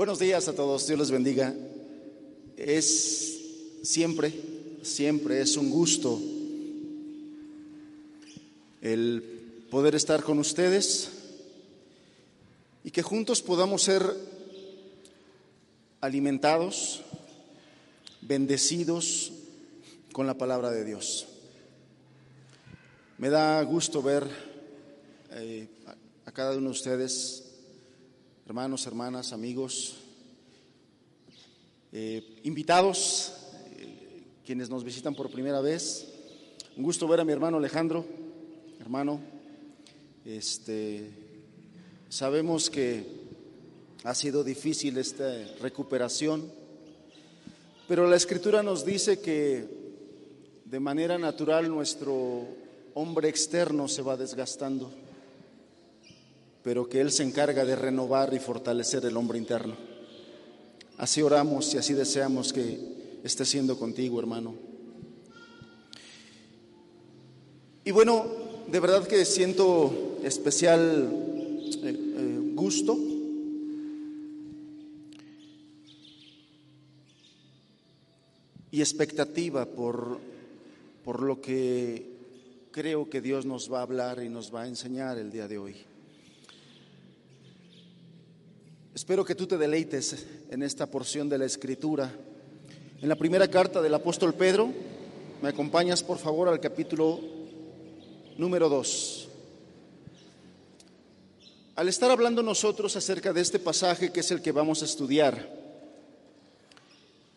Buenos 0.00 0.18
días 0.18 0.48
a 0.48 0.54
todos, 0.54 0.86
Dios 0.86 0.98
les 0.98 1.10
bendiga. 1.10 1.54
Es 2.56 3.38
siempre, 3.82 4.32
siempre 4.80 5.42
es 5.42 5.58
un 5.58 5.70
gusto 5.70 6.18
el 8.80 9.22
poder 9.70 9.94
estar 9.94 10.22
con 10.22 10.38
ustedes 10.38 11.10
y 12.82 12.90
que 12.90 13.02
juntos 13.02 13.42
podamos 13.42 13.82
ser 13.82 14.02
alimentados, 16.00 17.02
bendecidos 18.22 19.32
con 20.14 20.26
la 20.26 20.38
palabra 20.38 20.70
de 20.70 20.86
Dios. 20.86 21.26
Me 23.18 23.28
da 23.28 23.62
gusto 23.64 24.02
ver 24.02 24.26
eh, 25.32 25.68
a 26.24 26.32
cada 26.32 26.56
uno 26.56 26.70
de 26.70 26.72
ustedes 26.72 27.49
hermanos, 28.50 28.84
hermanas, 28.88 29.32
amigos, 29.32 29.94
eh, 31.92 32.40
invitados, 32.42 33.32
eh, 33.76 34.24
quienes 34.44 34.68
nos 34.68 34.82
visitan 34.82 35.14
por 35.14 35.30
primera 35.30 35.60
vez. 35.60 36.08
Un 36.76 36.82
gusto 36.82 37.06
ver 37.06 37.20
a 37.20 37.24
mi 37.24 37.30
hermano 37.30 37.58
Alejandro, 37.58 38.04
hermano. 38.80 39.20
Este, 40.24 41.12
sabemos 42.08 42.70
que 42.70 43.04
ha 44.02 44.16
sido 44.16 44.42
difícil 44.42 44.98
esta 44.98 45.32
recuperación, 45.60 46.50
pero 47.86 48.10
la 48.10 48.16
escritura 48.16 48.64
nos 48.64 48.84
dice 48.84 49.20
que 49.20 49.64
de 50.64 50.80
manera 50.80 51.18
natural 51.18 51.68
nuestro 51.68 52.48
hombre 52.94 53.28
externo 53.28 53.86
se 53.86 54.02
va 54.02 54.16
desgastando 54.16 54.92
pero 56.62 56.88
que 56.88 57.00
Él 57.00 57.10
se 57.10 57.22
encarga 57.22 57.64
de 57.64 57.76
renovar 57.76 58.34
y 58.34 58.38
fortalecer 58.38 59.04
el 59.04 59.16
hombre 59.16 59.38
interno. 59.38 59.74
Así 60.98 61.22
oramos 61.22 61.72
y 61.74 61.78
así 61.78 61.94
deseamos 61.94 62.52
que 62.52 62.78
esté 63.24 63.44
siendo 63.44 63.78
contigo, 63.78 64.20
hermano. 64.20 64.54
Y 67.84 67.90
bueno, 67.92 68.26
de 68.70 68.80
verdad 68.80 69.06
que 69.06 69.24
siento 69.24 70.18
especial 70.22 71.10
eh, 71.82 71.96
eh, 71.96 72.52
gusto 72.54 72.98
y 78.70 78.80
expectativa 78.80 79.64
por, 79.66 80.18
por 81.04 81.22
lo 81.22 81.40
que 81.40 82.06
creo 82.70 83.08
que 83.08 83.20
Dios 83.20 83.46
nos 83.46 83.72
va 83.72 83.78
a 83.80 83.82
hablar 83.82 84.22
y 84.22 84.28
nos 84.28 84.54
va 84.54 84.62
a 84.62 84.68
enseñar 84.68 85.18
el 85.18 85.30
día 85.30 85.48
de 85.48 85.58
hoy. 85.58 85.89
Espero 88.92 89.24
que 89.24 89.36
tú 89.36 89.46
te 89.46 89.56
deleites 89.56 90.26
en 90.50 90.64
esta 90.64 90.86
porción 90.86 91.28
de 91.28 91.38
la 91.38 91.44
Escritura. 91.44 92.12
En 93.00 93.08
la 93.08 93.14
primera 93.14 93.46
carta 93.46 93.80
del 93.80 93.94
apóstol 93.94 94.34
Pedro, 94.34 94.72
me 95.40 95.48
acompañas 95.48 96.02
por 96.02 96.18
favor 96.18 96.48
al 96.48 96.58
capítulo 96.58 97.20
número 98.36 98.68
2. 98.68 99.28
Al 101.76 101.88
estar 101.88 102.10
hablando 102.10 102.42
nosotros 102.42 102.96
acerca 102.96 103.32
de 103.32 103.40
este 103.42 103.60
pasaje 103.60 104.10
que 104.10 104.20
es 104.20 104.30
el 104.32 104.42
que 104.42 104.50
vamos 104.50 104.82
a 104.82 104.86
estudiar, 104.86 105.56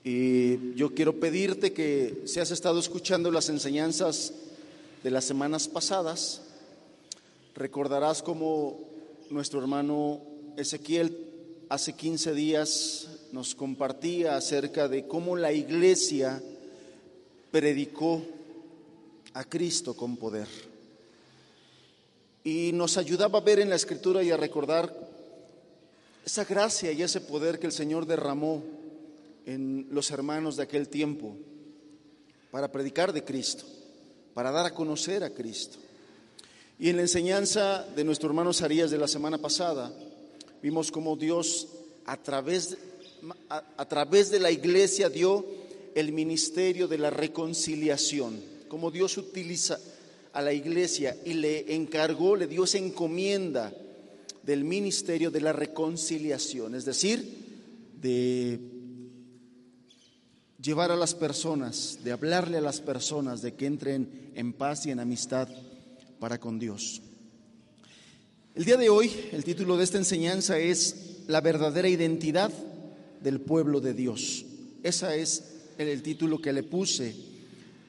y 0.04 0.74
yo 0.74 0.96
quiero 0.96 1.20
pedirte 1.20 1.72
que 1.72 2.24
si 2.26 2.40
has 2.40 2.50
estado 2.50 2.80
escuchando 2.80 3.30
las 3.30 3.50
enseñanzas 3.50 4.34
de 5.04 5.12
las 5.12 5.24
semanas 5.24 5.68
pasadas, 5.68 6.42
recordarás 7.54 8.24
cómo 8.24 8.80
nuestro 9.30 9.62
hermano 9.62 10.20
Ezequiel 10.58 11.30
hace 11.74 11.94
15 11.94 12.36
días 12.36 13.08
nos 13.32 13.56
compartía 13.56 14.36
acerca 14.36 14.88
de 14.88 15.08
cómo 15.08 15.36
la 15.36 15.52
iglesia 15.52 16.40
predicó 17.50 18.22
a 19.34 19.44
Cristo 19.44 19.96
con 19.96 20.16
poder. 20.16 20.48
Y 22.44 22.70
nos 22.74 22.98
ayudaba 22.98 23.40
a 23.40 23.42
ver 23.42 23.58
en 23.58 23.72
la 23.72 23.76
escritura 23.76 24.22
y 24.22 24.30
a 24.30 24.38
recordar 24.38 24.96
esa 26.24 26.46
gracia 26.46 26.92
y 26.92 27.02
ese 27.02 27.22
poder 27.22 27.58
que 27.58 27.66
el 27.66 27.72
Señor 27.72 28.06
derramó 28.06 28.64
en 29.48 29.88
los 29.90 30.12
hermanos 30.12 30.56
de 30.56 30.64
aquel 30.64 30.90
tiempo 30.90 31.36
para 32.52 32.72
predicar 32.72 33.12
de 33.12 33.24
Cristo, 33.24 33.66
para 34.36 34.52
dar 34.52 34.68
a 34.68 34.76
conocer 34.76 35.24
a 35.24 35.32
Cristo. 35.32 35.80
Y 36.78 36.90
en 36.90 36.98
la 36.98 37.02
enseñanza 37.02 37.84
de 37.96 38.04
nuestro 38.04 38.30
hermano 38.30 38.54
Sarías 38.54 38.92
de 38.92 39.00
la 39.00 39.08
semana 39.08 39.40
pasada, 39.40 39.92
Vimos 40.64 40.94
cómo 40.94 41.18
Dios 41.18 41.68
a 42.06 42.16
través, 42.16 42.78
a, 43.50 43.86
través 43.86 44.32
de 44.32 44.40
la 44.40 44.50
iglesia 44.50 45.10
dio 45.10 45.46
el 45.94 46.14
ministerio 46.14 46.88
de 46.88 46.98
la 46.98 47.10
reconciliación, 47.10 48.42
cómo 48.70 48.90
Dios 48.90 49.18
utiliza 49.18 49.78
a 50.32 50.42
la 50.42 50.54
iglesia 50.54 51.18
y 51.26 51.34
le 51.34 51.76
encargó, 51.76 52.38
le 52.38 52.48
dio 52.48 52.64
esa 52.64 52.78
encomienda 52.78 53.74
del 54.42 54.64
ministerio 54.64 55.32
de 55.32 55.42
la 55.42 55.52
reconciliación, 55.52 56.76
es 56.76 56.86
decir, 56.86 57.44
de 58.00 58.62
llevar 60.62 60.92
a 60.92 60.96
las 60.96 61.14
personas, 61.14 62.00
de 62.06 62.14
hablarle 62.14 62.60
a 62.60 62.62
las 62.62 62.80
personas 62.80 63.42
de 63.42 63.54
que 63.56 63.66
entren 63.66 64.32
en 64.34 64.54
paz 64.54 64.86
y 64.86 64.92
en 64.92 65.02
amistad 65.02 65.50
para 66.20 66.40
con 66.40 66.58
Dios. 66.58 67.02
El 68.56 68.66
día 68.66 68.78
de 68.78 68.88
hoy, 68.88 69.12
el 69.32 69.44
título 69.44 69.78
de 69.78 69.84
esta 69.84 69.98
enseñanza 69.98 70.60
es 70.60 71.24
La 71.26 71.42
verdadera 71.42 71.90
identidad 71.90 72.52
del 73.20 73.42
pueblo 73.42 73.82
de 73.82 73.96
Dios. 73.96 74.46
Ese 74.84 75.20
es 75.24 75.56
el 75.80 76.04
título 76.04 76.40
que 76.40 76.54
le 76.54 76.62
puse 76.62 77.16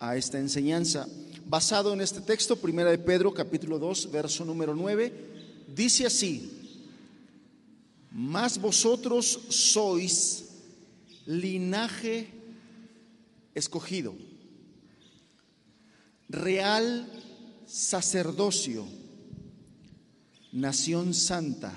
a 0.00 0.16
esta 0.16 0.38
enseñanza. 0.38 1.06
Basado 1.46 1.92
en 1.92 2.00
este 2.00 2.22
texto, 2.22 2.56
primera 2.56 2.90
de 2.90 2.96
Pedro, 2.96 3.34
capítulo 3.34 3.78
2, 3.78 4.10
verso 4.10 4.42
número 4.46 4.74
9, 4.74 5.12
dice 5.76 6.06
así, 6.06 6.50
mas 8.10 8.58
vosotros 8.58 9.40
sois 9.50 10.46
linaje 11.26 12.30
escogido, 13.54 14.14
real 16.30 17.06
sacerdocio 17.66 19.03
nación 20.54 21.14
santa, 21.14 21.74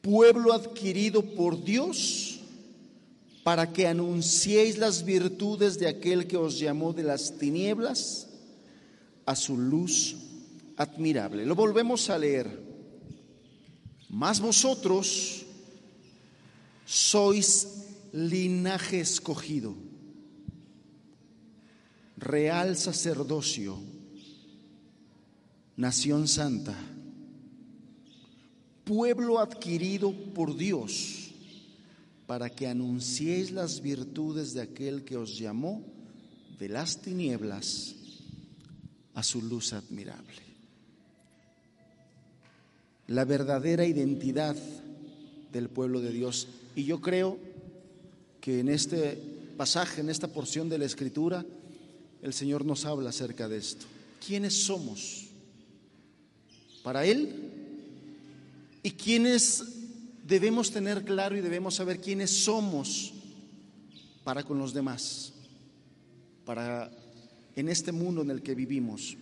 pueblo 0.00 0.54
adquirido 0.54 1.22
por 1.22 1.62
Dios, 1.62 2.40
para 3.44 3.72
que 3.72 3.86
anunciéis 3.86 4.78
las 4.78 5.04
virtudes 5.04 5.78
de 5.78 5.88
aquel 5.88 6.26
que 6.26 6.38
os 6.38 6.58
llamó 6.58 6.92
de 6.92 7.02
las 7.02 7.38
tinieblas 7.38 8.28
a 9.26 9.36
su 9.36 9.58
luz 9.58 10.16
admirable. 10.76 11.44
Lo 11.44 11.54
volvemos 11.54 12.08
a 12.08 12.18
leer. 12.18 12.62
Mas 14.08 14.40
vosotros 14.40 15.44
sois 16.86 17.68
linaje 18.12 19.00
escogido, 19.00 19.74
real 22.16 22.76
sacerdocio, 22.76 23.78
nación 25.76 26.28
santa 26.28 26.91
pueblo 28.92 29.38
adquirido 29.38 30.12
por 30.34 30.54
Dios, 30.54 31.30
para 32.26 32.50
que 32.50 32.66
anunciéis 32.66 33.50
las 33.50 33.80
virtudes 33.80 34.52
de 34.52 34.60
aquel 34.60 35.02
que 35.02 35.16
os 35.16 35.38
llamó 35.38 35.82
de 36.58 36.68
las 36.68 37.00
tinieblas 37.00 37.94
a 39.14 39.22
su 39.22 39.40
luz 39.40 39.72
admirable. 39.72 40.42
La 43.06 43.24
verdadera 43.24 43.86
identidad 43.86 44.56
del 45.50 45.70
pueblo 45.70 46.02
de 46.02 46.12
Dios. 46.12 46.48
Y 46.76 46.84
yo 46.84 47.00
creo 47.00 47.38
que 48.42 48.60
en 48.60 48.68
este 48.68 49.18
pasaje, 49.56 50.02
en 50.02 50.10
esta 50.10 50.28
porción 50.28 50.68
de 50.68 50.76
la 50.76 50.84
Escritura, 50.84 51.46
el 52.20 52.34
Señor 52.34 52.66
nos 52.66 52.84
habla 52.84 53.08
acerca 53.08 53.48
de 53.48 53.56
esto. 53.56 53.86
¿Quiénes 54.24 54.64
somos? 54.64 55.28
Para 56.82 57.06
Él 57.06 57.51
y 58.82 58.92
quienes 58.92 59.64
debemos 60.24 60.70
tener 60.70 61.04
claro 61.04 61.36
y 61.36 61.40
debemos 61.40 61.74
saber 61.74 62.00
quiénes 62.00 62.30
somos 62.30 63.12
para 64.24 64.42
con 64.42 64.58
los 64.58 64.72
demás, 64.72 65.32
para 66.44 66.90
en 67.56 67.68
este 67.68 67.92
mundo 67.92 68.22
en 68.22 68.30
el 68.30 68.42
que 68.42 68.54
vivimos. 68.54 69.16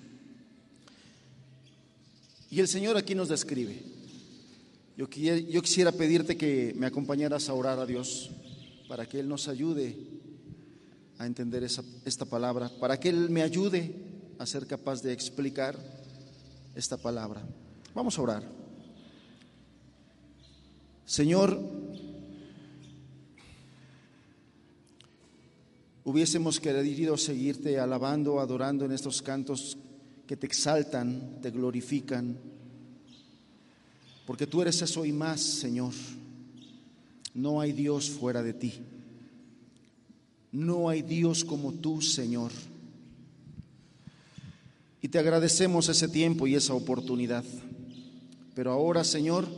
Y 2.51 2.61
el 2.61 2.69
Señor 2.69 2.97
aquí 2.97 3.15
nos 3.15 3.29
describe. 3.29 3.83
Yo, 4.97 5.09
quisiera 5.09 5.93
pedirte 5.93 6.37
que 6.37 6.75
me 6.77 6.87
acompañaras 6.87 7.49
a 7.49 7.55
orar 7.55 7.79
a 7.79 7.87
Dios 7.87 8.31
para 8.87 9.07
que 9.07 9.21
Él 9.21 9.29
nos 9.29 9.49
ayude 9.49 9.97
a 11.17 11.27
entender 11.27 11.62
esa, 11.65 11.83
esta 12.05 12.27
palabra, 12.27 12.71
para 12.81 13.01
que 13.01 13.09
Él 13.09 13.31
me 13.31 13.43
ayude 13.43 13.95
a 14.39 14.45
ser 14.45 14.67
capaz 14.67 15.01
de 15.03 15.12
explicar 15.12 15.79
esta 16.75 16.97
palabra. 16.97 17.43
Vamos 17.95 18.19
a 18.19 18.23
orar. 18.23 18.60
Señor, 21.11 21.61
hubiésemos 26.05 26.61
querido 26.61 27.17
seguirte 27.17 27.81
alabando, 27.81 28.39
adorando 28.39 28.85
en 28.85 28.93
estos 28.93 29.21
cantos 29.21 29.77
que 30.29 30.37
te 30.37 30.47
exaltan, 30.47 31.41
te 31.43 31.51
glorifican, 31.51 32.39
porque 34.25 34.47
tú 34.47 34.62
eres 34.62 34.83
eso 34.83 35.05
y 35.05 35.11
más, 35.11 35.41
Señor. 35.41 35.93
No 37.35 37.61
hay 37.61 37.73
Dios 37.73 38.09
fuera 38.09 38.41
de 38.41 38.53
ti. 38.53 38.75
No 40.53 40.89
hay 40.89 41.03
Dios 41.03 41.45
como 41.45 41.73
tú, 41.73 42.01
Señor. 42.01 42.53
Y 45.03 45.09
te 45.09 45.19
agradecemos 45.19 45.89
ese 45.89 46.07
tiempo 46.07 46.47
y 46.47 46.55
esa 46.55 46.75
oportunidad. 46.75 47.45
Pero 48.55 48.71
ahora, 48.71 49.03
Señor, 49.03 49.49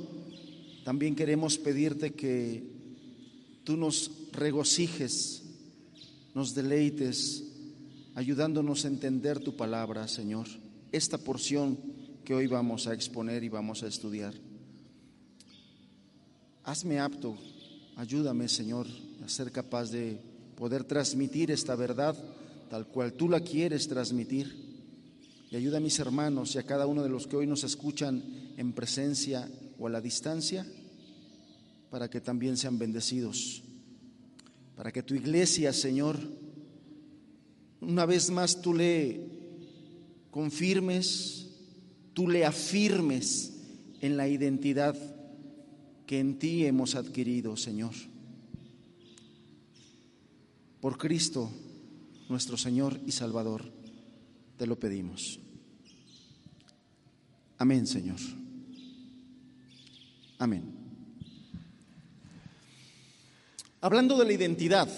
también 0.84 1.14
queremos 1.14 1.58
pedirte 1.58 2.12
que 2.12 2.64
tú 3.64 3.76
nos 3.76 4.10
regocijes, 4.32 5.42
nos 6.34 6.54
deleites, 6.54 7.44
ayudándonos 8.14 8.84
a 8.84 8.88
entender 8.88 9.38
tu 9.38 9.56
palabra, 9.56 10.08
Señor. 10.08 10.48
Esta 10.90 11.18
porción 11.18 11.78
que 12.24 12.34
hoy 12.34 12.46
vamos 12.46 12.86
a 12.86 12.94
exponer 12.94 13.44
y 13.44 13.48
vamos 13.48 13.82
a 13.82 13.86
estudiar. 13.86 14.34
Hazme 16.64 17.00
apto, 17.00 17.36
ayúdame, 17.96 18.48
Señor, 18.48 18.86
a 19.24 19.28
ser 19.28 19.50
capaz 19.50 19.90
de 19.90 20.20
poder 20.56 20.84
transmitir 20.84 21.50
esta 21.50 21.74
verdad 21.74 22.16
tal 22.72 22.86
cual 22.86 23.12
tú 23.12 23.28
la 23.28 23.40
quieres 23.40 23.86
transmitir 23.86 24.54
y 25.50 25.56
ayuda 25.56 25.76
a 25.76 25.80
mis 25.80 25.98
hermanos 25.98 26.54
y 26.54 26.58
a 26.58 26.62
cada 26.62 26.86
uno 26.86 27.02
de 27.02 27.10
los 27.10 27.26
que 27.26 27.36
hoy 27.36 27.46
nos 27.46 27.64
escuchan 27.64 28.22
en 28.56 28.72
presencia 28.72 29.46
o 29.82 29.88
a 29.88 29.90
la 29.90 30.00
distancia, 30.00 30.64
para 31.90 32.08
que 32.08 32.20
también 32.20 32.56
sean 32.56 32.78
bendecidos. 32.78 33.64
Para 34.76 34.92
que 34.92 35.02
tu 35.02 35.16
iglesia, 35.16 35.72
Señor, 35.72 36.20
una 37.80 38.06
vez 38.06 38.30
más 38.30 38.62
tú 38.62 38.74
le 38.74 39.26
confirmes, 40.30 41.48
tú 42.14 42.28
le 42.28 42.46
afirmes 42.46 43.54
en 44.00 44.16
la 44.16 44.28
identidad 44.28 44.96
que 46.06 46.20
en 46.20 46.38
ti 46.38 46.64
hemos 46.64 46.94
adquirido, 46.94 47.56
Señor. 47.56 47.94
Por 50.80 50.96
Cristo, 50.96 51.50
nuestro 52.28 52.56
Señor 52.56 53.00
y 53.04 53.10
Salvador, 53.10 53.72
te 54.56 54.66
lo 54.68 54.78
pedimos. 54.78 55.40
Amén, 57.58 57.88
Señor. 57.88 58.41
Amén. 60.42 60.64
Hablando 63.80 64.18
de 64.18 64.24
la 64.24 64.32
identidad, 64.32 64.88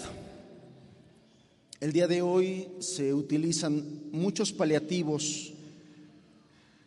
el 1.79 1.93
día 1.93 2.07
de 2.07 2.23
hoy 2.23 2.67
se 2.79 3.13
utilizan 3.13 4.09
muchos 4.11 4.51
paliativos 4.51 5.53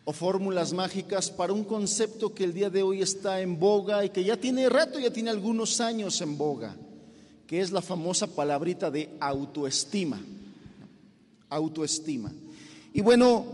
o 0.04 0.12
fórmulas 0.12 0.72
mágicas 0.72 1.30
para 1.30 1.52
un 1.52 1.62
concepto 1.62 2.34
que 2.34 2.42
el 2.42 2.52
día 2.52 2.68
de 2.68 2.82
hoy 2.82 3.00
está 3.00 3.40
en 3.40 3.60
boga 3.60 4.04
y 4.04 4.10
que 4.10 4.24
ya 4.24 4.36
tiene 4.36 4.68
rato, 4.68 4.98
ya 4.98 5.12
tiene 5.12 5.30
algunos 5.30 5.80
años 5.80 6.20
en 6.20 6.36
boga, 6.36 6.74
que 7.46 7.60
es 7.60 7.70
la 7.70 7.80
famosa 7.80 8.26
palabrita 8.26 8.90
de 8.90 9.08
autoestima. 9.20 10.20
Autoestima. 11.48 12.32
Y 12.92 13.02
bueno, 13.02 13.46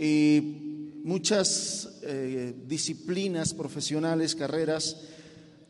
eh, 0.00 0.42
muchas 1.04 1.91
eh, 2.02 2.54
disciplinas 2.66 3.54
profesionales, 3.54 4.34
carreras, 4.34 4.96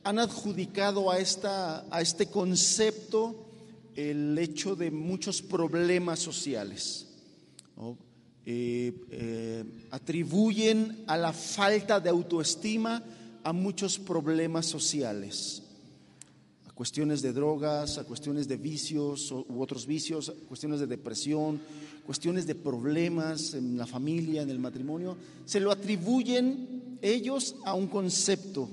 han 0.05 0.19
adjudicado 0.19 1.11
a, 1.11 1.19
esta, 1.19 1.87
a 1.94 2.00
este 2.00 2.26
concepto 2.26 3.46
el 3.94 4.37
hecho 4.38 4.75
de 4.75 4.90
muchos 4.90 5.43
problemas 5.43 6.19
sociales. 6.19 7.06
Eh, 8.44 8.93
eh, 9.11 9.64
atribuyen 9.90 11.05
a 11.06 11.17
la 11.17 11.32
falta 11.32 12.00
de 12.00 12.11
autoestima 12.11 13.02
a 13.44 13.52
muchos 13.52 13.99
problemas 13.99 14.67
sociales, 14.67 15.62
a 16.67 16.73
cuestiones 16.73 17.23
de 17.23 17.32
drogas, 17.32 17.99
a 17.99 18.05
cuestiones 18.05 18.49
de 18.49 18.56
vicios 18.56 19.31
u 19.31 19.61
otros 19.62 19.87
vicios, 19.87 20.32
cuestiones 20.49 20.81
de 20.81 20.87
depresión, 20.87 21.61
cuestiones 22.04 22.46
de 22.46 22.54
problemas 22.54 23.54
en 23.54 23.76
la 23.76 23.87
familia, 23.87 24.43
en 24.43 24.50
el 24.50 24.58
matrimonio, 24.58 25.16
se 25.44 25.60
lo 25.60 25.70
atribuyen 25.70 26.99
ellos 27.00 27.56
a 27.64 27.75
un 27.75 27.87
concepto 27.87 28.69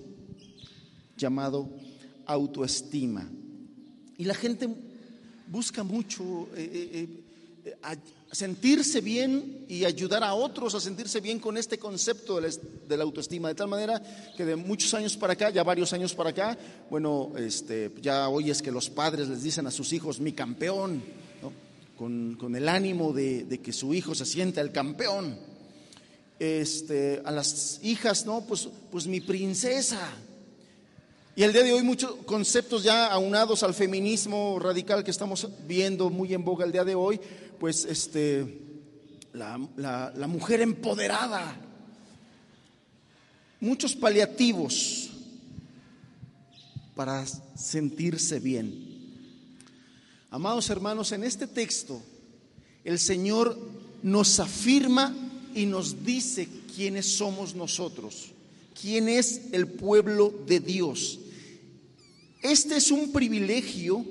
llamado 1.18 1.70
autoestima. 2.26 3.30
Y 4.18 4.26
la 4.26 4.34
gente 4.34 4.70
busca 5.48 5.84
mucho 5.84 6.48
eh, 6.56 6.70
eh, 6.94 7.10
eh, 7.66 7.98
sentirse 8.32 9.02
bien 9.02 9.66
y 9.68 9.86
ayudar 9.86 10.24
a 10.24 10.34
otros 10.34 10.76
a 10.76 10.80
sentirse 10.80 11.20
bien 11.20 11.40
con 11.40 11.58
este 11.58 11.80
concepto 11.80 12.40
de 12.40 12.98
la, 12.98 13.04
autoestima, 13.04 13.48
de 13.48 13.56
tal 13.56 13.68
manera 13.68 14.02
que 14.38 14.46
de 14.46 14.56
muchos 14.56 14.94
años 14.94 15.18
para 15.18 15.34
acá, 15.34 15.50
ya 15.50 15.64
varios 15.64 15.92
años 15.94 16.14
para 16.14 16.30
acá, 16.30 16.58
bueno, 16.90 17.32
este, 17.38 17.92
ya 18.02 18.30
hoy 18.30 18.52
es 18.52 18.62
que 18.62 18.72
los 18.72 18.90
padres 18.90 19.28
les 19.28 19.42
dicen 19.42 19.66
a 19.66 19.72
sus 19.72 19.92
hijos, 19.94 20.20
mi 20.20 20.34
campeón, 20.34 21.02
con, 22.00 22.56
el 22.56 22.70
ánimo 22.70 23.12
de, 23.12 23.60
que 23.62 23.74
su 23.74 23.94
hijo 23.94 24.16
se 24.16 24.26
sienta 24.26 24.62
el 24.62 24.72
campeón. 24.72 25.38
Este, 26.40 27.22
a 27.26 27.32
las 27.32 27.82
hijas, 27.84 28.26
no, 28.26 28.40
pues, 28.48 28.70
pues 28.90 29.06
mi 29.06 29.20
princesa. 29.20 30.00
Y 31.36 31.44
el 31.44 31.52
día 31.52 31.64
de 31.64 31.74
hoy 31.74 31.84
muchos 31.84 32.16
conceptos 32.26 32.84
ya 32.84 33.08
aunados 33.08 33.64
al 33.64 33.74
feminismo 33.74 34.60
radical 34.60 35.04
que 35.04 35.12
estamos 35.12 35.50
viendo 35.68 36.10
muy 36.10 36.34
en 36.34 36.46
boga 36.46 36.64
el 36.64 36.72
día 36.72 36.86
de 36.86 36.96
hoy, 36.96 37.20
pues 37.60 37.84
este, 37.84 38.62
la, 39.34 39.60
la 40.16 40.28
mujer 40.28 40.62
empoderada, 40.62 41.58
muchos 43.60 43.94
paliativos 43.94 45.10
para 46.96 47.26
sentirse 47.26 48.40
bien. 48.40 48.89
Amados 50.32 50.70
hermanos, 50.70 51.12
en 51.12 51.24
este 51.24 51.48
texto 51.48 52.02
el 52.84 53.00
Señor 53.00 53.58
nos 54.04 54.40
afirma 54.40 55.16
y 55.56 55.66
nos 55.66 56.06
dice 56.06 56.48
quiénes 56.76 57.08
somos 57.08 57.56
nosotros, 57.56 58.30
quién 58.80 59.10
es 59.10 59.42
el 59.52 59.68
pueblo 59.68 60.32
de 60.46 60.60
Dios. 60.60 61.20
Este 62.44 62.78
es 62.78 62.92
un 62.92 63.12
privilegio 63.12 64.06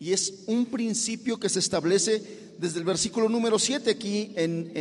y 0.00 0.12
es 0.12 0.42
un 0.46 0.66
principio 0.66 1.38
que 1.38 1.48
se 1.48 1.60
establece 1.60 2.50
desde 2.58 2.80
el 2.80 2.84
versículo 2.84 3.28
número 3.28 3.58
7 3.58 3.90
aquí 3.90 4.32
en, 4.34 4.72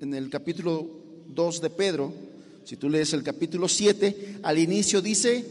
en 0.00 0.14
el 0.14 0.30
capítulo 0.30 0.88
2 1.28 1.60
de 1.60 1.70
Pedro. 1.70 2.14
Si 2.64 2.76
tú 2.76 2.88
lees 2.88 3.12
el 3.12 3.22
capítulo 3.22 3.68
7, 3.68 4.40
al 4.42 4.58
inicio 4.58 5.02
dice, 5.02 5.44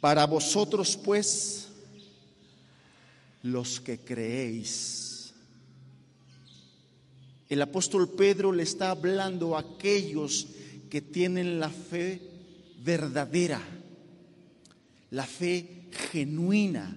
para 0.00 0.26
vosotros 0.26 0.98
pues, 1.02 1.69
los 3.42 3.80
que 3.80 3.98
creéis. 3.98 5.32
El 7.48 7.62
apóstol 7.62 8.08
Pedro 8.08 8.52
le 8.52 8.62
está 8.62 8.90
hablando 8.90 9.56
a 9.56 9.60
aquellos 9.60 10.46
que 10.88 11.00
tienen 11.00 11.58
la 11.58 11.70
fe 11.70 12.20
verdadera, 12.84 13.60
la 15.10 15.26
fe 15.26 15.84
genuina, 16.12 16.96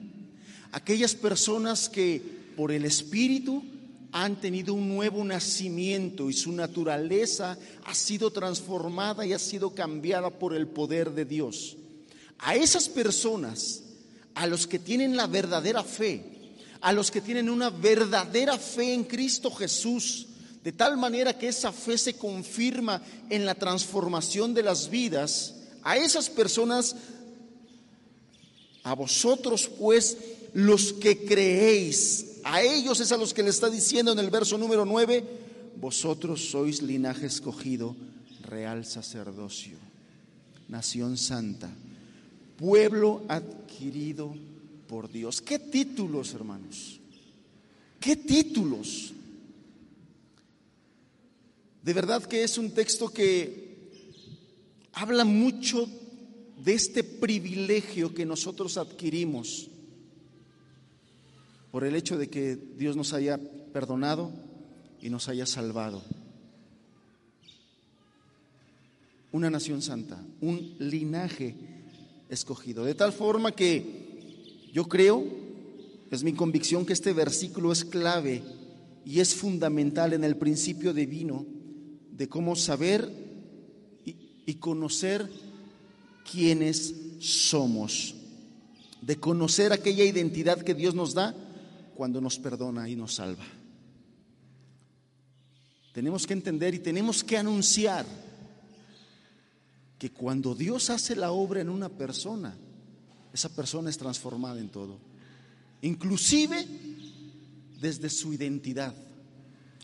aquellas 0.72 1.16
personas 1.16 1.90
que 1.90 2.22
por 2.56 2.72
el 2.72 2.86
Espíritu 2.86 3.64
han 4.12 4.36
tenido 4.36 4.76
un 4.76 4.90
nuevo 4.90 5.24
nacimiento 5.24 6.30
y 6.30 6.34
su 6.34 6.52
naturaleza 6.52 7.58
ha 7.86 7.96
sido 7.96 8.30
transformada 8.30 9.26
y 9.26 9.34
ha 9.34 9.40
sido 9.40 9.72
cambiada 9.72 10.30
por 10.30 10.54
el 10.54 10.68
poder 10.68 11.12
de 11.12 11.26
Dios. 11.26 11.78
A 12.38 12.56
esas 12.56 12.88
personas, 12.90 13.82
a 14.36 14.46
los 14.46 14.68
que 14.68 14.78
tienen 14.78 15.18
la 15.18 15.26
verdadera 15.26 15.84
fe, 15.84 16.33
a 16.84 16.92
los 16.92 17.12
que 17.12 17.22
tienen 17.22 17.50
una 17.50 17.70
verdadera 17.70 18.58
fe 18.58 18.94
en 18.94 19.06
Cristo 19.06 19.50
Jesús, 19.50 20.28
de 20.62 20.74
tal 20.74 20.98
manera 20.98 21.38
que 21.38 21.48
esa 21.48 21.72
fe 21.72 21.98
se 21.98 22.16
confirma 22.16 23.02
en 23.30 23.46
la 23.46 23.56
transformación 23.56 24.54
de 24.54 24.64
las 24.64 24.90
vidas, 24.90 25.56
a 25.82 25.96
esas 25.96 26.30
personas, 26.30 26.98
a 28.84 28.94
vosotros 28.96 29.72
pues 29.80 30.18
los 30.54 30.92
que 30.92 31.24
creéis, 31.24 32.42
a 32.44 32.62
ellos 32.62 33.00
es 33.00 33.14
a 33.14 33.18
los 33.18 33.34
que 33.34 33.44
le 33.44 33.50
está 33.50 33.70
diciendo 33.70 34.12
en 34.12 34.20
el 34.20 34.30
verso 34.30 34.58
número 34.58 34.84
9, 34.84 35.24
vosotros 35.78 36.52
sois 36.52 36.82
linaje 36.82 37.28
escogido, 37.28 37.96
real 38.42 38.86
sacerdocio, 38.86 39.78
nación 40.68 41.16
santa, 41.16 41.70
pueblo 42.58 43.22
adquirido 43.30 44.36
por 44.94 45.12
Dios. 45.12 45.42
¿Qué 45.42 45.58
títulos, 45.58 46.36
hermanos? 46.36 47.00
¿Qué 48.00 48.16
títulos? 48.16 49.12
De 51.82 51.94
verdad 51.94 52.24
que 52.24 52.44
es 52.44 52.60
un 52.60 52.76
texto 52.76 53.10
que 53.10 53.90
habla 54.94 55.26
mucho 55.26 55.90
de 56.64 56.76
este 56.76 57.04
privilegio 57.04 58.14
que 58.14 58.24
nosotros 58.24 58.78
adquirimos 58.78 59.68
por 61.72 61.86
el 61.86 61.96
hecho 61.96 62.16
de 62.16 62.30
que 62.30 62.56
Dios 62.56 62.96
nos 62.96 63.14
haya 63.14 63.40
perdonado 63.74 64.32
y 65.02 65.10
nos 65.10 65.28
haya 65.28 65.48
salvado. 65.48 66.04
Una 69.32 69.50
nación 69.50 69.82
santa, 69.82 70.24
un 70.40 70.76
linaje 70.78 71.56
escogido. 72.30 72.86
De 72.86 72.94
tal 72.94 73.12
forma 73.12 73.54
que 73.54 74.03
yo 74.74 74.86
creo, 74.86 75.24
es 76.10 76.24
mi 76.24 76.34
convicción 76.34 76.84
que 76.84 76.94
este 76.94 77.14
versículo 77.14 77.72
es 77.72 77.86
clave 77.86 78.42
y 79.06 79.20
es 79.20 79.36
fundamental 79.36 80.14
en 80.14 80.24
el 80.24 80.36
principio 80.36 80.96
divino 80.96 81.46
de 82.12 82.28
cómo 82.28 82.56
saber 82.56 83.08
y, 84.04 84.56
conocer 84.56 85.30
quiénes 86.30 86.96
somos, 87.20 88.16
de 89.00 89.16
conocer 89.18 89.72
aquella 89.74 90.04
identidad 90.06 90.64
que 90.64 90.74
Dios 90.74 90.96
nos 90.96 91.14
da 91.14 91.36
cuando 91.94 92.20
nos 92.20 92.40
perdona 92.40 92.90
y 92.90 92.96
nos 92.96 93.14
salva. 93.14 93.46
Tenemos 95.94 96.26
que 96.26 96.34
entender 96.34 96.74
y 96.74 96.80
tenemos 96.80 97.24
que 97.24 97.38
anunciar 97.38 98.08
que 100.00 100.10
cuando 100.10 100.56
Dios 100.56 100.90
hace 100.90 101.16
la 101.16 101.32
obra 101.32 101.62
en 101.62 101.70
una 101.70 101.90
persona, 101.90 102.58
esa 103.34 103.50
persona 103.50 103.90
es 103.90 103.98
transformada 103.98 104.60
en 104.60 104.70
todo, 104.70 104.98
inclusive 105.82 106.66
desde 107.82 108.10
su 108.10 108.34
identidad. 108.34 108.94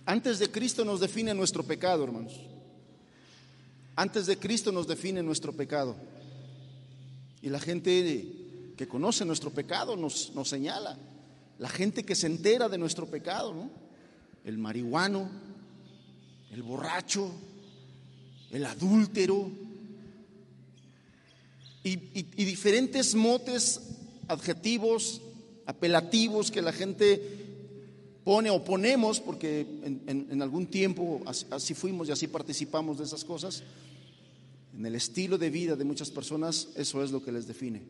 Antes 0.05 0.39
de 0.39 0.49
Cristo 0.49 0.85
nos 0.85 0.99
define 0.99 1.33
nuestro 1.33 1.63
pecado, 1.63 2.03
hermanos. 2.03 2.39
Antes 3.95 4.27
de 4.27 4.37
Cristo 4.37 4.71
nos 4.71 4.87
define 4.87 5.21
nuestro 5.21 5.51
pecado. 5.51 5.95
Y 7.41 7.49
la 7.49 7.59
gente 7.59 8.73
que 8.77 8.87
conoce 8.87 9.25
nuestro 9.25 9.51
pecado 9.51 9.97
nos, 9.97 10.33
nos 10.33 10.47
señala. 10.47 10.97
La 11.57 11.69
gente 11.69 12.05
que 12.05 12.15
se 12.15 12.27
entera 12.27 12.69
de 12.69 12.77
nuestro 12.77 13.07
pecado, 13.07 13.53
¿no? 13.53 13.69
El 14.45 14.57
marihuano, 14.57 15.29
el 16.51 16.63
borracho, 16.63 17.31
el 18.51 18.65
adúltero 18.65 19.51
y, 21.83 21.95
diferentes 22.43 23.15
motes, 23.15 23.79
adjetivos, 24.27 25.21
apelativos 25.65 26.51
que 26.51 26.61
la 26.61 26.73
gente 26.73 27.21
pone 28.23 28.49
o 28.49 28.63
ponemos, 28.63 29.19
porque 29.19 29.65
en, 30.07 30.41
algún 30.41 30.67
tiempo 30.67 31.21
así, 31.25 31.73
fuimos 31.73 32.09
y 32.09 32.11
así 32.11 32.27
participamos 32.27 32.97
de 32.97 33.05
esas 33.05 33.23
cosas, 33.23 33.63
en 34.77 34.85
el 34.85 34.95
estilo 34.95 35.37
de 35.37 35.49
vida 35.49 35.75
de 35.75 35.83
muchas 35.83 36.11
personas, 36.11 36.69
eso 36.75 37.03
es 37.03 37.11
lo 37.11 37.23
que 37.23 37.31
les 37.31 37.47
define. 37.47 37.81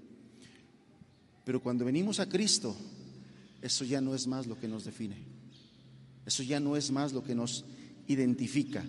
Pero 1.43 1.61
cuando 1.61 1.85
venimos 1.85 2.19
a 2.19 2.29
Cristo, 2.29 2.75
eso 3.61 3.83
ya 3.83 4.01
no 4.01 4.13
es 4.13 4.27
más 4.27 4.47
lo 4.47 4.57
que 4.59 4.67
nos 4.67 4.85
define. 4.85 5.17
Eso 6.25 6.43
ya 6.43 6.59
no 6.59 6.77
es 6.77 6.91
más 6.91 7.11
lo 7.11 7.23
que 7.23 7.35
nos 7.35 7.65
identifica. 8.07 8.85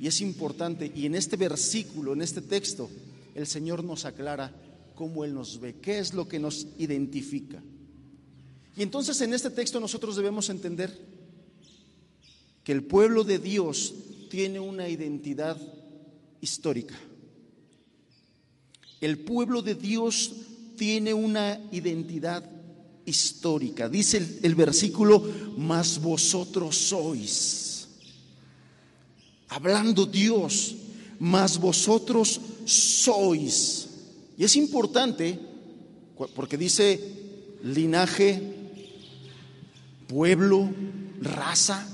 Y 0.00 0.06
es 0.06 0.20
importante, 0.20 0.90
y 0.94 1.06
en 1.06 1.14
este 1.14 1.36
versículo, 1.36 2.14
en 2.14 2.22
este 2.22 2.40
texto, 2.40 2.90
el 3.34 3.46
Señor 3.46 3.84
nos 3.84 4.04
aclara 4.04 4.54
cómo 4.94 5.24
Él 5.24 5.34
nos 5.34 5.60
ve, 5.60 5.76
qué 5.80 5.98
es 5.98 6.14
lo 6.14 6.28
que 6.28 6.38
nos 6.38 6.66
identifica. 6.78 7.62
Y 8.76 8.82
entonces 8.82 9.20
en 9.20 9.34
este 9.34 9.50
texto 9.50 9.80
nosotros 9.80 10.16
debemos 10.16 10.48
entender 10.48 10.98
que 12.64 12.72
el 12.72 12.84
pueblo 12.84 13.24
de 13.24 13.38
Dios 13.38 13.94
tiene 14.30 14.60
una 14.60 14.88
identidad 14.88 15.60
histórica. 16.40 16.94
El 19.00 19.18
pueblo 19.18 19.62
de 19.62 19.74
Dios 19.74 20.32
tiene 20.76 21.12
una 21.12 21.60
identidad 21.72 22.48
histórica. 23.04 23.88
Dice 23.88 24.40
el, 24.42 24.54
versículo, 24.54 25.28
mas 25.56 26.00
vosotros 26.00 26.76
sois. 26.76 27.88
Hablando 29.48 30.06
Dios, 30.06 30.76
mas 31.18 31.58
vosotros 31.58 32.40
sois. 32.64 33.88
Y 34.36 34.44
es 34.44 34.56
importante 34.56 35.38
porque 36.34 36.56
dice 36.56 37.00
linaje, 37.62 38.42
pueblo, 40.08 40.68
raza. 41.20 41.86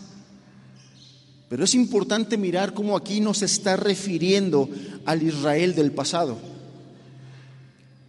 Pero 1.49 1.65
es 1.65 1.75
importante 1.75 2.37
mirar 2.37 2.75
cómo 2.75 2.97
aquí 2.97 3.21
nos 3.21 3.43
está 3.43 3.77
refiriendo 3.77 4.69
al 5.07 5.23
Israel 5.23 5.75
del 5.75 5.93
pasado. 5.93 6.37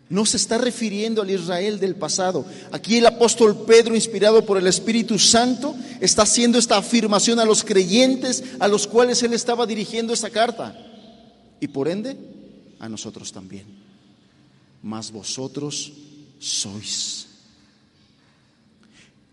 No 0.10 0.26
se 0.26 0.38
está 0.38 0.58
refiriendo 0.58 1.22
al 1.22 1.30
Israel 1.30 1.80
del 1.80 1.96
pasado. 1.96 2.44
Aquí 2.72 2.98
el 2.98 3.06
apóstol 3.06 3.64
Pedro, 3.68 3.96
inspirado 3.96 4.44
por 4.44 4.58
el 4.58 4.66
Espíritu 4.66 5.20
Santo, 5.20 5.76
está 6.02 6.24
haciendo 6.24 6.58
esta 6.58 6.78
afirmación 6.78 7.40
a 7.40 7.46
los 7.46 7.64
creyentes 7.64 8.44
a 8.60 8.68
los 8.68 8.88
cuales 8.88 9.22
él 9.22 9.34
estaba 9.34 9.68
dirigiendo 9.68 10.12
esa 10.12 10.32
carta. 10.32 10.76
Y 11.60 11.68
por 11.68 11.88
ende, 11.88 12.18
a 12.80 12.90
nosotros 12.90 13.32
también. 13.32 13.66
Mas 14.82 15.12
vosotros 15.12 15.94
sois. 16.40 17.28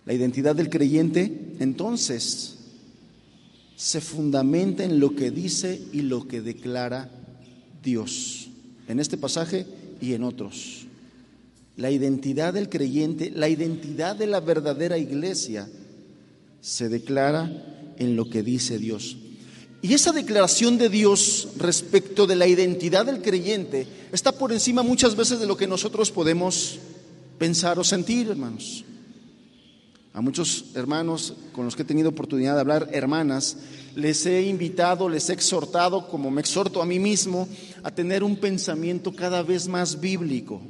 La 0.04 0.12
identidad 0.12 0.54
del 0.54 0.70
creyente 0.70 1.56
entonces 1.58 2.58
se 3.76 4.00
fundamenta 4.00 4.84
en 4.84 5.00
lo 5.00 5.14
que 5.14 5.30
dice 5.30 5.80
y 5.92 6.02
lo 6.02 6.26
que 6.26 6.40
declara 6.40 7.10
Dios. 7.82 8.48
En 8.88 9.00
este 9.00 9.16
pasaje 9.16 9.66
y 10.00 10.14
en 10.14 10.22
otros. 10.22 10.86
La 11.76 11.90
identidad 11.90 12.54
del 12.54 12.68
creyente, 12.68 13.30
la 13.30 13.48
identidad 13.48 14.16
de 14.16 14.26
la 14.26 14.40
verdadera 14.40 14.96
iglesia 14.96 15.68
se 16.60 16.88
declara 16.88 17.94
en 17.98 18.16
lo 18.16 18.30
que 18.30 18.42
dice 18.42 18.78
Dios. 18.78 19.18
Y 19.82 19.94
esa 19.94 20.12
declaración 20.12 20.78
de 20.78 20.88
Dios 20.88 21.48
respecto 21.58 22.26
de 22.26 22.36
la 22.36 22.46
identidad 22.46 23.06
del 23.06 23.22
creyente 23.22 23.86
está 24.12 24.32
por 24.32 24.52
encima 24.52 24.82
muchas 24.82 25.14
veces 25.14 25.38
de 25.38 25.46
lo 25.46 25.56
que 25.56 25.66
nosotros 25.66 26.10
podemos 26.10 26.78
pensar 27.38 27.78
o 27.78 27.84
sentir, 27.84 28.28
hermanos. 28.28 28.84
A 30.16 30.22
muchos 30.22 30.64
hermanos 30.74 31.34
con 31.52 31.66
los 31.66 31.76
que 31.76 31.82
he 31.82 31.84
tenido 31.84 32.08
oportunidad 32.08 32.54
de 32.54 32.60
hablar, 32.60 32.88
hermanas, 32.90 33.58
les 33.94 34.24
he 34.24 34.42
invitado, 34.46 35.10
les 35.10 35.28
he 35.28 35.34
exhortado, 35.34 36.08
como 36.08 36.30
me 36.30 36.40
exhorto 36.40 36.80
a 36.80 36.86
mí 36.86 36.98
mismo, 36.98 37.46
a 37.82 37.90
tener 37.90 38.24
un 38.24 38.36
pensamiento 38.36 39.14
cada 39.14 39.42
vez 39.42 39.68
más 39.68 40.00
bíblico, 40.00 40.62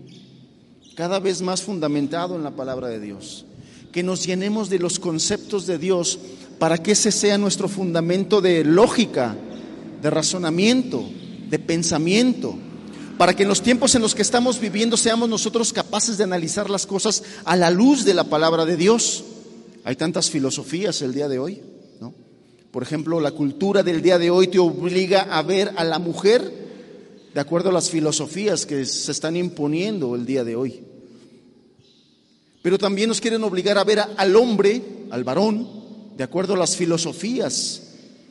cada 0.97 1.21
vez 1.21 1.43
más 1.43 1.63
fundamentado 1.63 2.35
en 2.35 2.43
la 2.43 2.57
palabra 2.57 2.89
de 2.89 2.99
Dios. 2.99 3.47
Que 3.93 4.03
nos 4.03 4.27
llenemos 4.27 4.69
de 4.69 4.81
los 4.81 4.99
conceptos 4.99 5.65
de 5.67 5.79
Dios 5.79 6.19
para 6.59 6.79
que 6.79 6.93
ese 6.93 7.13
sea 7.13 7.39
nuestro 7.39 7.69
fundamento 7.69 8.41
de 8.41 8.65
lógica, 8.65 9.37
de 10.01 10.11
razonamiento, 10.11 11.05
de 11.49 11.59
pensamiento, 11.59 12.57
para 13.19 13.35
que 13.35 13.43
en 13.43 13.49
los 13.49 13.63
tiempos 13.63 13.95
en 13.95 14.03
los 14.03 14.15
que 14.15 14.23
estamos 14.23 14.61
viviendo 14.61 14.97
seamos 14.97 15.29
nosotros 15.29 15.73
capaces 15.73 16.19
de 16.19 16.25
analizar 16.25 16.69
las 16.69 16.87
cosas 16.87 17.23
a 17.45 17.57
la 17.57 17.71
luz 17.71 18.05
de 18.05 18.15
la 18.15 18.25
palabra 18.25 18.65
de 18.65 18.77
Dios. 18.77 19.25
Hay 19.85 19.97
tantas 19.97 20.31
filosofías 20.31 21.01
el 21.03 21.15
día 21.15 21.29
de 21.29 21.39
hoy, 21.39 21.63
¿no? 22.01 22.15
Por 22.71 22.83
ejemplo, 22.83 23.21
la 23.21 23.31
cultura 23.31 23.83
del 23.83 24.03
día 24.03 24.19
de 24.19 24.31
hoy 24.31 24.49
te 24.49 24.59
obliga 24.59 25.23
a 25.23 25.43
ver 25.43 25.73
a 25.77 25.85
la 25.85 25.99
mujer 25.99 26.67
de 27.33 27.41
acuerdo 27.41 27.69
a 27.69 27.73
las 27.73 27.91
filosofías 27.91 28.65
que 28.65 28.85
se 28.85 29.13
están 29.13 29.37
imponiendo 29.37 30.15
el 30.15 30.25
día 30.25 30.43
de 30.43 30.57
hoy. 30.57 30.81
Pero 32.63 32.79
también 32.79 33.09
nos 33.09 33.21
quieren 33.21 33.45
obligar 33.45 33.79
a 33.79 33.85
ver 33.85 34.01
al 34.17 34.37
hombre, 34.37 34.83
al 35.11 35.23
varón, 35.23 35.86
de 36.17 36.25
acuerdo 36.25 36.55
a 36.55 36.59
las 36.59 36.77
filosofías 36.77 37.83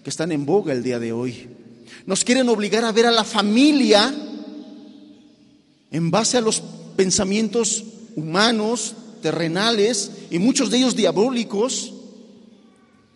que 0.04 0.10
están 0.10 0.32
en 0.32 0.46
boga 0.46 0.74
el 0.74 0.84
día 0.84 1.00
de 1.00 1.12
hoy. 1.12 1.48
Nos 2.06 2.24
quieren 2.24 2.50
obligar 2.50 2.84
a 2.84 2.92
ver 2.92 3.06
a 3.06 3.12
la 3.12 3.24
familia 3.24 4.14
en 5.92 6.12
base 6.12 6.38
a 6.38 6.42
los 6.42 6.62
pensamientos 6.96 7.84
humanos, 8.16 8.96
terrenales 9.22 10.12
y 10.32 10.40
muchos 10.40 10.70
de 10.70 10.78
ellos 10.78 10.96
diabólicos, 10.96 11.94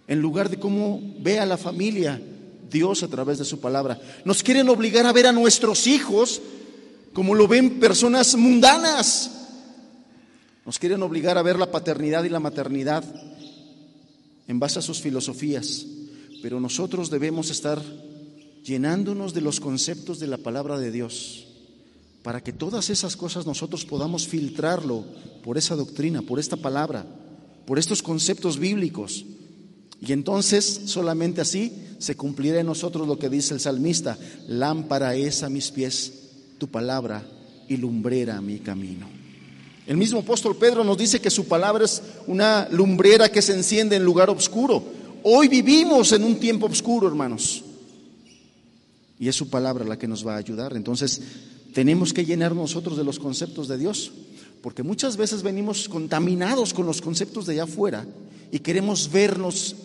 en 0.07 0.19
lugar 0.19 0.49
de 0.49 0.59
cómo 0.59 1.01
ve 1.19 1.39
a 1.39 1.45
la 1.45 1.57
familia 1.57 2.21
Dios 2.69 3.03
a 3.03 3.07
través 3.07 3.39
de 3.39 3.45
su 3.45 3.59
palabra. 3.59 3.99
Nos 4.23 4.43
quieren 4.43 4.69
obligar 4.69 5.05
a 5.05 5.13
ver 5.13 5.27
a 5.27 5.31
nuestros 5.31 5.87
hijos 5.87 6.41
como 7.13 7.33
lo 7.33 7.47
ven 7.47 7.79
personas 7.79 8.35
mundanas. 8.35 9.31
Nos 10.65 10.77
quieren 10.77 11.01
obligar 11.01 11.37
a 11.37 11.43
ver 11.43 11.57
la 11.57 11.71
paternidad 11.71 12.23
y 12.23 12.29
la 12.29 12.39
maternidad 12.39 13.03
en 14.49 14.59
base 14.59 14.79
a 14.79 14.81
sus 14.81 14.99
filosofías. 14.99 15.85
Pero 16.41 16.59
nosotros 16.59 17.09
debemos 17.09 17.51
estar 17.51 17.81
llenándonos 18.65 19.33
de 19.33 19.41
los 19.41 19.61
conceptos 19.61 20.19
de 20.19 20.27
la 20.27 20.37
palabra 20.37 20.77
de 20.77 20.91
Dios 20.91 21.45
para 22.23 22.41
que 22.43 22.51
todas 22.51 22.89
esas 22.89 23.15
cosas 23.15 23.45
nosotros 23.45 23.85
podamos 23.85 24.27
filtrarlo 24.27 25.05
por 25.43 25.57
esa 25.57 25.75
doctrina, 25.75 26.21
por 26.21 26.39
esta 26.39 26.57
palabra, 26.57 27.05
por 27.65 27.79
estos 27.79 28.03
conceptos 28.03 28.57
bíblicos. 28.59 29.23
Y 30.01 30.11
entonces 30.11 30.81
solamente 30.85 31.41
así 31.41 31.71
se 31.99 32.15
cumplirá 32.15 32.59
en 32.59 32.65
nosotros 32.65 33.07
lo 33.07 33.19
que 33.19 33.29
dice 33.29 33.53
el 33.53 33.59
salmista, 33.59 34.17
lámpara 34.47 35.15
es 35.15 35.43
a 35.43 35.49
mis 35.49 35.71
pies 35.71 36.13
tu 36.57 36.67
palabra 36.67 37.25
y 37.67 37.77
lumbrera 37.77 38.41
mi 38.41 38.59
camino. 38.59 39.18
El 39.89 39.97
mismo 39.97 40.19
apóstol 40.19 40.55
Pedro 40.55 40.83
nos 40.83 40.99
dice 40.99 41.19
que 41.19 41.31
su 41.31 41.47
palabra 41.47 41.83
es 41.83 42.03
una 42.27 42.67
lumbrera 42.69 43.31
que 43.31 43.41
se 43.41 43.55
enciende 43.55 43.95
en 43.95 44.03
lugar 44.03 44.29
oscuro. 44.29 44.83
Hoy 45.23 45.47
vivimos 45.47 46.11
en 46.11 46.23
un 46.23 46.39
tiempo 46.39 46.67
oscuro, 46.67 47.07
hermanos. 47.07 47.63
Y 49.19 49.27
es 49.27 49.35
su 49.35 49.49
palabra 49.49 49.83
la 49.83 49.97
que 49.97 50.07
nos 50.07 50.25
va 50.25 50.35
a 50.35 50.37
ayudar. 50.37 50.77
Entonces, 50.77 51.19
tenemos 51.73 52.13
que 52.13 52.23
llenar 52.23 52.53
nosotros 52.53 52.97
de 52.97 53.03
los 53.03 53.17
conceptos 53.17 53.67
de 53.67 53.79
Dios, 53.79 54.11
porque 54.61 54.83
muchas 54.83 55.17
veces 55.17 55.41
venimos 55.41 55.89
contaminados 55.89 56.71
con 56.71 56.85
los 56.85 57.01
conceptos 57.01 57.47
de 57.47 57.53
allá 57.53 57.63
afuera 57.63 58.05
y 58.51 58.59
queremos 58.59 59.11
vernos 59.11 59.75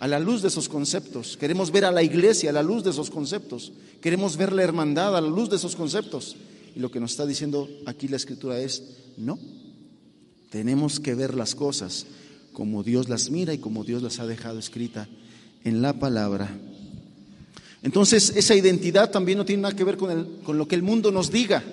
a 0.00 0.08
la 0.08 0.18
luz 0.18 0.42
de 0.42 0.48
esos 0.48 0.68
conceptos, 0.68 1.36
queremos 1.36 1.70
ver 1.70 1.84
a 1.84 1.92
la 1.92 2.02
iglesia 2.02 2.50
a 2.50 2.52
la 2.52 2.64
luz 2.64 2.82
de 2.82 2.90
esos 2.90 3.10
conceptos, 3.10 3.72
queremos 4.00 4.36
ver 4.36 4.52
la 4.52 4.64
hermandad 4.64 5.16
a 5.16 5.20
la 5.20 5.28
luz 5.28 5.48
de 5.50 5.56
esos 5.56 5.76
conceptos. 5.76 6.34
Y 6.76 6.80
lo 6.80 6.90
que 6.90 7.00
nos 7.00 7.12
está 7.12 7.24
diciendo 7.24 7.70
aquí 7.86 8.06
la 8.06 8.16
escritura 8.16 8.60
es, 8.60 8.82
no, 9.16 9.38
tenemos 10.50 11.00
que 11.00 11.14
ver 11.14 11.34
las 11.34 11.54
cosas 11.54 12.04
como 12.52 12.82
Dios 12.82 13.08
las 13.08 13.30
mira 13.30 13.54
y 13.54 13.58
como 13.58 13.82
Dios 13.82 14.02
las 14.02 14.20
ha 14.20 14.26
dejado 14.26 14.58
escrita 14.58 15.08
en 15.64 15.80
la 15.80 15.94
palabra. 15.98 16.54
Entonces, 17.82 18.34
esa 18.36 18.54
identidad 18.54 19.10
también 19.10 19.38
no 19.38 19.46
tiene 19.46 19.62
nada 19.62 19.74
que 19.74 19.84
ver 19.84 19.96
con, 19.96 20.10
el, 20.10 20.26
con 20.44 20.58
lo 20.58 20.68
que 20.68 20.74
el 20.74 20.82
mundo 20.82 21.10
nos 21.10 21.30
diga. 21.30 21.64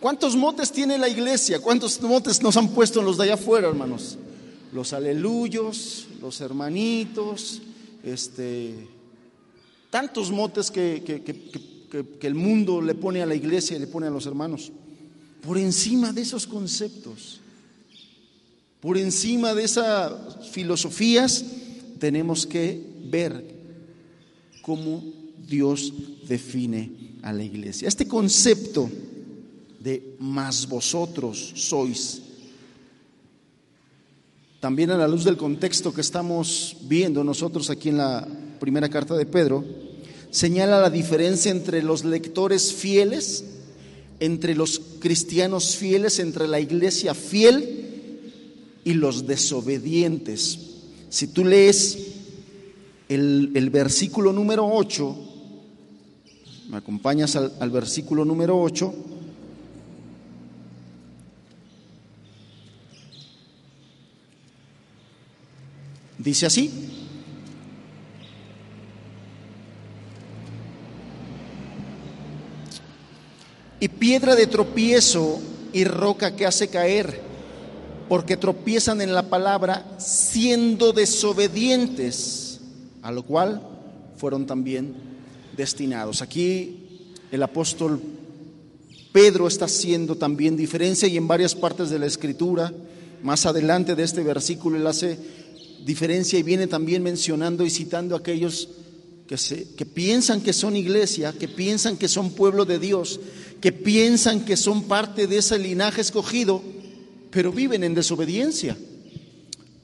¿Cuántos 0.00 0.36
motes 0.36 0.70
tiene 0.70 0.98
la 0.98 1.08
iglesia? 1.08 1.60
¿Cuántos 1.60 1.98
motes 2.02 2.42
nos 2.42 2.58
han 2.58 2.68
puesto 2.68 3.00
en 3.00 3.06
los 3.06 3.16
de 3.16 3.24
allá 3.24 3.34
afuera, 3.34 3.68
hermanos? 3.68 4.18
Los 4.74 4.92
aleluyos, 4.92 6.08
los 6.20 6.42
hermanitos, 6.42 7.62
este, 8.02 8.86
tantos 9.88 10.30
motes 10.30 10.70
que, 10.70 11.02
el 12.20 12.34
mundo 12.34 12.80
le 12.80 12.94
pone 12.94 13.22
a 13.22 13.26
la 13.26 13.34
iglesia 13.34 13.76
y 13.76 13.80
le 13.80 13.86
pone 13.86 14.06
a 14.06 14.10
los 14.10 14.26
hermanos. 14.26 14.72
Por 15.42 15.58
encima 15.58 16.12
de 16.12 16.22
esos 16.22 16.46
conceptos, 16.46 17.40
por 18.80 18.98
encima 18.98 19.54
de 19.54 19.64
esas 19.64 20.50
filosofías, 20.50 21.44
tenemos 21.98 22.46
que 22.46 22.82
ver 23.10 23.44
cómo 24.62 25.02
Dios 25.46 25.92
define 26.26 26.90
a 27.22 27.32
la 27.32 27.44
iglesia. 27.44 27.88
Este 27.88 28.08
concepto 28.08 28.90
de 29.80 30.16
más 30.18 30.66
vosotros 30.66 31.52
sois, 31.54 32.22
también 34.60 34.90
a 34.90 34.96
la 34.96 35.06
luz 35.06 35.24
del 35.24 35.36
contexto 35.36 35.92
que 35.92 36.00
estamos 36.00 36.78
viendo 36.82 37.22
nosotros 37.22 37.68
aquí 37.68 37.90
en 37.90 37.98
la 37.98 38.26
primera 38.58 38.88
carta 38.88 39.14
de 39.14 39.26
Pedro, 39.26 39.62
señala 40.34 40.80
la 40.80 40.90
diferencia 40.90 41.52
entre 41.52 41.80
los 41.80 42.04
lectores 42.04 42.72
fieles, 42.72 43.44
entre 44.18 44.56
los 44.56 44.80
cristianos 44.98 45.76
fieles, 45.76 46.18
entre 46.18 46.48
la 46.48 46.58
iglesia 46.58 47.14
fiel 47.14 48.32
y 48.82 48.94
los 48.94 49.28
desobedientes. 49.28 50.58
Si 51.08 51.28
tú 51.28 51.44
lees 51.44 51.98
el, 53.08 53.70
versículo 53.70 54.32
número 54.32 54.66
8, 54.66 55.16
me 56.68 56.78
acompañas 56.78 57.36
al, 57.36 57.52
al 57.60 57.70
versículo 57.70 58.24
número 58.24 58.60
8, 58.60 58.92
dice 66.18 66.46
así, 66.46 67.03
piedra 74.04 74.36
de 74.36 74.46
tropiezo 74.46 75.40
y 75.72 75.84
roca 75.84 76.36
que 76.36 76.44
hace 76.44 76.68
caer, 76.68 77.22
porque 78.06 78.36
tropiezan 78.36 79.00
en 79.00 79.14
la 79.14 79.30
palabra 79.30 79.96
siendo 79.96 80.92
desobedientes 80.92 82.60
a 83.00 83.10
lo 83.10 83.22
cual 83.22 83.62
fueron 84.18 84.44
también 84.44 84.92
destinados. 85.56 86.20
Aquí 86.20 87.06
el 87.32 87.42
apóstol 87.42 87.98
Pedro 89.10 89.48
está 89.48 89.64
haciendo 89.64 90.16
también 90.16 90.54
diferencia 90.54 91.08
y 91.08 91.16
en 91.16 91.26
varias 91.26 91.54
partes 91.54 91.88
de 91.88 91.98
la 91.98 92.04
escritura, 92.04 92.74
más 93.22 93.46
adelante 93.46 93.94
de 93.94 94.02
este 94.02 94.22
versículo, 94.22 94.76
él 94.76 94.86
hace 94.86 95.18
diferencia 95.82 96.38
y 96.38 96.42
viene 96.42 96.66
también 96.66 97.02
mencionando 97.02 97.64
y 97.64 97.70
citando 97.70 98.14
a 98.14 98.18
aquellos 98.18 98.68
que, 99.26 99.38
se, 99.38 99.66
que 99.76 99.86
piensan 99.86 100.42
que 100.42 100.52
son 100.52 100.76
iglesia, 100.76 101.32
que 101.32 101.48
piensan 101.48 101.96
que 101.96 102.08
son 102.08 102.32
pueblo 102.32 102.66
de 102.66 102.78
Dios, 102.78 103.18
que 103.64 103.72
piensan 103.72 104.44
que 104.44 104.58
son 104.58 104.82
parte 104.82 105.26
de 105.26 105.38
ese 105.38 105.58
linaje 105.58 106.02
escogido, 106.02 106.62
pero 107.30 107.50
viven 107.50 107.82
en 107.82 107.94
desobediencia, 107.94 108.76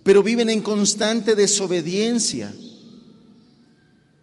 pero 0.02 0.22
viven 0.22 0.50
en 0.50 0.60
constante 0.60 1.34
desobediencia 1.34 2.52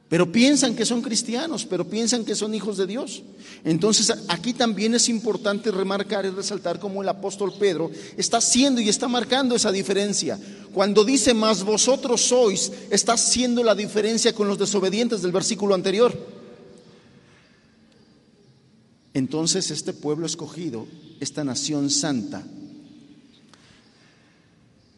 pero 0.09 0.31
piensan 0.31 0.73
que 0.73 0.85
son 0.85 1.01
cristianos, 1.01 1.65
pero 1.65 1.89
piensan 1.89 2.23
que 2.23 2.33
son 2.33 2.53
hijos 2.53 2.77
de 2.77 2.87
Dios. 2.87 3.23
Entonces 3.65 4.13
aquí 4.29 4.53
también 4.53 4.95
es 4.95 5.09
importante 5.09 5.69
remarcar 5.69 6.25
y 6.25 6.29
resaltar 6.29 6.79
cómo 6.79 7.01
el 7.01 7.09
apóstol 7.09 7.53
Pedro 7.59 7.91
está 8.15 8.37
haciendo 8.37 8.79
y 8.79 8.87
está 8.87 9.09
marcando 9.09 9.55
esa 9.55 9.71
diferencia. 9.71 10.39
Cuando 10.73 11.03
dice 11.03 11.33
más 11.33 11.63
vosotros 11.63 12.21
sois, 12.21 12.71
está 12.89 13.13
haciendo 13.13 13.63
la 13.63 13.75
diferencia 13.75 14.33
con 14.33 14.47
los 14.47 14.57
desobedientes 14.57 15.21
del 15.21 15.33
versículo 15.33 15.75
anterior. 15.75 16.36
Entonces 19.17 19.71
este 19.71 19.93
pueblo 19.93 20.27
escogido, 20.27 20.85
esta 21.19 21.43
nación 21.43 21.89
santa, 21.89 22.43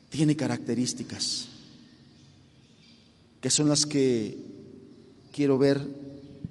tiene 0.10 0.36
características 0.36 1.47
que 3.39 3.49
son 3.49 3.69
las 3.69 3.86
que 3.86 4.38
quiero 5.32 5.58
ver 5.58 5.79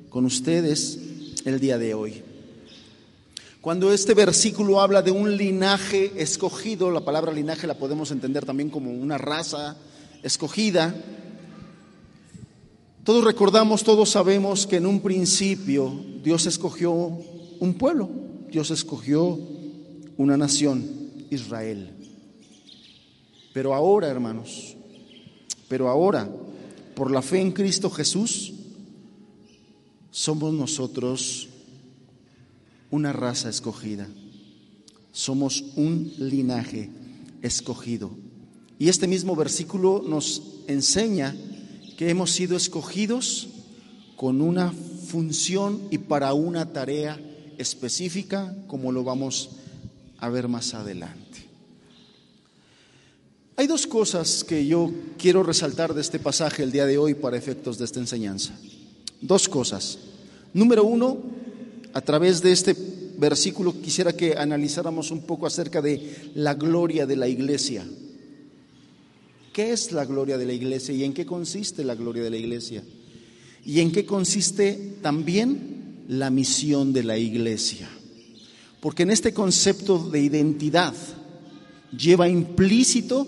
con 0.08 0.24
ustedes 0.24 0.98
el 1.44 1.60
día 1.60 1.76
de 1.76 1.92
hoy. 1.92 2.22
Cuando 3.60 3.92
este 3.92 4.14
versículo 4.14 4.80
habla 4.80 5.02
de 5.02 5.10
un 5.10 5.36
linaje 5.36 6.10
escogido, 6.16 6.90
la 6.90 7.04
palabra 7.04 7.32
linaje 7.32 7.66
la 7.66 7.76
podemos 7.76 8.10
entender 8.10 8.46
también 8.46 8.70
como 8.70 8.90
una 8.90 9.18
raza 9.18 9.76
escogida, 10.22 10.94
todos 13.04 13.22
recordamos, 13.22 13.84
todos 13.84 14.08
sabemos 14.08 14.66
que 14.66 14.76
en 14.76 14.86
un 14.86 15.00
principio 15.00 15.92
Dios 16.24 16.46
escogió 16.46 17.12
un 17.60 17.74
pueblo, 17.74 18.10
Dios 18.50 18.70
escogió 18.70 19.38
una 20.16 20.36
nación, 20.36 20.84
Israel. 21.30 21.90
Pero 23.52 23.74
ahora, 23.74 24.08
hermanos, 24.08 24.76
pero 25.68 25.88
ahora, 25.88 26.28
por 26.94 27.10
la 27.10 27.22
fe 27.22 27.40
en 27.40 27.52
Cristo 27.52 27.90
Jesús, 27.90 28.52
somos 30.10 30.52
nosotros 30.52 31.48
una 32.90 33.12
raza 33.12 33.48
escogida, 33.48 34.08
somos 35.12 35.64
un 35.76 36.12
linaje 36.18 36.90
escogido. 37.42 38.10
Y 38.78 38.88
este 38.88 39.06
mismo 39.06 39.36
versículo 39.36 40.02
nos 40.06 40.42
enseña 40.66 41.36
que 41.96 42.10
hemos 42.10 42.30
sido 42.30 42.56
escogidos 42.56 43.48
con 44.16 44.40
una 44.40 44.72
función 44.72 45.82
y 45.90 45.98
para 45.98 46.32
una 46.32 46.72
tarea 46.72 47.20
específica, 47.58 48.54
como 48.66 48.92
lo 48.92 49.04
vamos 49.04 49.50
a 50.18 50.28
ver 50.28 50.48
más 50.48 50.74
adelante. 50.74 51.28
Hay 53.56 53.66
dos 53.66 53.86
cosas 53.86 54.44
que 54.44 54.66
yo 54.66 54.92
quiero 55.18 55.42
resaltar 55.42 55.92
de 55.92 56.00
este 56.00 56.20
pasaje 56.20 56.62
el 56.62 56.70
día 56.70 56.86
de 56.86 56.96
hoy 56.96 57.14
para 57.14 57.36
efectos 57.36 57.76
de 57.76 57.86
esta 57.86 57.98
enseñanza. 57.98 58.56
Dos 59.20 59.48
cosas. 59.48 59.98
Número 60.54 60.84
uno, 60.84 61.18
a 61.92 62.00
través 62.00 62.40
de 62.40 62.52
este 62.52 62.76
versículo 63.18 63.80
quisiera 63.80 64.12
que 64.12 64.36
analizáramos 64.36 65.10
un 65.10 65.22
poco 65.22 65.46
acerca 65.46 65.82
de 65.82 66.30
la 66.34 66.54
gloria 66.54 67.04
de 67.04 67.16
la 67.16 67.26
iglesia. 67.26 67.84
¿Qué 69.52 69.72
es 69.72 69.90
la 69.90 70.04
gloria 70.04 70.38
de 70.38 70.46
la 70.46 70.52
iglesia 70.52 70.94
y 70.94 71.02
en 71.02 71.12
qué 71.12 71.26
consiste 71.26 71.82
la 71.82 71.96
gloria 71.96 72.22
de 72.22 72.30
la 72.30 72.36
iglesia? 72.36 72.84
¿Y 73.64 73.80
en 73.80 73.90
qué 73.90 74.06
consiste 74.06 74.98
también 75.02 75.77
la 76.08 76.30
misión 76.30 76.92
de 76.92 77.04
la 77.04 77.16
iglesia? 77.16 77.88
Porque 78.80 79.04
en 79.04 79.10
este 79.10 79.32
concepto 79.32 79.98
de 80.10 80.20
identidad 80.20 80.94
lleva 81.96 82.28
implícito 82.28 83.26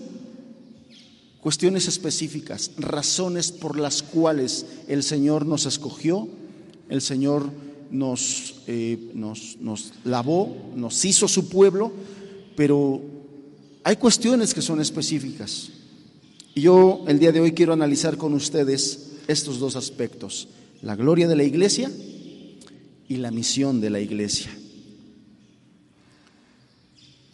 cuestiones 1.41 1.87
específicas, 1.87 2.71
razones 2.77 3.51
por 3.51 3.79
las 3.79 4.03
cuales 4.03 4.65
el 4.87 5.03
Señor 5.03 5.45
nos 5.45 5.65
escogió, 5.65 6.27
el 6.89 7.01
Señor 7.01 7.49
nos, 7.89 8.55
eh, 8.67 9.11
nos, 9.13 9.57
nos 9.59 9.93
lavó, 10.05 10.55
nos 10.75 11.03
hizo 11.03 11.27
su 11.27 11.49
pueblo, 11.49 11.91
pero 12.55 13.01
hay 13.83 13.95
cuestiones 13.95 14.53
que 14.53 14.61
son 14.61 14.79
específicas. 14.79 15.69
Yo 16.55 17.03
el 17.07 17.17
día 17.17 17.31
de 17.31 17.39
hoy 17.39 17.53
quiero 17.53 17.73
analizar 17.73 18.17
con 18.17 18.33
ustedes 18.33 19.11
estos 19.27 19.59
dos 19.59 19.75
aspectos, 19.75 20.47
la 20.81 20.95
gloria 20.95 21.27
de 21.27 21.35
la 21.35 21.43
iglesia 21.43 21.91
y 23.11 23.17
la 23.17 23.29
misión 23.29 23.81
de 23.81 23.89
la 23.89 23.99
iglesia. 23.99 24.49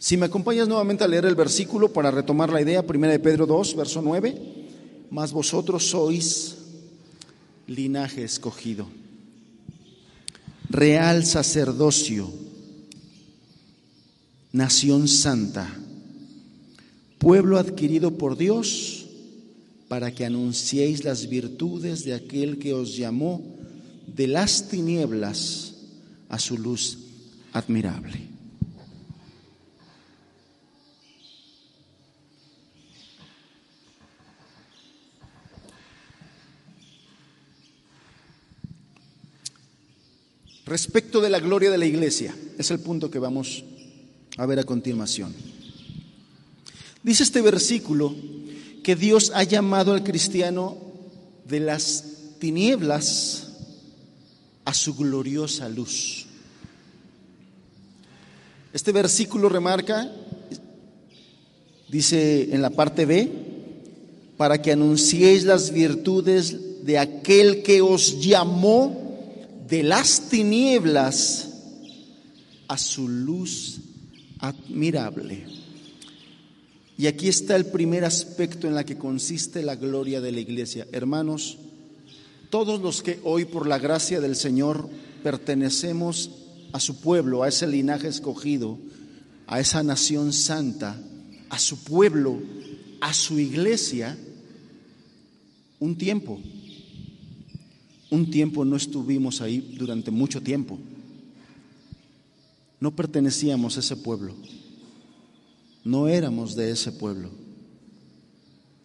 Si 0.00 0.16
me 0.16 0.26
acompañas 0.26 0.66
nuevamente 0.66 1.04
a 1.04 1.08
leer 1.08 1.24
el 1.24 1.36
versículo 1.36 1.92
para 1.92 2.10
retomar 2.10 2.50
la 2.50 2.60
idea, 2.60 2.84
1 2.86 3.06
de 3.06 3.18
Pedro 3.20 3.46
2, 3.46 3.76
verso 3.76 4.02
9, 4.02 4.42
más 5.12 5.30
vosotros 5.32 5.88
sois 5.88 6.56
linaje 7.68 8.24
escogido, 8.24 8.88
real 10.68 11.24
sacerdocio, 11.24 12.28
nación 14.50 15.06
santa, 15.06 15.72
pueblo 17.18 17.56
adquirido 17.56 18.18
por 18.18 18.36
Dios 18.36 19.06
para 19.86 20.12
que 20.12 20.24
anunciéis 20.24 21.04
las 21.04 21.28
virtudes 21.28 22.04
de 22.04 22.14
aquel 22.14 22.58
que 22.58 22.74
os 22.74 22.96
llamó 22.96 23.44
de 24.16 24.26
las 24.26 24.68
tinieblas 24.68 25.67
a 26.28 26.38
su 26.38 26.58
luz 26.58 26.98
admirable. 27.52 28.28
Respecto 40.68 41.22
de 41.22 41.30
la 41.30 41.40
gloria 41.40 41.70
de 41.70 41.78
la 41.78 41.86
iglesia, 41.86 42.36
es 42.58 42.70
el 42.70 42.78
punto 42.78 43.10
que 43.10 43.18
vamos 43.18 43.64
a 44.36 44.44
ver 44.44 44.58
a 44.58 44.64
continuación. 44.64 45.34
Dice 47.02 47.22
este 47.22 47.40
versículo 47.40 48.14
que 48.84 48.94
Dios 48.94 49.32
ha 49.34 49.44
llamado 49.44 49.94
al 49.94 50.04
cristiano 50.04 50.76
de 51.46 51.60
las 51.60 52.04
tinieblas 52.38 53.47
a 54.68 54.74
su 54.74 54.94
gloriosa 54.94 55.66
luz. 55.66 56.26
Este 58.74 58.92
versículo 58.92 59.48
remarca, 59.48 60.12
dice 61.88 62.54
en 62.54 62.60
la 62.60 62.68
parte 62.68 63.06
B, 63.06 63.30
para 64.36 64.60
que 64.60 64.72
anunciéis 64.72 65.44
las 65.44 65.72
virtudes 65.72 66.84
de 66.84 66.98
aquel 66.98 67.62
que 67.62 67.80
os 67.80 68.20
llamó 68.20 69.24
de 69.66 69.84
las 69.84 70.28
tinieblas 70.28 71.48
a 72.68 72.76
su 72.76 73.08
luz 73.08 73.78
admirable. 74.38 75.46
Y 76.98 77.06
aquí 77.06 77.28
está 77.28 77.56
el 77.56 77.64
primer 77.64 78.04
aspecto 78.04 78.66
en 78.66 78.74
la 78.74 78.84
que 78.84 78.98
consiste 78.98 79.62
la 79.62 79.76
gloria 79.76 80.20
de 80.20 80.32
la 80.32 80.40
iglesia. 80.40 80.86
Hermanos, 80.92 81.56
todos 82.50 82.80
los 82.80 83.02
que 83.02 83.20
hoy 83.24 83.44
por 83.44 83.66
la 83.66 83.78
gracia 83.78 84.20
del 84.20 84.36
Señor 84.36 84.88
pertenecemos 85.22 86.30
a 86.72 86.80
su 86.80 87.00
pueblo, 87.00 87.42
a 87.42 87.48
ese 87.48 87.66
linaje 87.66 88.08
escogido, 88.08 88.78
a 89.46 89.60
esa 89.60 89.82
nación 89.82 90.32
santa, 90.32 91.00
a 91.50 91.58
su 91.58 91.82
pueblo, 91.84 92.40
a 93.00 93.12
su 93.12 93.38
iglesia, 93.38 94.18
un 95.80 95.96
tiempo 95.96 96.40
un 98.10 98.30
tiempo 98.30 98.64
no 98.64 98.76
estuvimos 98.76 99.40
ahí 99.40 99.76
durante 99.78 100.10
mucho 100.10 100.40
tiempo. 100.40 100.78
No 102.80 102.94
pertenecíamos 102.94 103.76
a 103.76 103.80
ese 103.80 103.96
pueblo. 103.96 104.34
No 105.84 106.08
éramos 106.08 106.54
de 106.54 106.70
ese 106.70 106.92
pueblo. 106.92 107.30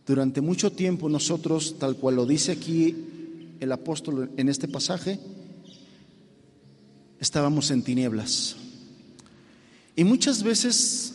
Durante 0.05 0.41
mucho 0.41 0.71
tiempo 0.71 1.07
nosotros, 1.07 1.75
tal 1.79 1.95
cual 1.95 2.15
lo 2.15 2.25
dice 2.25 2.51
aquí 2.51 2.95
el 3.59 3.71
apóstol 3.71 4.31
en 4.37 4.49
este 4.49 4.67
pasaje, 4.67 5.19
estábamos 7.19 7.71
en 7.71 7.83
tinieblas. 7.83 8.55
Y 9.95 10.03
muchas 10.03 10.43
veces 10.43 11.13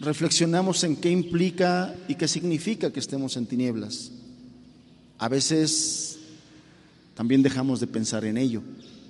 reflexionamos 0.00 0.84
en 0.84 0.96
qué 0.96 1.10
implica 1.10 1.94
y 2.08 2.14
qué 2.14 2.28
significa 2.28 2.92
que 2.92 3.00
estemos 3.00 3.36
en 3.36 3.46
tinieblas. 3.46 4.10
A 5.18 5.28
veces 5.28 6.18
también 7.14 7.42
dejamos 7.42 7.80
de 7.80 7.86
pensar 7.86 8.24
en 8.24 8.36
ello. 8.36 8.62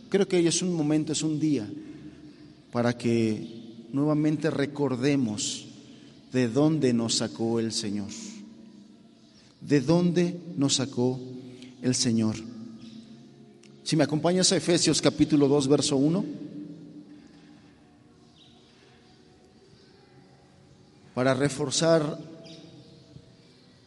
Creo 0.09 0.29
que 0.29 0.37
hoy 0.37 0.47
es 0.47 0.63
un 0.63 0.75
momento, 0.75 1.13
es 1.13 1.23
un 1.23 1.41
día 1.41 1.69
para 2.73 2.97
que 2.97 3.87
nuevamente 3.93 4.51
recordemos 4.51 5.67
de 6.33 6.49
dónde 6.49 6.93
nos 6.93 7.15
sacó 7.15 7.61
el 7.61 7.73
Señor. 7.73 8.11
De 9.61 9.81
dónde 9.81 10.39
nos 10.57 10.75
sacó 10.75 11.21
el 11.83 11.95
Señor. 11.95 12.54
Si 13.85 13.97
me 13.97 14.05
acompañas 14.05 14.51
a 14.51 14.57
Efesios 14.57 15.03
capítulo 15.03 15.47
2, 15.47 15.69
verso 15.69 15.99
1. 15.99 16.25
Para 21.13 21.35
reforzar 21.35 22.19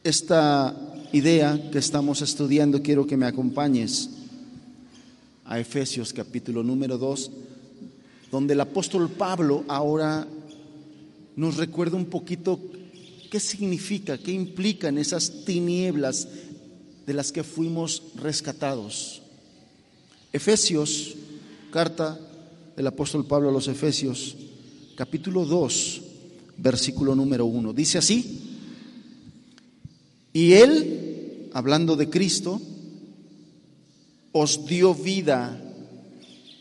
esta 0.04 0.78
idea 1.14 1.72
que 1.72 1.80
estamos 1.80 2.22
estudiando, 2.22 2.84
quiero 2.84 3.08
que 3.08 3.18
me 3.18 3.26
acompañes 3.26 4.12
a 5.46 5.60
Efesios 5.60 6.14
capítulo 6.14 6.62
número 6.62 7.00
2, 7.00 7.32
donde 8.30 8.54
el 8.54 8.62
apóstol 8.62 9.10
Pablo 9.10 9.64
ahora 9.68 10.28
nos 11.36 11.58
recuerda 11.58 11.98
un 11.98 12.06
poquito 12.06 12.60
qué 13.32 13.40
significa, 13.40 14.20
qué 14.20 14.32
implican 14.32 15.00
esas 15.00 15.44
tinieblas 15.44 16.28
de 17.08 17.14
las 17.16 17.32
que 17.32 17.44
fuimos 17.44 18.04
rescatados. 18.16 19.24
Efesios, 20.38 21.16
carta 21.72 22.18
del 22.76 22.88
apóstol 22.88 23.26
Pablo 23.26 23.50
a 23.50 23.52
los 23.52 23.68
Efesios, 23.68 24.36
capítulo 24.96 25.46
2, 25.46 26.02
versículo 26.58 27.16
número 27.16 27.46
1. 27.46 27.74
Dice 27.74 27.98
así, 27.98 28.42
y 30.32 30.54
Él, 30.54 31.50
hablando 31.54 31.96
de 31.96 32.10
Cristo, 32.10 32.62
os 34.32 34.66
dio 34.68 34.94
vida 34.94 35.60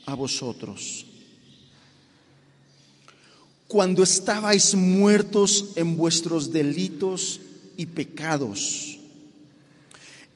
a 0.06 0.14
vosotros. 0.14 1.04
Cuando 3.68 4.02
estabais 4.02 4.74
muertos 4.74 5.72
en 5.76 5.98
vuestros 5.98 6.50
delitos 6.50 7.40
y 7.76 7.84
pecados, 7.84 8.98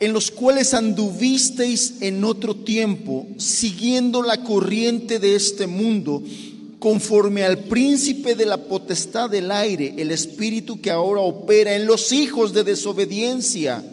en 0.00 0.14
los 0.14 0.30
cuales 0.30 0.72
anduvisteis 0.72 1.96
en 2.00 2.24
otro 2.24 2.56
tiempo, 2.56 3.26
siguiendo 3.36 4.22
la 4.22 4.42
corriente 4.42 5.18
de 5.18 5.36
este 5.36 5.66
mundo, 5.66 6.22
conforme 6.78 7.44
al 7.44 7.58
príncipe 7.58 8.34
de 8.34 8.46
la 8.46 8.56
potestad 8.56 9.28
del 9.28 9.52
aire, 9.52 9.94
el 9.98 10.10
espíritu 10.10 10.80
que 10.80 10.90
ahora 10.90 11.20
opera 11.20 11.76
en 11.76 11.84
los 11.84 12.12
hijos 12.12 12.54
de 12.54 12.64
desobediencia, 12.64 13.84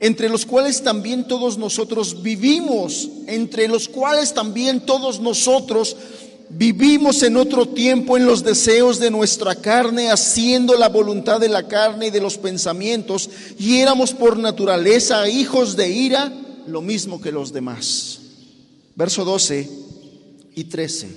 entre 0.00 0.28
los 0.28 0.44
cuales 0.44 0.82
también 0.82 1.28
todos 1.28 1.56
nosotros 1.56 2.20
vivimos, 2.20 3.08
entre 3.28 3.68
los 3.68 3.88
cuales 3.88 4.34
también 4.34 4.80
todos 4.84 5.20
nosotros 5.20 5.96
vivimos 6.50 7.22
en 7.22 7.36
otro 7.36 7.68
tiempo 7.68 8.16
en 8.16 8.26
los 8.26 8.42
deseos 8.42 8.98
de 8.98 9.10
nuestra 9.10 9.54
carne, 9.54 10.10
haciendo 10.10 10.76
la 10.76 10.88
voluntad 10.88 11.40
de 11.40 11.48
la 11.48 11.68
carne 11.68 12.08
y 12.08 12.10
de 12.10 12.20
los 12.20 12.38
pensamientos, 12.38 13.28
y 13.58 13.78
éramos 13.78 14.12
por 14.12 14.38
naturaleza 14.38 15.28
hijos 15.28 15.76
de 15.76 15.90
ira, 15.90 16.32
lo 16.66 16.82
mismo 16.82 17.20
que 17.20 17.32
los 17.32 17.52
demás. 17.52 18.20
Verso 18.94 19.24
12 19.24 19.70
y 20.54 20.64
13. 20.64 21.08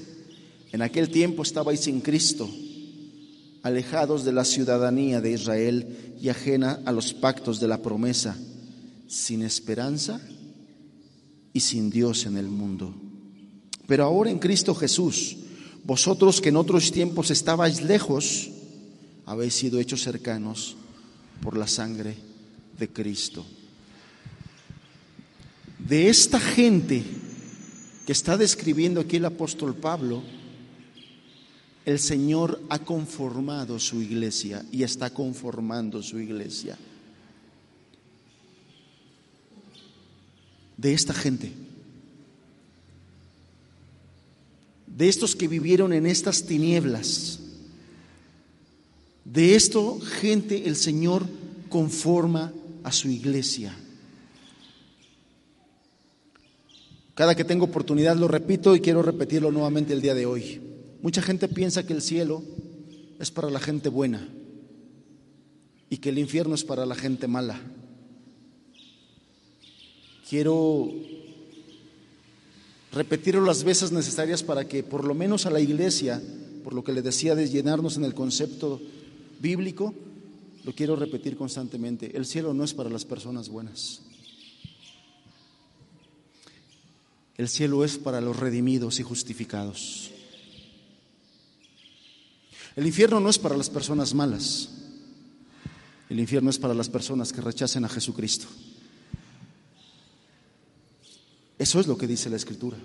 En 0.72 0.82
aquel 0.82 1.10
tiempo 1.10 1.44
estabais 1.44 1.82
sin 1.82 2.02
Cristo, 2.02 2.50
alejados 3.64 4.24
de 4.24 4.32
la 4.32 4.46
ciudadanía 4.46 5.20
de 5.22 5.32
Israel 5.32 6.16
y 6.22 6.30
ajena 6.30 6.80
a 6.86 6.92
los 6.92 7.14
pactos 7.14 7.60
de 7.60 7.68
la 7.68 7.82
promesa, 7.82 8.38
sin 9.08 9.42
esperanza 9.42 10.22
y 11.54 11.60
sin 11.60 11.90
Dios 11.90 12.26
en 12.26 12.38
el 12.38 12.48
mundo. 12.48 12.94
Pero 13.92 14.06
ahora 14.06 14.32
en 14.32 14.40
Cristo 14.40 14.74
Jesús, 14.74 15.36
vosotros 15.84 16.40
que 16.40 16.48
en 16.48 16.56
otros 16.56 16.94
tiempos 16.94 17.30
estabais 17.30 17.82
lejos, 17.82 18.50
habéis 19.26 19.54
sido 19.54 19.82
hechos 19.82 20.02
cercanos 20.02 20.78
por 21.42 21.58
la 21.58 21.68
sangre 21.68 22.16
de 22.80 22.88
Cristo. 22.88 23.46
De 25.78 26.08
esta 26.08 26.40
gente 26.40 27.04
que 28.06 28.14
está 28.14 28.38
describiendo 28.38 29.02
aquí 29.02 29.18
el 29.18 29.26
apóstol 29.26 29.76
Pablo, 29.76 30.24
el 31.84 32.00
Señor 32.00 32.62
ha 32.70 32.80
conformado 32.80 33.78
su 33.78 34.02
iglesia 34.02 34.66
y 34.72 34.84
está 34.84 35.10
conformando 35.10 36.02
su 36.02 36.18
iglesia. 36.18 36.78
De 40.78 40.94
esta 40.94 41.14
gente, 41.14 41.52
de 44.96 45.10
estos 45.10 45.36
que 45.36 45.48
vivieron 45.48 45.94
en 45.94 46.06
estas 46.06 46.44
tinieblas, 46.46 47.40
de 49.26 49.56
esto 49.56 50.00
gente 50.00 50.68
el 50.68 50.76
Señor 50.76 51.26
conforma 51.70 52.54
a 52.84 52.92
su 52.92 53.10
iglesia. 53.10 53.76
Cada 57.14 57.36
que 57.36 57.44
tengo 57.44 57.66
oportunidad 57.66 58.16
lo 58.16 58.28
repito 58.28 58.76
y 58.76 58.82
quiero 58.82 59.02
repetirlo 59.02 59.52
nuevamente 59.52 59.94
el 59.94 60.02
día 60.02 60.16
de 60.16 60.26
hoy. 60.26 60.62
Mucha 61.02 61.22
gente 61.22 61.48
piensa 61.48 61.86
que 61.86 61.94
el 61.94 62.02
cielo 62.02 62.44
es 63.20 63.32
para 63.32 63.50
la 63.50 63.60
gente 63.60 63.90
buena 63.90 64.28
y 65.90 65.98
que 65.98 66.10
el 66.10 66.20
infierno 66.20 66.56
es 66.56 66.64
para 66.64 66.86
la 66.86 66.96
gente 66.96 67.28
mala. 67.28 67.60
Quiero 70.30 70.90
repetirlo 72.92 73.42
las 73.42 73.64
veces 73.64 73.92
necesarias 73.92 74.44
para 74.44 74.68
que 74.68 74.84
por 74.84 75.06
lo 75.06 75.14
menos 75.14 75.46
a 75.46 75.52
la 75.52 75.60
iglesia, 75.60 76.22
por 76.64 76.74
lo 76.74 76.84
que 76.84 76.94
le 76.94 77.02
decía 77.02 77.36
de 77.36 77.50
llenarnos 77.50 77.98
en 77.98 78.04
el 78.04 78.14
concepto 78.14 78.82
bíblico, 79.40 79.94
lo 80.64 80.74
quiero 80.74 80.96
repetir 80.96 81.36
constantemente. 81.36 82.16
El 82.16 82.26
cielo 82.26 82.54
no 82.54 82.64
es 82.64 82.74
para 82.74 82.90
las 82.90 83.06
personas 83.06 83.50
buenas. 83.50 84.02
El 87.38 87.50
cielo 87.50 87.84
es 87.84 87.98
para 87.98 88.22
los 88.22 88.38
redimidos 88.38 89.00
y 89.00 89.04
justificados. 89.04 90.12
El 92.76 92.86
infierno 92.86 93.20
no 93.20 93.30
es 93.30 93.40
para 93.40 93.58
las 93.58 93.70
personas 93.70 94.14
malas. 94.14 94.70
El 96.10 96.20
infierno 96.20 96.50
es 96.50 96.60
para 96.60 96.74
las 96.74 96.90
personas 96.90 97.34
que 97.34 97.42
rechacen 97.42 97.84
a 97.86 97.90
Jesucristo. 97.90 98.48
Eso 101.62 101.80
es 101.80 101.86
lo 101.86 101.96
que 101.96 102.08
dice 102.08 102.28
la 102.28 102.38
Escritura. 102.38 102.76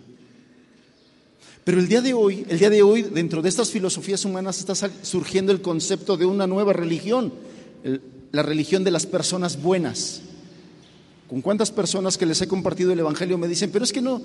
Pero 1.65 1.81
el 1.81 1.89
día 1.89 2.03
de 2.03 2.13
hoy, 2.13 2.45
el 2.47 2.59
día 2.59 2.69
de 2.69 2.83
hoy, 2.83 3.01
dentro 3.01 3.41
de 3.41 3.49
estas 3.49 3.71
filosofías 3.71 4.23
humanas 4.27 4.59
está 4.59 4.75
surgiendo 5.03 5.51
el 5.51 5.63
concepto 5.63 6.19
de 6.19 6.27
una 6.27 6.47
nueva 6.47 6.75
religión, 6.75 7.33
la 8.33 8.43
religión 8.43 8.85
de 8.85 8.91
las 8.91 9.07
personas 9.07 9.63
buenas. 9.63 10.21
¿Con 11.29 11.41
cuántas 11.41 11.73
personas 11.73 12.17
que 12.17 12.25
les 12.25 12.41
he 12.41 12.47
compartido 12.47 12.93
el 12.93 13.01
Evangelio 13.01 13.37
me 13.37 13.49
dicen, 13.49 13.71
pero 13.73 13.85
es 13.85 13.93
que 13.93 14.01
no, 14.01 14.23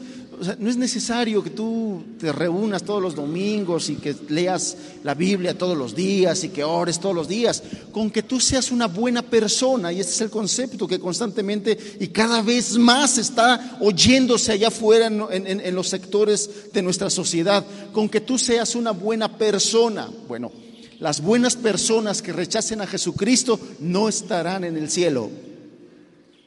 no 0.59 0.69
es 0.69 0.77
necesario 0.77 1.43
que 1.43 1.49
tú 1.49 2.03
te 2.19 2.31
reúnas 2.31 2.83
todos 2.83 3.01
los 3.01 3.15
domingos 3.15 3.89
y 3.89 3.95
que 3.95 4.15
leas 4.29 4.77
la 5.03 5.15
Biblia 5.15 5.57
todos 5.57 5.75
los 5.75 5.95
días 5.95 6.43
y 6.43 6.49
que 6.49 6.63
ores 6.63 6.99
todos 6.99 7.15
los 7.15 7.27
días, 7.27 7.63
con 7.91 8.11
que 8.11 8.21
tú 8.21 8.39
seas 8.39 8.69
una 8.69 8.85
buena 8.85 9.23
persona, 9.23 9.91
y 9.91 9.99
este 9.99 10.13
es 10.13 10.21
el 10.21 10.29
concepto 10.29 10.87
que 10.87 10.99
constantemente 10.99 11.75
y 11.99 12.09
cada 12.09 12.43
vez 12.43 12.77
más 12.77 13.17
está 13.17 13.77
oyéndose 13.81 14.51
allá 14.51 14.67
afuera 14.67 15.07
en, 15.07 15.47
en 15.47 15.75
los 15.75 15.89
sectores 15.89 16.71
de 16.71 16.83
nuestra 16.83 17.09
sociedad, 17.09 17.65
con 17.93 18.09
que 18.09 18.21
tú 18.21 18.37
seas 18.37 18.75
una 18.75 18.91
buena 18.91 19.39
persona. 19.39 20.07
Bueno, 20.27 20.51
las 20.99 21.19
buenas 21.19 21.55
personas 21.55 22.21
que 22.21 22.31
rechacen 22.31 22.79
a 22.81 22.85
Jesucristo 22.85 23.59
no 23.79 24.07
estarán 24.07 24.63
en 24.65 24.77
el 24.77 24.87
cielo. 24.87 25.31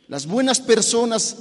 Las 0.09 0.27
buenas 0.27 0.61
personas 0.61 1.37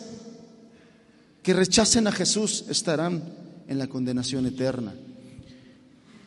que 1.41 1.53
rechacen 1.53 2.07
a 2.07 2.11
Jesús 2.11 2.65
estarán 2.69 3.23
en 3.67 3.77
la 3.77 3.87
condenación 3.87 4.45
eterna. 4.45 4.93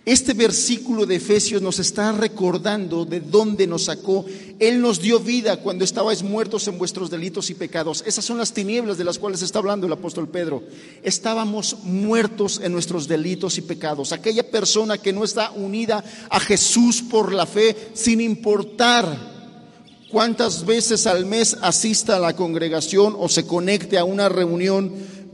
Este 0.05 0.35
versículo 0.35 1.05
de 1.05 1.17
Efesios 1.17 1.61
nos 1.61 1.81
está 1.81 2.13
recordando 2.13 3.05
de 3.05 3.19
dónde 3.19 3.67
nos 3.67 3.87
sacó. 3.87 4.25
Él 4.61 4.81
nos 4.81 5.01
dio 5.01 5.19
vida 5.19 5.57
cuando 5.57 5.83
estabais 5.83 6.23
muertos 6.23 6.69
en 6.69 6.79
vuestros 6.79 7.11
delitos 7.11 7.51
y 7.51 7.55
pecados. 7.55 8.05
Esas 8.07 8.25
son 8.25 8.39
las 8.39 8.53
tinieblas 8.53 8.99
de 8.99 9.05
las 9.05 9.19
cuales 9.19 9.43
está 9.43 9.59
hablando 9.59 9.85
el 9.87 9.93
apóstol 9.93 10.29
Pedro. 10.29 10.63
Estábamos 11.03 11.79
muertos 11.83 12.61
en 12.63 12.71
nuestros 12.71 13.09
delitos 13.09 13.59
y 13.59 13.63
pecados. 13.63 14.13
Aquella 14.13 14.49
persona 14.49 14.97
que 14.97 15.13
no 15.13 15.25
está 15.25 15.51
unida 15.51 16.05
a 16.31 16.39
Jesús 16.39 17.03
por 17.03 17.33
la 17.33 17.47
fe, 17.47 17.77
sin 17.95 18.21
importar 18.21 19.36
cuántas 20.11 20.65
veces 20.65 21.07
al 21.07 21.27
mes 21.27 21.57
asista 21.61 22.17
a 22.17 22.21
la 22.21 22.37
congregación 22.37 23.15
o 23.19 23.29
se 23.29 23.47
conecte 23.47 23.99
a 23.99 24.05
una 24.05 24.29
reunión 24.29 24.93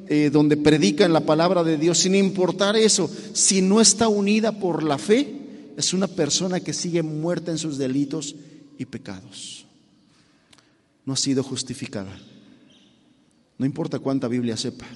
eh, 0.09 0.31
donde 0.31 0.57
predican 0.57 1.13
la 1.13 1.21
palabra 1.21 1.63
de 1.65 1.79
Dios, 1.79 1.99
sin 1.99 2.15
importar 2.15 2.77
eso, 2.77 3.11
si 3.33 3.63
no 3.63 3.81
está 3.81 4.09
unida 4.09 4.53
por 4.53 4.83
la 4.83 4.99
fe, 4.99 5.43
es 5.77 5.95
una 5.95 6.07
persona 6.07 6.61
que 6.61 6.73
sigue 6.73 7.03
muerta 7.03 7.51
en 7.51 7.59
sus 7.59 7.79
delitos 7.79 8.35
y 8.79 8.85
pecados. 8.85 9.65
No 11.05 11.15
ha 11.15 11.17
sido 11.17 11.43
justificada. 11.43 12.17
No 13.59 13.67
importa 13.67 13.99
cuánta 13.99 14.29
Biblia 14.29 14.57
sepa. 14.57 14.87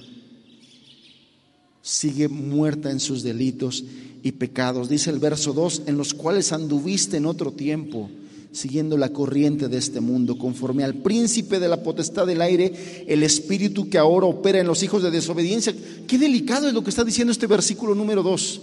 Sigue 1.81 2.27
muerta 2.27 2.91
en 2.91 2.99
sus 2.99 3.23
delitos 3.23 3.83
y 4.23 4.33
pecados. 4.33 4.89
Dice 4.89 5.09
el 5.09 5.19
verso 5.19 5.53
2, 5.53 5.83
en 5.87 5.97
los 5.97 6.13
cuales 6.13 6.51
anduviste 6.51 7.17
en 7.17 7.25
otro 7.25 7.51
tiempo 7.51 8.09
siguiendo 8.51 8.97
la 8.97 9.09
corriente 9.09 9.67
de 9.67 9.77
este 9.77 9.99
mundo, 9.99 10.37
conforme 10.37 10.83
al 10.83 10.95
príncipe 10.95 11.59
de 11.59 11.67
la 11.67 11.83
potestad 11.83 12.25
del 12.25 12.41
aire, 12.41 13.05
el 13.07 13.23
espíritu 13.23 13.89
que 13.89 13.97
ahora 13.97 14.25
opera 14.25 14.59
en 14.59 14.67
los 14.67 14.83
hijos 14.83 15.03
de 15.03 15.11
desobediencia. 15.11 15.75
Qué 16.07 16.17
delicado 16.17 16.67
es 16.67 16.73
lo 16.73 16.83
que 16.83 16.89
está 16.89 17.03
diciendo 17.03 17.31
este 17.31 17.47
versículo 17.47 17.93
número 17.93 18.23
2. 18.23 18.61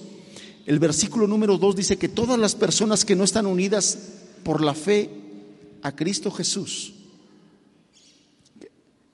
El 0.67 0.79
versículo 0.79 1.27
número 1.27 1.59
2 1.59 1.77
dice 1.77 1.97
que 1.97 2.09
todas 2.09 2.39
las 2.39 2.55
personas 2.55 3.05
que 3.05 3.17
no 3.17 3.25
están 3.25 3.47
unidas 3.47 3.99
por 4.43 4.63
la 4.63 4.75
fe 4.75 5.11
a 5.83 5.95
Cristo 5.95 6.31
Jesús, 6.31 6.95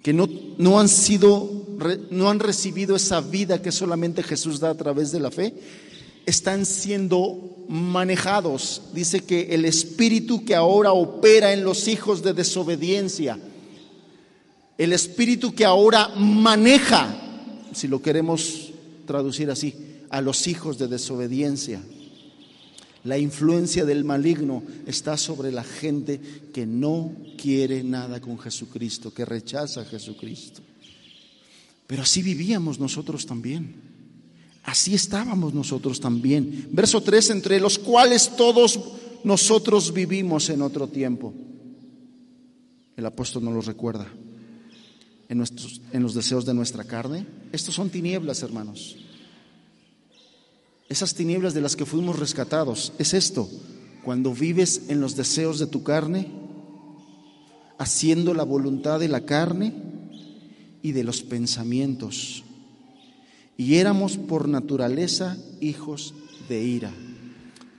que 0.02 0.12
no, 0.12 0.28
no 0.58 0.78
han 0.78 0.88
sido, 0.88 1.66
no 2.10 2.30
han 2.30 2.38
recibido 2.38 2.96
esa 2.96 3.20
vida 3.20 3.60
que 3.60 3.72
solamente 3.72 4.22
Jesús 4.22 4.60
da 4.60 4.70
a 4.70 4.76
través 4.76 5.10
de 5.12 5.20
la 5.20 5.30
fe, 5.30 5.54
están 6.30 6.64
siendo 6.64 7.64
manejados. 7.68 8.82
Dice 8.94 9.20
que 9.20 9.54
el 9.54 9.64
espíritu 9.64 10.44
que 10.44 10.54
ahora 10.54 10.92
opera 10.92 11.52
en 11.52 11.62
los 11.62 11.88
hijos 11.88 12.22
de 12.22 12.32
desobediencia, 12.32 13.38
el 14.78 14.92
espíritu 14.92 15.54
que 15.54 15.64
ahora 15.64 16.08
maneja, 16.16 17.14
si 17.72 17.86
lo 17.86 18.00
queremos 18.00 18.72
traducir 19.06 19.50
así, 19.50 19.74
a 20.08 20.20
los 20.20 20.46
hijos 20.46 20.78
de 20.78 20.88
desobediencia. 20.88 21.82
La 23.04 23.16
influencia 23.16 23.84
del 23.84 24.04
maligno 24.04 24.62
está 24.86 25.16
sobre 25.16 25.52
la 25.52 25.64
gente 25.64 26.20
que 26.52 26.66
no 26.66 27.12
quiere 27.38 27.82
nada 27.82 28.20
con 28.20 28.38
Jesucristo, 28.38 29.14
que 29.14 29.24
rechaza 29.24 29.82
a 29.82 29.84
Jesucristo. 29.84 30.60
Pero 31.86 32.02
así 32.02 32.22
vivíamos 32.22 32.78
nosotros 32.78 33.26
también. 33.26 33.89
Así 34.64 34.94
estábamos 34.94 35.54
nosotros 35.54 36.00
también. 36.00 36.68
Verso 36.70 37.02
3, 37.02 37.30
entre 37.30 37.60
los 37.60 37.78
cuales 37.78 38.36
todos 38.36 38.78
nosotros 39.24 39.92
vivimos 39.92 40.50
en 40.50 40.62
otro 40.62 40.88
tiempo. 40.88 41.32
El 42.96 43.06
apóstol 43.06 43.44
no 43.44 43.52
lo 43.52 43.62
recuerda. 43.62 44.06
En, 45.28 45.38
nuestros, 45.38 45.80
en 45.92 46.02
los 46.02 46.14
deseos 46.14 46.44
de 46.44 46.54
nuestra 46.54 46.84
carne. 46.84 47.26
Estos 47.52 47.74
son 47.74 47.88
tinieblas, 47.88 48.42
hermanos. 48.42 48.96
Esas 50.88 51.14
tinieblas 51.14 51.54
de 51.54 51.60
las 51.60 51.76
que 51.76 51.86
fuimos 51.86 52.18
rescatados. 52.18 52.92
Es 52.98 53.14
esto. 53.14 53.48
Cuando 54.04 54.34
vives 54.34 54.82
en 54.88 55.00
los 55.00 55.16
deseos 55.16 55.58
de 55.58 55.66
tu 55.66 55.82
carne, 55.82 56.28
haciendo 57.78 58.34
la 58.34 58.44
voluntad 58.44 59.00
de 59.00 59.08
la 59.08 59.24
carne 59.24 59.72
y 60.82 60.92
de 60.92 61.04
los 61.04 61.22
pensamientos 61.22 62.44
y 63.60 63.74
éramos 63.74 64.16
por 64.16 64.48
naturaleza 64.48 65.36
hijos 65.60 66.14
de 66.48 66.64
ira. 66.64 66.90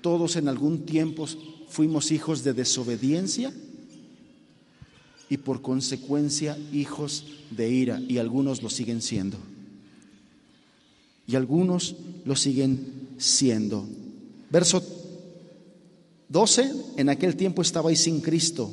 Todos 0.04 0.36
en 0.36 0.48
algún 0.48 0.86
tiempo 0.86 1.26
fuimos 1.70 2.12
hijos 2.12 2.44
de 2.44 2.54
desobediencia 2.54 3.52
y 5.28 5.38
por 5.38 5.64
consecuencia 5.64 6.56
hijos 6.72 7.26
de 7.50 7.72
ira, 7.72 8.00
y 8.08 8.20
algunos 8.20 8.62
lo 8.62 8.70
siguen 8.70 9.02
siendo. 9.02 9.40
Y 11.26 11.36
algunos 11.36 11.96
lo 12.26 12.36
siguen 12.36 13.08
siendo. 13.18 13.84
Verso 14.52 14.84
12, 16.30 16.74
en 16.98 17.10
aquel 17.10 17.36
tiempo 17.36 17.64
estabais 17.64 18.02
sin 18.02 18.22
Cristo, 18.22 18.72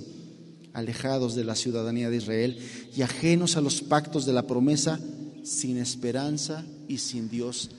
alejados 0.75 1.35
de 1.35 1.44
la 1.44 1.55
ciudadanía 1.55 2.11
de 2.11 2.18
Israel 2.18 2.59
y 2.94 3.01
ajenos 3.01 3.57
a 3.57 3.62
los 3.62 3.81
pactos 3.81 4.27
de 4.27 4.35
la 4.35 4.47
promesa, 4.47 5.01
sin 5.44 5.79
esperanza 5.79 6.64
y 6.88 6.98
sin 6.98 7.29
Dios 7.29 7.70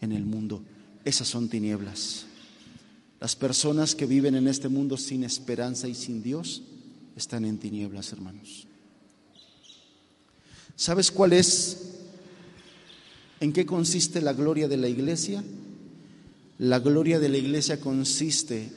en 0.00 0.12
el 0.12 0.24
mundo. 0.24 0.62
Esas 1.04 1.28
son 1.28 1.48
tinieblas. 1.48 2.26
Las 3.20 3.34
personas 3.34 3.94
que 3.94 4.06
viven 4.06 4.34
en 4.34 4.46
este 4.46 4.68
mundo 4.68 4.96
sin 4.96 5.24
esperanza 5.24 5.88
y 5.88 5.94
sin 5.94 6.22
Dios 6.22 6.62
están 7.16 7.44
en 7.44 7.58
tinieblas, 7.58 8.12
hermanos. 8.12 8.66
¿Sabes 10.76 11.10
cuál 11.10 11.32
es? 11.32 11.94
¿En 13.40 13.52
qué 13.52 13.66
consiste 13.66 14.20
la 14.20 14.32
gloria 14.32 14.68
de 14.68 14.76
la 14.76 14.88
iglesia? 14.88 15.42
La 16.58 16.78
gloria 16.78 17.18
de 17.18 17.28
la 17.28 17.38
iglesia 17.38 17.80
consiste 17.80 18.70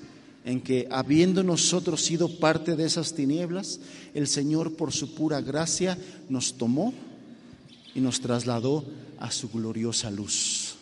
en 0.43 0.61
que 0.61 0.87
habiendo 0.89 1.43
nosotros 1.43 2.01
sido 2.01 2.39
parte 2.39 2.75
de 2.75 2.85
esas 2.85 3.13
tinieblas, 3.13 3.79
el 4.15 4.27
Señor 4.27 4.75
por 4.75 4.91
su 4.91 5.13
pura 5.13 5.41
gracia 5.41 5.97
nos 6.29 6.57
tomó 6.57 6.93
y 7.93 7.99
nos 7.99 8.21
trasladó 8.21 8.85
a 9.19 9.31
su 9.31 9.49
gloriosa 9.49 10.09
luz. 10.11 10.75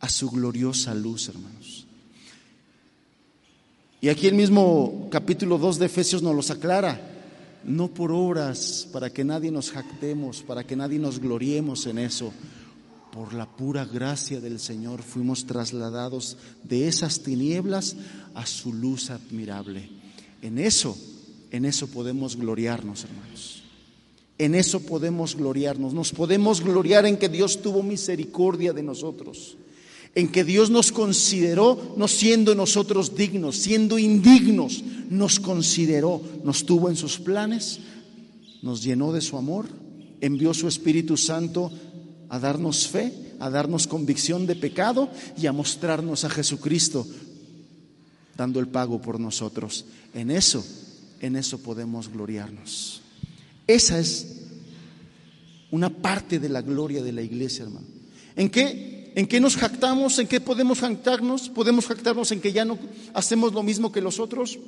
A 0.00 0.08
su 0.08 0.30
gloriosa 0.30 0.94
luz, 0.94 1.28
hermanos. 1.28 1.86
Y 4.00 4.08
aquí 4.08 4.26
el 4.26 4.34
mismo 4.34 5.08
capítulo 5.10 5.58
2 5.58 5.78
de 5.78 5.86
Efesios 5.86 6.22
nos 6.22 6.34
los 6.34 6.50
aclara. 6.50 7.12
No 7.64 7.88
por 7.88 8.12
obras, 8.12 8.86
para 8.92 9.10
que 9.10 9.24
nadie 9.24 9.50
nos 9.50 9.72
jactemos, 9.72 10.42
para 10.42 10.64
que 10.64 10.76
nadie 10.76 11.00
nos 11.00 11.18
gloriemos 11.18 11.86
en 11.86 11.98
eso, 11.98 12.32
por 13.10 13.32
la 13.32 13.46
pura 13.46 13.84
gracia 13.84 14.40
del 14.40 14.60
Señor 14.60 15.02
fuimos 15.02 15.46
trasladados 15.46 16.36
de 16.62 16.86
esas 16.86 17.22
tinieblas 17.22 17.96
a 18.34 18.46
su 18.46 18.72
luz 18.72 19.10
admirable. 19.10 19.88
En 20.42 20.58
eso, 20.58 20.96
en 21.50 21.64
eso 21.64 21.88
podemos 21.88 22.36
gloriarnos, 22.36 23.04
hermanos. 23.04 23.55
En 24.38 24.54
eso 24.54 24.80
podemos 24.80 25.36
gloriarnos. 25.36 25.94
Nos 25.94 26.12
podemos 26.12 26.62
gloriar 26.62 27.06
en 27.06 27.16
que 27.16 27.28
Dios 27.28 27.62
tuvo 27.62 27.82
misericordia 27.82 28.72
de 28.72 28.82
nosotros. 28.82 29.56
En 30.14 30.28
que 30.28 30.44
Dios 30.44 30.70
nos 30.70 30.92
consideró, 30.92 31.94
no 31.96 32.08
siendo 32.08 32.54
nosotros 32.54 33.16
dignos, 33.16 33.56
siendo 33.56 33.98
indignos, 33.98 34.82
nos 35.10 35.40
consideró, 35.40 36.22
nos 36.42 36.64
tuvo 36.64 36.88
en 36.88 36.96
sus 36.96 37.18
planes, 37.18 37.80
nos 38.62 38.82
llenó 38.82 39.12
de 39.12 39.20
su 39.20 39.36
amor, 39.36 39.66
envió 40.20 40.54
su 40.54 40.68
Espíritu 40.68 41.16
Santo 41.16 41.70
a 42.30 42.38
darnos 42.38 42.88
fe, 42.88 43.12
a 43.38 43.50
darnos 43.50 43.86
convicción 43.86 44.46
de 44.46 44.56
pecado 44.56 45.10
y 45.38 45.46
a 45.46 45.52
mostrarnos 45.52 46.24
a 46.24 46.30
Jesucristo 46.30 47.06
dando 48.36 48.60
el 48.60 48.68
pago 48.68 49.00
por 49.00 49.18
nosotros. 49.18 49.86
En 50.14 50.30
eso, 50.30 50.64
en 51.20 51.36
eso 51.36 51.58
podemos 51.58 52.08
gloriarnos. 52.08 53.02
Esa 53.66 53.98
es 53.98 54.36
una 55.70 55.90
parte 55.90 56.38
de 56.38 56.48
la 56.48 56.62
gloria 56.62 57.02
de 57.02 57.12
la 57.12 57.22
iglesia, 57.22 57.64
hermano. 57.64 57.86
¿En 58.36 58.50
qué, 58.50 59.12
¿En 59.14 59.26
qué 59.26 59.40
nos 59.40 59.56
jactamos? 59.56 60.18
¿En 60.18 60.28
qué 60.28 60.40
podemos 60.40 60.80
jactarnos? 60.80 61.48
¿Podemos 61.48 61.86
jactarnos 61.86 62.30
en 62.32 62.40
que 62.40 62.52
ya 62.52 62.64
no 62.64 62.78
hacemos 63.14 63.52
lo 63.52 63.62
mismo 63.62 63.90
que 63.90 64.00
los 64.00 64.20
otros? 64.20 64.58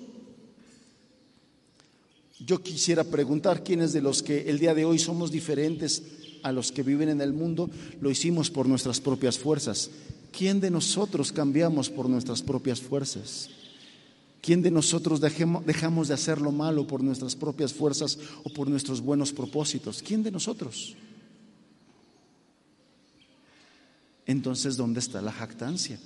Yo 2.41 2.63
quisiera 2.63 3.05
preguntar 3.05 3.63
quiénes 3.63 3.93
de 3.93 4.01
los 4.01 4.23
que 4.23 4.49
el 4.49 4.59
día 4.59 4.75
de 4.75 4.85
hoy 4.85 4.99
somos 4.99 5.31
diferentes 5.31 6.03
a 6.43 6.53
los 6.53 6.73
que 6.73 6.83
viven 6.83 7.09
en 7.09 7.21
el 7.21 7.33
mundo, 7.33 7.69
lo 8.01 8.11
hicimos 8.11 8.51
por 8.51 8.67
nuestras 8.69 9.01
propias 9.01 9.39
fuerzas. 9.39 9.91
¿Quién 10.33 10.61
de 10.61 10.71
nosotros 10.71 11.33
cambiamos 11.33 11.91
por 11.91 12.09
nuestras 12.09 12.43
propias 12.43 12.81
fuerzas? 12.81 13.51
¿Quién 14.49 14.63
de 14.63 14.71
nosotros 14.71 15.21
dejamos 15.21 16.09
de 16.09 16.15
hacer 16.15 16.41
lo 16.41 16.51
malo 16.51 16.87
por 16.87 17.03
nuestras 17.03 17.37
propias 17.37 17.75
fuerzas 17.75 18.19
o 18.45 18.49
por 18.49 18.67
nuestros 18.67 19.03
buenos 19.03 19.31
propósitos? 19.31 20.03
¿Quién 20.03 20.23
de 20.23 20.31
nosotros? 20.31 20.97
Entonces, 24.25 24.79
¿dónde 24.79 25.01
está 25.01 25.21
la 25.21 25.33
jactancia? 25.33 26.01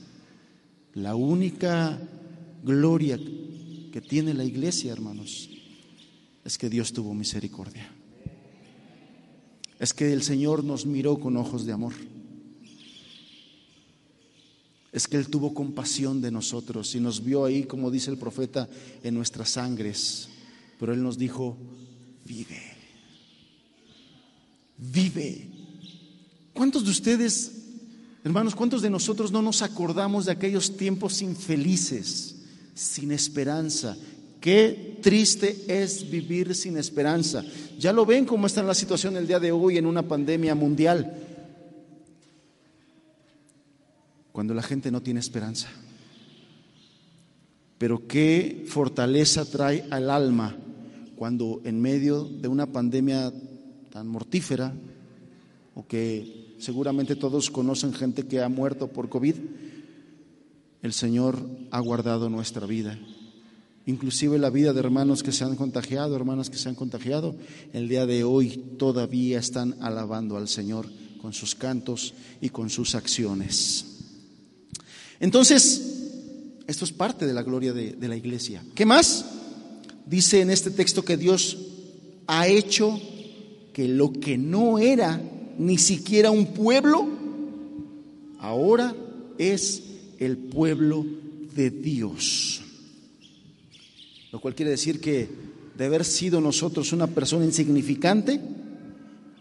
La 0.94 1.14
única 1.14 2.00
gloria 2.64 3.16
que 3.16 4.00
tiene 4.00 4.34
la 4.34 4.42
iglesia, 4.42 4.90
hermanos, 4.90 5.48
es 6.44 6.58
que 6.58 6.68
Dios 6.68 6.92
tuvo 6.92 7.14
misericordia. 7.14 7.92
Es 9.78 9.94
que 9.94 10.12
el 10.12 10.24
Señor 10.24 10.64
nos 10.64 10.84
miró 10.84 11.20
con 11.20 11.36
ojos 11.36 11.64
de 11.64 11.74
amor 11.74 11.92
es 14.92 15.08
que 15.08 15.16
Él 15.16 15.28
tuvo 15.28 15.54
compasión 15.54 16.20
de 16.20 16.30
nosotros 16.30 16.94
y 16.94 17.00
nos 17.00 17.24
vio 17.24 17.46
ahí, 17.46 17.64
como 17.64 17.90
dice 17.90 18.10
el 18.10 18.18
profeta, 18.18 18.68
en 19.02 19.14
nuestras 19.14 19.48
sangres. 19.50 20.28
Pero 20.78 20.92
Él 20.92 21.02
nos 21.02 21.16
dijo, 21.16 21.56
vive, 22.26 22.60
vive. 24.76 25.48
¿Cuántos 26.52 26.84
de 26.84 26.90
ustedes, 26.90 27.52
hermanos, 28.22 28.54
cuántos 28.54 28.82
de 28.82 28.90
nosotros 28.90 29.32
no 29.32 29.40
nos 29.40 29.62
acordamos 29.62 30.26
de 30.26 30.32
aquellos 30.32 30.76
tiempos 30.76 31.22
infelices, 31.22 32.36
sin 32.74 33.12
esperanza? 33.12 33.96
Qué 34.42 34.98
triste 35.00 35.64
es 35.68 36.10
vivir 36.10 36.54
sin 36.54 36.76
esperanza. 36.76 37.42
Ya 37.78 37.94
lo 37.94 38.04
ven 38.04 38.26
cómo 38.26 38.46
está 38.46 38.62
la 38.62 38.74
situación 38.74 39.16
el 39.16 39.26
día 39.26 39.40
de 39.40 39.52
hoy 39.52 39.78
en 39.78 39.86
una 39.86 40.02
pandemia 40.02 40.54
mundial 40.54 41.21
cuando 44.32 44.54
la 44.54 44.62
gente 44.62 44.90
no 44.90 45.02
tiene 45.02 45.20
esperanza. 45.20 45.68
Pero 47.78 48.06
qué 48.06 48.64
fortaleza 48.66 49.44
trae 49.44 49.84
al 49.90 50.10
alma 50.10 50.56
cuando 51.16 51.60
en 51.64 51.80
medio 51.80 52.24
de 52.24 52.48
una 52.48 52.66
pandemia 52.66 53.32
tan 53.90 54.08
mortífera, 54.08 54.74
o 55.74 55.86
que 55.86 56.56
seguramente 56.58 57.16
todos 57.16 57.50
conocen 57.50 57.92
gente 57.92 58.26
que 58.26 58.42
ha 58.42 58.48
muerto 58.48 58.88
por 58.88 59.08
COVID, 59.08 59.36
el 60.82 60.92
Señor 60.92 61.38
ha 61.70 61.80
guardado 61.80 62.28
nuestra 62.28 62.66
vida. 62.66 62.98
Inclusive 63.86 64.38
la 64.38 64.50
vida 64.50 64.72
de 64.72 64.80
hermanos 64.80 65.22
que 65.22 65.32
se 65.32 65.44
han 65.44 65.56
contagiado, 65.56 66.14
hermanas 66.14 66.50
que 66.50 66.56
se 66.56 66.68
han 66.68 66.74
contagiado, 66.74 67.34
el 67.72 67.88
día 67.88 68.06
de 68.06 68.24
hoy 68.24 68.76
todavía 68.78 69.38
están 69.38 69.76
alabando 69.80 70.36
al 70.36 70.48
Señor 70.48 70.86
con 71.20 71.32
sus 71.32 71.54
cantos 71.54 72.14
y 72.40 72.50
con 72.50 72.70
sus 72.70 72.94
acciones. 72.94 73.91
Entonces, 75.22 75.80
esto 76.66 76.84
es 76.84 76.90
parte 76.90 77.28
de 77.28 77.32
la 77.32 77.44
gloria 77.44 77.72
de, 77.72 78.08
la 78.08 78.16
iglesia. 78.16 78.60
¿Qué 78.74 78.84
más? 78.84 79.24
Dice 80.04 80.40
en 80.40 80.50
este 80.50 80.72
texto 80.72 81.04
que 81.04 81.16
Dios 81.16 81.58
ha 82.26 82.48
hecho 82.48 83.00
que 83.72 83.86
lo 83.86 84.12
que 84.12 84.36
no 84.36 84.80
era 84.80 85.22
ni 85.58 85.78
siquiera 85.78 86.32
un 86.32 86.46
pueblo, 86.46 87.06
ahora 88.40 88.96
es 89.38 89.84
el 90.18 90.36
pueblo 90.36 91.06
de 91.54 91.70
Dios. 91.70 92.60
Lo 94.32 94.40
cual 94.40 94.56
quiere 94.56 94.72
decir 94.72 95.00
que 95.00 95.28
de 95.78 95.84
haber 95.84 96.04
sido 96.04 96.40
nosotros 96.40 96.92
una 96.92 97.06
persona 97.06 97.44
insignificante, 97.44 98.40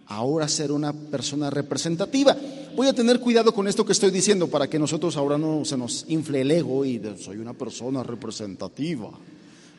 ahora 0.06 0.48
ser 0.48 0.72
una 0.72 0.94
persona 0.94 1.50
representativa. 1.50 2.38
Voy 2.75 2.88
a 2.88 2.93
tener 2.93 3.19
cuidado 3.19 3.53
con 3.53 3.67
esto 3.67 3.86
que 3.86 3.91
estoy 3.91 4.12
diciendo 4.12 4.47
para 4.47 4.69
que 4.69 4.79
nosotros 4.79 5.17
ahora 5.17 5.38
no 5.38 5.65
se 5.65 5.77
nos 5.77 6.05
infle 6.07 6.41
el 6.41 6.51
ego 6.51 6.86
y 6.86 7.01
soy 7.19 7.38
una 7.38 7.53
persona 7.53 8.01
representativa. 8.03 9.12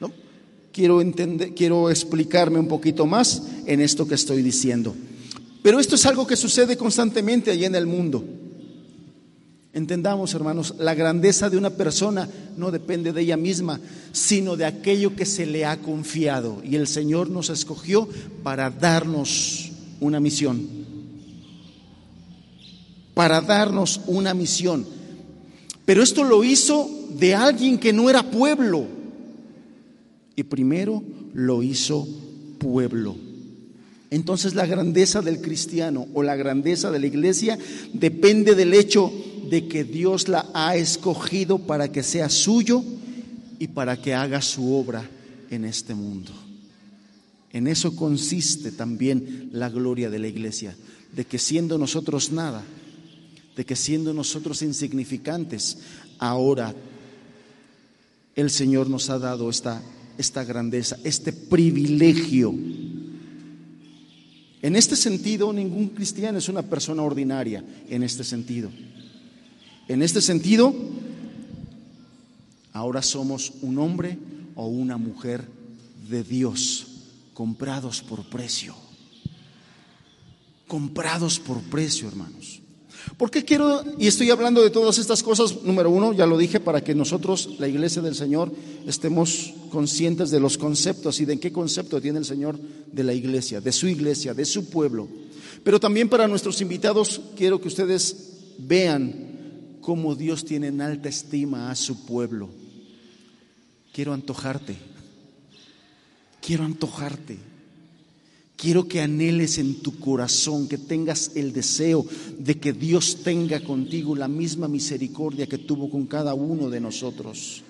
¿no? 0.00 0.10
Quiero, 0.72 1.00
entender, 1.00 1.54
quiero 1.54 1.90
explicarme 1.90 2.58
un 2.58 2.68
poquito 2.68 3.06
más 3.06 3.42
en 3.66 3.80
esto 3.80 4.06
que 4.06 4.14
estoy 4.14 4.42
diciendo. 4.42 4.94
Pero 5.62 5.78
esto 5.78 5.94
es 5.94 6.04
algo 6.06 6.26
que 6.26 6.36
sucede 6.36 6.76
constantemente 6.76 7.50
allí 7.50 7.64
en 7.64 7.74
el 7.74 7.86
mundo. 7.86 8.24
Entendamos, 9.72 10.34
hermanos, 10.34 10.74
la 10.78 10.94
grandeza 10.94 11.48
de 11.48 11.56
una 11.56 11.70
persona 11.70 12.28
no 12.58 12.70
depende 12.70 13.12
de 13.12 13.22
ella 13.22 13.38
misma, 13.38 13.80
sino 14.12 14.56
de 14.56 14.66
aquello 14.66 15.16
que 15.16 15.24
se 15.24 15.46
le 15.46 15.64
ha 15.64 15.78
confiado. 15.78 16.60
Y 16.62 16.76
el 16.76 16.86
Señor 16.86 17.30
nos 17.30 17.48
escogió 17.48 18.06
para 18.42 18.68
darnos 18.68 19.72
una 20.00 20.20
misión, 20.20 20.68
para 23.14 23.40
darnos 23.40 24.00
una 24.06 24.34
misión. 24.34 24.86
Pero 25.84 26.02
esto 26.02 26.24
lo 26.24 26.44
hizo 26.44 26.88
de 27.18 27.34
alguien 27.34 27.78
que 27.78 27.92
no 27.92 28.08
era 28.08 28.30
pueblo. 28.30 28.86
Y 30.36 30.44
primero 30.44 31.02
lo 31.34 31.62
hizo 31.62 32.06
pueblo. 32.58 33.16
Entonces 34.10 34.54
la 34.54 34.66
grandeza 34.66 35.22
del 35.22 35.40
cristiano 35.40 36.06
o 36.14 36.22
la 36.22 36.36
grandeza 36.36 36.90
de 36.90 36.98
la 36.98 37.06
iglesia 37.06 37.58
depende 37.92 38.54
del 38.54 38.74
hecho 38.74 39.10
de 39.48 39.68
que 39.68 39.84
Dios 39.84 40.28
la 40.28 40.50
ha 40.54 40.76
escogido 40.76 41.58
para 41.58 41.90
que 41.90 42.02
sea 42.02 42.28
suyo 42.28 42.82
y 43.58 43.68
para 43.68 44.00
que 44.00 44.14
haga 44.14 44.42
su 44.42 44.74
obra 44.74 45.08
en 45.50 45.64
este 45.64 45.94
mundo. 45.94 46.32
En 47.52 47.66
eso 47.66 47.94
consiste 47.94 48.72
también 48.72 49.50
la 49.52 49.68
gloria 49.68 50.08
de 50.08 50.18
la 50.18 50.28
iglesia, 50.28 50.74
de 51.14 51.24
que 51.24 51.38
siendo 51.38 51.76
nosotros 51.76 52.32
nada, 52.32 52.62
de 53.56 53.64
que 53.64 53.76
siendo 53.76 54.14
nosotros 54.14 54.62
insignificantes, 54.62 55.78
ahora 56.18 56.74
el 58.34 58.50
Señor 58.50 58.88
nos 58.88 59.10
ha 59.10 59.18
dado 59.18 59.50
esta, 59.50 59.82
esta 60.16 60.44
grandeza, 60.44 60.96
este 61.04 61.32
privilegio. 61.32 62.54
En 64.62 64.76
este 64.76 64.96
sentido, 64.96 65.52
ningún 65.52 65.88
cristiano 65.88 66.38
es 66.38 66.48
una 66.48 66.62
persona 66.62 67.02
ordinaria, 67.02 67.64
en 67.88 68.02
este 68.02 68.24
sentido. 68.24 68.70
En 69.88 70.02
este 70.02 70.22
sentido, 70.22 70.74
ahora 72.72 73.02
somos 73.02 73.52
un 73.60 73.78
hombre 73.78 74.16
o 74.54 74.66
una 74.66 74.96
mujer 74.96 75.44
de 76.08 76.22
Dios 76.22 76.86
comprados 77.34 78.00
por 78.02 78.24
precio. 78.30 78.74
Comprados 80.68 81.38
por 81.38 81.60
precio, 81.62 82.08
hermanos. 82.08 82.61
¿Por 83.16 83.30
qué 83.30 83.44
quiero, 83.44 83.82
y 83.98 84.06
estoy 84.06 84.30
hablando 84.30 84.62
de 84.62 84.70
todas 84.70 84.98
estas 84.98 85.22
cosas? 85.22 85.62
Número 85.62 85.90
uno, 85.90 86.12
ya 86.12 86.26
lo 86.26 86.38
dije, 86.38 86.60
para 86.60 86.82
que 86.82 86.94
nosotros, 86.94 87.50
la 87.58 87.68
iglesia 87.68 88.02
del 88.02 88.14
Señor, 88.14 88.52
estemos 88.86 89.54
conscientes 89.70 90.30
de 90.30 90.40
los 90.40 90.58
conceptos 90.58 91.20
y 91.20 91.24
de 91.24 91.38
qué 91.38 91.52
concepto 91.52 92.00
tiene 92.00 92.18
el 92.18 92.24
Señor 92.24 92.58
de 92.90 93.04
la 93.04 93.14
iglesia, 93.14 93.60
de 93.60 93.72
su 93.72 93.86
iglesia, 93.86 94.34
de 94.34 94.44
su 94.44 94.70
pueblo. 94.70 95.08
Pero 95.62 95.78
también 95.78 96.08
para 96.08 96.28
nuestros 96.28 96.60
invitados, 96.60 97.20
quiero 97.36 97.60
que 97.60 97.68
ustedes 97.68 98.32
vean 98.58 99.78
cómo 99.80 100.14
Dios 100.14 100.44
tiene 100.44 100.68
en 100.68 100.80
alta 100.80 101.08
estima 101.08 101.70
a 101.70 101.76
su 101.76 102.04
pueblo. 102.04 102.48
Quiero 103.92 104.12
antojarte 104.12 104.92
quiero 106.42 106.64
antojarte. 106.64 107.38
Quiero 108.62 108.86
que 108.86 109.00
anheles 109.00 109.58
en 109.58 109.82
tu 109.82 109.98
corazón, 109.98 110.68
que 110.68 110.78
tengas 110.78 111.32
el 111.34 111.52
deseo 111.52 112.06
de 112.38 112.60
que 112.60 112.72
Dios 112.72 113.24
tenga 113.24 113.58
contigo 113.58 114.14
la 114.14 114.28
misma 114.28 114.68
misericordia 114.68 115.48
que 115.48 115.58
tuvo 115.58 115.90
con 115.90 116.06
cada 116.06 116.34
uno 116.34 116.70
de 116.70 116.78
nosotros. 116.78 117.64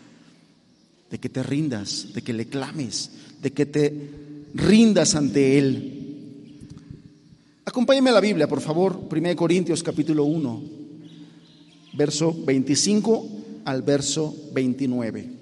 De 1.11 1.18
que 1.18 1.30
te 1.30 1.43
rindas, 1.43 2.09
de 2.12 2.20
que 2.20 2.34
le 2.34 2.45
clames, 2.45 3.11
de 3.40 3.53
que 3.53 3.64
te 3.64 4.11
rindas 4.53 5.14
ante 5.14 5.57
Él. 5.57 6.59
Acompáñame 7.64 8.11
a 8.11 8.12
la 8.12 8.20
Biblia, 8.20 8.47
por 8.47 8.61
favor, 8.61 9.09
1 9.11 9.34
Corintios 9.34 9.82
capítulo 9.82 10.24
1, 10.24 10.62
verso 11.95 12.36
25 12.45 13.28
al 13.64 13.80
verso 13.80 14.36
29. 14.53 15.41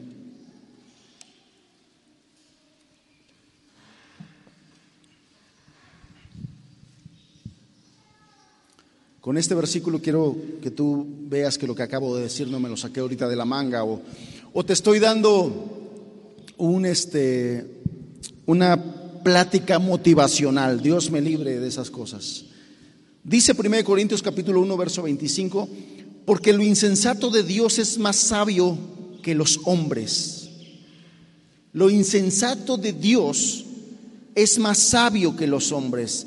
Con 9.30 9.38
este 9.38 9.54
versículo 9.54 10.02
quiero 10.02 10.36
que 10.60 10.72
tú 10.72 11.06
veas 11.28 11.56
que 11.56 11.68
lo 11.68 11.76
que 11.76 11.84
acabo 11.84 12.16
de 12.16 12.24
decir 12.24 12.48
no 12.48 12.58
me 12.58 12.68
lo 12.68 12.76
saqué 12.76 12.98
ahorita 12.98 13.28
de 13.28 13.36
la 13.36 13.44
manga 13.44 13.84
o, 13.84 14.02
o 14.52 14.64
te 14.64 14.72
estoy 14.72 14.98
dando 14.98 16.48
este, 16.84 17.64
una 18.46 19.22
plática 19.22 19.78
motivacional. 19.78 20.82
Dios 20.82 21.12
me 21.12 21.20
libre 21.20 21.60
de 21.60 21.68
esas 21.68 21.92
cosas. 21.92 22.46
Dice 23.22 23.54
1 23.56 23.84
Corintios 23.84 24.20
capítulo 24.20 24.62
1 24.62 24.76
verso 24.76 25.04
25, 25.04 25.68
porque 26.26 26.52
lo 26.52 26.64
insensato 26.64 27.30
de 27.30 27.44
Dios 27.44 27.78
es 27.78 27.98
más 27.98 28.16
sabio 28.16 28.76
que 29.22 29.36
los 29.36 29.60
hombres. 29.62 30.50
Lo 31.72 31.88
insensato 31.88 32.76
de 32.76 32.92
Dios 32.92 33.64
es 34.34 34.58
más 34.58 34.78
sabio 34.78 35.36
que 35.36 35.46
los 35.46 35.70
hombres 35.70 36.26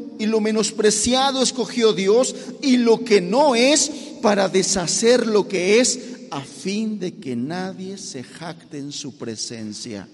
y 0.21 0.27
lo 0.27 0.39
menospreciado 0.39 1.41
escogió 1.41 1.93
Dios 1.93 2.35
y 2.61 2.77
lo 2.77 3.03
que 3.03 3.21
no 3.21 3.55
es 3.55 3.89
para 4.21 4.49
deshacer 4.49 5.25
lo 5.25 5.47
que 5.47 5.79
es 5.79 5.99
a 6.29 6.41
fin 6.41 6.99
de 6.99 7.15
que 7.15 7.35
nadie 7.35 7.97
se 7.97 8.21
jacte 8.21 8.77
en 8.77 8.91
su 8.91 9.17
presencia. 9.17 10.07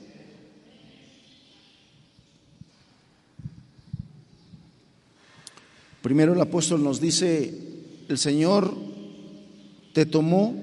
Primero 6.02 6.32
el 6.32 6.40
apóstol 6.40 6.82
nos 6.82 7.02
dice, 7.02 7.54
el 8.08 8.18
Señor 8.18 8.74
te 9.92 10.06
tomó 10.06 10.56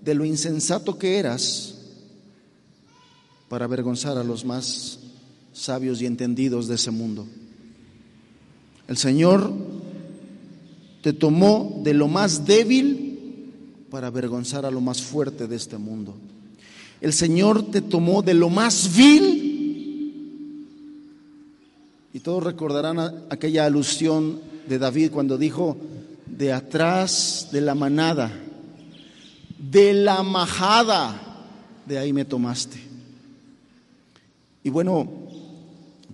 de 0.00 0.16
lo 0.16 0.24
insensato 0.24 0.98
que 0.98 1.18
eras 1.18 1.76
para 3.48 3.66
avergonzar 3.66 4.18
a 4.18 4.24
los 4.24 4.44
más 4.44 4.98
sabios 5.52 6.02
y 6.02 6.06
entendidos 6.06 6.66
de 6.66 6.74
ese 6.74 6.90
mundo. 6.90 7.28
El 8.88 8.96
Señor 8.96 9.52
te 11.02 11.12
tomó 11.12 11.80
de 11.82 11.94
lo 11.94 12.08
más 12.08 12.46
débil 12.46 13.12
para 13.90 14.06
avergonzar 14.06 14.64
a 14.64 14.70
lo 14.70 14.80
más 14.80 15.02
fuerte 15.02 15.46
de 15.46 15.56
este 15.56 15.76
mundo. 15.76 16.14
El 17.00 17.12
Señor 17.12 17.70
te 17.70 17.82
tomó 17.82 18.22
de 18.22 18.34
lo 18.34 18.48
más 18.48 18.96
vil. 18.96 19.50
Y 22.14 22.20
todos 22.20 22.44
recordarán 22.44 22.98
aquella 23.30 23.66
alusión 23.66 24.40
de 24.68 24.78
David 24.78 25.10
cuando 25.10 25.36
dijo, 25.36 25.76
de 26.26 26.52
atrás 26.52 27.48
de 27.50 27.60
la 27.60 27.74
manada, 27.74 28.30
de 29.58 29.92
la 29.92 30.22
majada, 30.22 31.20
de 31.86 31.98
ahí 31.98 32.12
me 32.12 32.24
tomaste. 32.24 32.80
Y 34.62 34.70
bueno, 34.70 35.10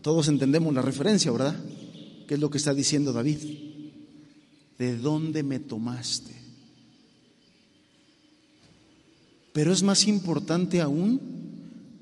todos 0.01 0.29
entendemos 0.29 0.73
la 0.73 0.83
referencia, 0.83 1.31
¿verdad? 1.31 1.55
¿Qué 2.29 2.35
es 2.35 2.41
lo 2.41 2.51
que 2.51 2.59
está 2.59 2.74
diciendo 2.74 3.14
David? 3.14 3.39
¿De 4.79 4.99
dónde 4.99 5.43
me 5.43 5.59
tomaste? 5.59 6.35
Pero 9.55 9.72
es 9.72 9.83
más 9.83 10.07
importante 10.07 10.83
aún, 10.83 11.18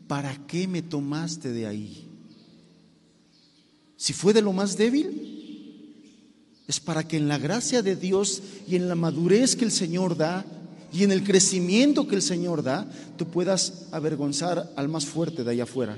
¿para 0.08 0.36
qué 0.48 0.66
me 0.66 0.82
tomaste 0.82 1.52
de 1.52 1.68
ahí? 1.68 2.08
Si 3.96 4.12
fue 4.12 4.32
de 4.32 4.42
lo 4.42 4.52
más 4.52 4.76
débil, 4.76 5.94
es 6.66 6.80
para 6.80 7.06
que 7.06 7.18
en 7.18 7.28
la 7.28 7.38
gracia 7.38 7.80
de 7.80 7.94
Dios 7.94 8.42
y 8.66 8.74
en 8.74 8.88
la 8.88 8.96
madurez 8.96 9.54
que 9.54 9.64
el 9.64 9.70
Señor 9.70 10.16
da 10.16 10.44
y 10.92 11.04
en 11.04 11.12
el 11.12 11.22
crecimiento 11.22 12.08
que 12.08 12.16
el 12.16 12.22
Señor 12.22 12.64
da, 12.64 12.90
tú 13.16 13.28
puedas 13.28 13.84
avergonzar 13.92 14.72
al 14.74 14.88
más 14.88 15.06
fuerte 15.06 15.44
de 15.44 15.52
allá 15.52 15.62
afuera. 15.62 15.96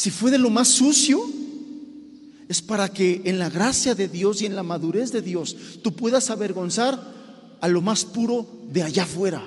Si 0.00 0.10
fue 0.10 0.30
de 0.30 0.38
lo 0.38 0.48
más 0.48 0.68
sucio, 0.68 1.20
es 2.48 2.62
para 2.62 2.88
que 2.88 3.20
en 3.26 3.38
la 3.38 3.50
gracia 3.50 3.94
de 3.94 4.08
Dios 4.08 4.40
y 4.40 4.46
en 4.46 4.56
la 4.56 4.62
madurez 4.62 5.12
de 5.12 5.20
Dios 5.20 5.54
tú 5.82 5.94
puedas 5.94 6.30
avergonzar 6.30 7.58
a 7.60 7.68
lo 7.68 7.82
más 7.82 8.06
puro 8.06 8.48
de 8.72 8.82
allá 8.82 9.02
afuera. 9.02 9.46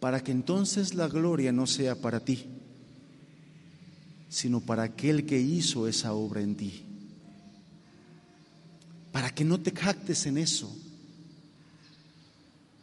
Para 0.00 0.24
que 0.24 0.32
entonces 0.32 0.94
la 0.94 1.06
gloria 1.06 1.52
no 1.52 1.68
sea 1.68 1.94
para 1.94 2.18
ti, 2.18 2.44
sino 4.28 4.58
para 4.58 4.82
aquel 4.82 5.26
que 5.26 5.40
hizo 5.40 5.86
esa 5.86 6.12
obra 6.12 6.40
en 6.40 6.56
ti. 6.56 6.82
Para 9.12 9.32
que 9.32 9.44
no 9.44 9.60
te 9.60 9.70
jactes 9.70 10.26
en 10.26 10.38
eso, 10.38 10.76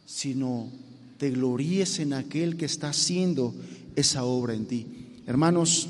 sino 0.06 0.81
te 1.22 1.30
gloríes 1.30 2.00
en 2.00 2.14
aquel 2.14 2.56
que 2.56 2.64
está 2.64 2.88
haciendo 2.88 3.54
esa 3.94 4.24
obra 4.24 4.54
en 4.54 4.66
ti. 4.66 4.84
Hermanos, 5.24 5.86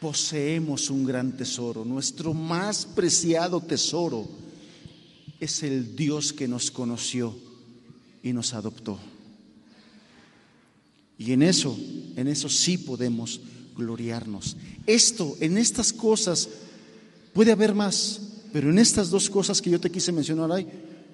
poseemos 0.00 0.90
un 0.90 1.04
gran 1.04 1.36
tesoro. 1.36 1.84
Nuestro 1.84 2.32
más 2.32 2.86
preciado 2.86 3.60
tesoro 3.60 4.28
es 5.40 5.64
el 5.64 5.96
Dios 5.96 6.32
que 6.32 6.46
nos 6.46 6.70
conoció 6.70 7.36
y 8.22 8.32
nos 8.32 8.54
adoptó. 8.54 8.96
Y 11.18 11.32
en 11.32 11.42
eso, 11.42 11.76
en 12.14 12.28
eso 12.28 12.48
sí 12.48 12.78
podemos 12.78 13.40
gloriarnos. 13.76 14.56
Esto, 14.86 15.36
en 15.40 15.58
estas 15.58 15.92
cosas, 15.92 16.48
puede 17.32 17.50
haber 17.50 17.74
más, 17.74 18.20
pero 18.52 18.70
en 18.70 18.78
estas 18.78 19.10
dos 19.10 19.28
cosas 19.28 19.60
que 19.60 19.70
yo 19.70 19.80
te 19.80 19.90
quise 19.90 20.12
mencionar 20.12 20.48
hoy, 20.48 20.68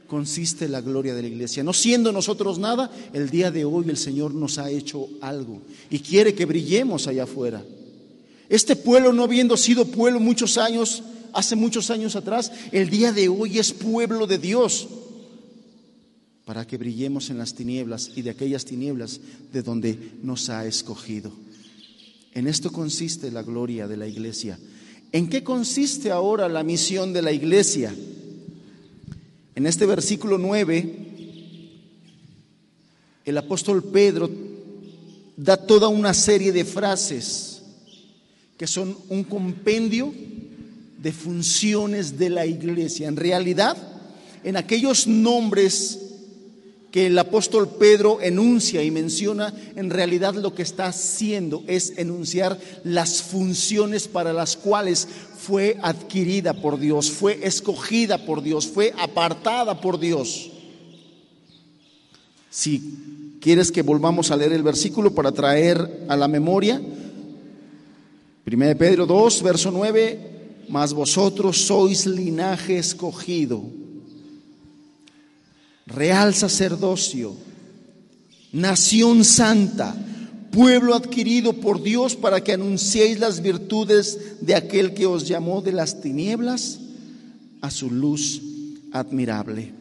consiste 0.07 0.69
la 0.69 0.81
gloria 0.81 1.15
de 1.15 1.23
la 1.23 1.29
iglesia. 1.29 1.63
No 1.63 1.73
siendo 1.73 2.13
nosotros 2.13 2.59
nada, 2.59 2.91
el 3.13 3.31
día 3.31 3.51
de 3.51 3.65
hoy 3.65 3.89
el 3.89 3.97
Señor 3.97 4.35
nos 4.35 4.59
ha 4.59 4.71
hecho 4.71 5.09
algo 5.21 5.63
y 5.91 6.01
quiere 6.01 6.35
que 6.35 6.45
brillemos 6.45 7.07
allá 7.07 7.25
afuera. 7.25 7.65
Este 8.49 8.77
pueblo, 8.77 9.13
no 9.13 9.25
habiendo 9.25 9.57
sido 9.57 9.87
pueblo 9.87 10.21
muchos 10.21 10.57
años, 10.59 11.03
hace 11.33 11.57
muchos 11.57 11.91
años 11.91 12.17
atrás, 12.17 12.53
el 12.73 12.91
día 12.91 13.13
de 13.13 13.29
hoy 13.29 13.59
es 13.59 13.73
pueblo 13.73 14.27
de 14.27 14.39
Dios 14.39 14.89
para 16.45 16.65
que 16.65 16.77
brillemos 16.77 17.29
en 17.29 17.39
las 17.39 17.55
tinieblas 17.55 18.13
y 18.15 18.23
de 18.23 18.31
aquellas 18.31 18.65
tinieblas 18.65 19.21
de 19.53 19.63
donde 19.63 20.13
nos 20.23 20.49
ha 20.49 20.65
escogido. 20.65 21.33
En 22.35 22.47
esto 22.47 22.71
consiste 22.71 23.33
la 23.33 23.43
gloria 23.43 23.89
de 23.89 23.97
la 23.97 24.07
iglesia. 24.07 24.59
¿En 25.11 25.29
qué 25.29 25.43
consiste 25.43 26.13
ahora 26.13 26.49
la 26.49 26.63
misión 26.63 27.13
de 27.13 27.23
la 27.23 27.33
iglesia? 27.33 27.93
En 29.57 29.67
este 29.67 29.87
versículo 29.87 30.37
9, 30.37 30.95
el 33.25 33.39
apóstol 33.39 33.83
Pedro 33.83 34.31
da 35.35 35.57
toda 35.57 35.89
una 35.89 36.13
serie 36.13 36.53
de 36.53 36.67
frases 36.67 37.63
que 38.59 38.67
son 38.67 38.99
un 39.09 39.25
compendio 39.25 40.13
de 40.99 41.11
funciones 41.11 42.19
de 42.19 42.29
la 42.29 42.45
iglesia. 42.45 43.09
En 43.09 43.17
realidad, 43.17 43.79
en 44.45 44.59
aquellos 44.59 45.07
nombres 45.07 46.01
que 46.97 47.09
el 47.09 47.19
apóstol 47.19 47.69
Pedro 47.79 48.23
enuncia 48.23 48.83
y 48.83 48.91
menciona, 48.91 49.53
en 49.75 49.91
realidad 49.91 50.35
lo 50.35 50.55
que 50.55 50.63
está 50.63 50.87
haciendo 50.87 51.63
es 51.67 51.93
enunciar 51.99 52.59
las 52.85 53.21
funciones 53.21 54.09
para 54.09 54.33
las 54.33 54.57
cuales 54.57 55.07
fue 55.37 55.77
adquirida 55.83 56.55
por 56.55 56.81
Dios, 56.81 57.11
fue 57.11 57.41
escogida 57.43 58.25
por 58.25 58.43
Dios, 58.43 58.67
fue 58.67 58.95
apartada 58.97 59.79
por 59.79 60.01
Dios. 60.01 60.51
Si 62.49 63.37
¿Quieres 63.43 63.71
que 63.71 63.83
volvamos 63.83 64.31
a 64.31 64.37
leer 64.37 64.55
el 64.55 64.63
versículo 64.63 65.15
para 65.15 65.33
traer 65.33 66.07
a 66.09 66.17
la 66.17 66.29
memoria? 66.29 66.81
1 66.81 68.79
Pedro 68.79 69.05
2, 69.05 69.43
verso 69.43 69.71
9, 69.71 70.65
mas 70.71 70.95
vosotros 70.95 71.59
sois 71.59 72.07
linaje 72.07 72.79
escogido, 72.79 73.63
real 75.87 76.35
sacerdocio, 76.35 77.35
nación 78.53 79.25
santa, 79.25 79.97
pueblo 80.51 80.95
adquirido 80.95 81.53
por 81.55 81.83
Dios 81.83 82.17
para 82.17 82.43
que 82.43 82.53
anunciéis 82.53 83.19
las 83.21 83.41
virtudes 83.43 84.19
de 84.41 84.55
aquel 84.55 84.95
que 84.95 85.07
os 85.07 85.29
llamó 85.29 85.63
de 85.63 85.73
las 85.73 86.01
tinieblas 86.01 86.81
a 87.61 87.71
su 87.71 87.91
luz 87.91 88.43
admirable. 88.93 89.73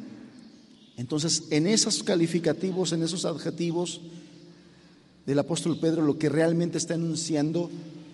Entonces, 0.98 1.44
en 1.50 1.68
esos 1.68 2.04
calificativos, 2.04 2.92
en 2.92 3.04
esos 3.04 3.26
adjetivos 3.26 4.02
del 5.26 5.40
apóstol 5.40 5.80
Pedro, 5.80 6.04
lo 6.04 6.18
que 6.18 6.30
realmente 6.30 6.78
está 6.78 6.96
enunciando 6.96 7.70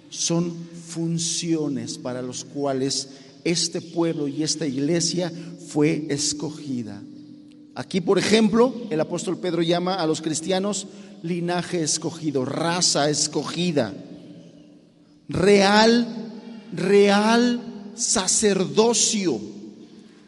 son 0.10 0.54
funciones 0.88 1.98
para 1.98 2.22
los 2.22 2.44
cuales 2.44 3.10
este 3.44 3.82
pueblo 3.82 4.28
y 4.28 4.44
esta 4.44 4.68
iglesia 4.68 5.32
fue 5.68 6.06
escogida. 6.10 7.02
Aquí, 7.74 8.02
por 8.02 8.20
ejemplo, 8.20 8.74
el 8.90 9.00
apóstol 9.00 9.38
Pedro 9.38 9.62
llama 9.62 9.96
a 9.96 10.06
los 10.06 10.22
cristianos 10.22 10.88
linaje 11.24 11.84
escogido, 11.84 12.44
raza 12.44 13.10
escogida, 13.10 13.94
real, 15.30 16.08
real 16.74 17.62
sacerdocio, 17.96 19.40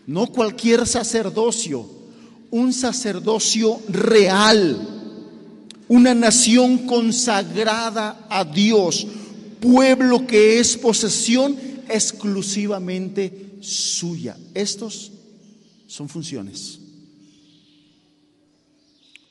no 0.08 0.28
cualquier 0.28 0.88
sacerdocio, 0.88 1.86
un 2.52 2.72
sacerdocio 2.72 3.80
real, 3.90 4.88
una 5.90 6.14
nación 6.14 6.80
consagrada 6.86 8.26
a 8.30 8.46
Dios, 8.46 9.06
pueblo 9.60 10.26
que 10.26 10.60
es 10.60 10.78
posesión 10.78 11.58
exclusivamente 11.90 13.58
suya. 13.60 14.38
Estos 14.54 15.12
son 15.88 16.08
funciones. 16.08 16.83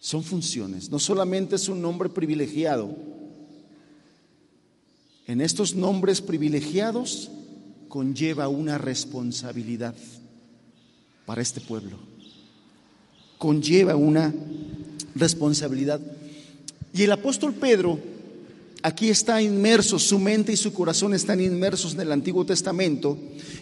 Son 0.03 0.23
funciones. 0.23 0.91
No 0.91 0.99
solamente 0.99 1.57
es 1.57 1.69
un 1.69 1.81
nombre 1.81 2.11
privilegiado. 2.11 2.95
En 5.27 5.41
estos 5.41 5.75
nombres 5.75 6.21
privilegiados 6.21 7.31
conlleva 7.89 8.49
una 8.49 8.77
responsabilidad 8.77 9.95
para 11.25 11.41
este 11.41 11.61
pueblo 11.61 12.13
conlleva 13.43 13.97
una 13.97 14.33
responsabilidad. 15.17 16.01
Y 16.95 17.03
el 17.03 17.11
apóstol 17.11 17.53
Pedro 17.53 17.99
aquí 18.83 19.09
está 19.11 19.41
inmerso, 19.41 19.99
su 19.99 20.19
mente 20.19 20.53
y 20.53 20.57
su 20.57 20.73
corazón 20.73 21.15
están 21.15 21.41
inmersos 21.41 21.95
en 21.95 22.01
el 22.01 22.13
Antiguo 22.13 22.45
Testamento. 22.45 23.17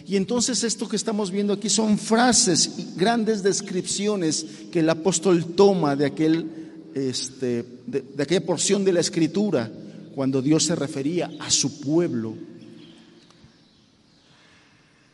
Y 0.07 0.15
entonces 0.15 0.63
esto 0.63 0.89
que 0.89 0.95
estamos 0.95 1.31
viendo 1.31 1.53
aquí 1.53 1.69
son 1.69 1.97
frases 1.97 2.71
y 2.77 2.87
grandes 2.97 3.43
descripciones 3.43 4.45
que 4.71 4.79
el 4.79 4.89
apóstol 4.89 5.45
toma 5.55 5.95
de, 5.95 6.05
aquel, 6.05 6.47
este, 6.95 7.63
de, 7.85 8.03
aquella 8.23 8.45
porción 8.45 8.83
de 8.83 8.93
la 8.93 8.99
escritura 8.99 9.71
cuando 10.15 10.41
Dios 10.41 10.63
se 10.65 10.75
refería 10.75 11.31
a 11.39 11.49
su 11.51 11.79
pueblo. 11.81 12.35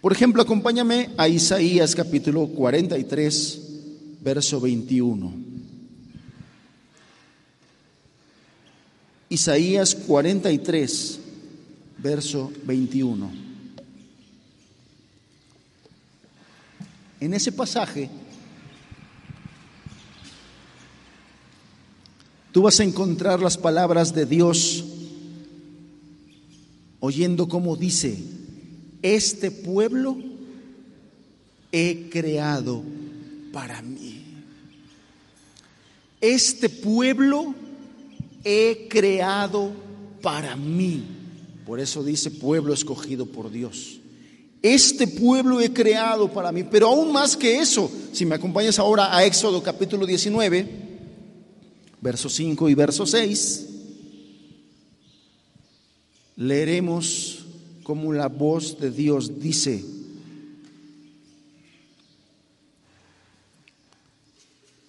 Por 0.01 0.13
ejemplo, 0.13 0.41
acompáñame 0.41 1.09
a 1.17 1.27
Isaías 1.27 1.95
capítulo 1.95 2.47
43 2.47 3.61
verso 4.23 4.59
21. 4.61 5.46
Isaías 9.29 9.93
43, 9.95 11.19
verso 11.97 12.51
21. 12.63 13.31
En 17.19 17.33
ese 17.33 17.51
pasaje, 17.51 18.09
tú 22.51 22.61
vas 22.61 22.79
a 22.79 22.83
encontrar 22.83 23.41
las 23.41 23.57
palabras 23.57 24.13
de 24.13 24.25
Dios 24.25 24.85
oyendo 26.99 27.47
cómo 27.47 27.75
dice, 27.75 28.17
este 29.01 29.51
pueblo 29.51 30.17
he 31.71 32.09
creado 32.09 32.83
para 33.51 33.81
mí 33.81 34.17
este 36.21 36.69
pueblo 36.69 37.53
he 38.47 38.87
creado 38.87 39.73
para 40.21 40.55
mí. 40.55 41.03
Por 41.65 41.81
eso 41.81 42.01
dice 42.01 42.31
pueblo 42.31 42.73
escogido 42.73 43.25
por 43.25 43.51
Dios. 43.51 43.99
Este 44.61 45.05
pueblo 45.05 45.59
he 45.59 45.73
creado 45.73 46.31
para 46.31 46.53
mí. 46.53 46.63
Pero 46.63 46.87
aún 46.87 47.11
más 47.11 47.35
que 47.35 47.59
eso, 47.59 47.91
si 48.13 48.25
me 48.25 48.35
acompañas 48.35 48.79
ahora 48.79 49.15
a 49.15 49.25
Éxodo 49.25 49.61
capítulo 49.61 50.05
19, 50.05 50.65
verso 51.99 52.29
5 52.29 52.69
y 52.69 52.73
verso 52.73 53.05
6, 53.05 53.67
leeremos 56.37 57.39
como 57.83 58.13
la 58.13 58.29
voz 58.29 58.79
de 58.79 58.91
Dios 58.91 59.41
dice, 59.41 59.83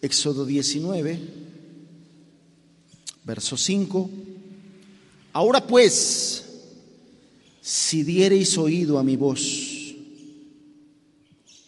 Éxodo 0.00 0.46
19, 0.46 1.47
verso 3.28 3.58
5. 3.58 4.10
Ahora 5.34 5.64
pues, 5.64 6.44
si 7.60 8.02
diereis 8.02 8.56
oído 8.56 8.98
a 8.98 9.04
mi 9.04 9.16
voz 9.16 9.38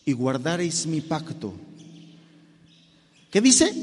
y 0.06 0.12
guardareis 0.12 0.86
mi 0.86 1.02
pacto, 1.02 1.52
¿qué 3.30 3.42
dice? 3.42 3.74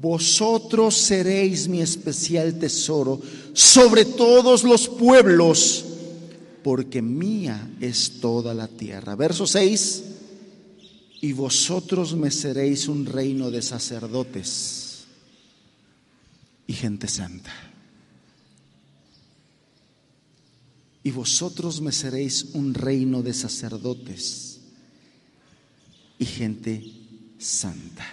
Vosotros 0.00 0.94
seréis 0.94 1.66
mi 1.66 1.80
especial 1.80 2.60
tesoro 2.60 3.20
sobre 3.52 4.04
todos 4.04 4.62
los 4.62 4.88
pueblos, 4.88 5.84
porque 6.62 7.02
mía 7.02 7.68
es 7.80 8.20
toda 8.20 8.54
la 8.54 8.68
tierra. 8.68 9.16
Verso 9.16 9.44
6 9.44 10.15
y 11.20 11.32
vosotros 11.32 12.14
me 12.14 12.30
seréis 12.30 12.88
un 12.88 13.06
reino 13.06 13.50
de 13.50 13.62
sacerdotes 13.62 15.06
y 16.66 16.72
gente 16.72 17.08
santa. 17.08 17.52
Y 21.02 21.10
vosotros 21.12 21.80
me 21.80 21.92
seréis 21.92 22.48
un 22.54 22.74
reino 22.74 23.22
de 23.22 23.32
sacerdotes 23.32 24.60
y 26.18 26.24
gente 26.24 26.84
santa. 27.38 28.04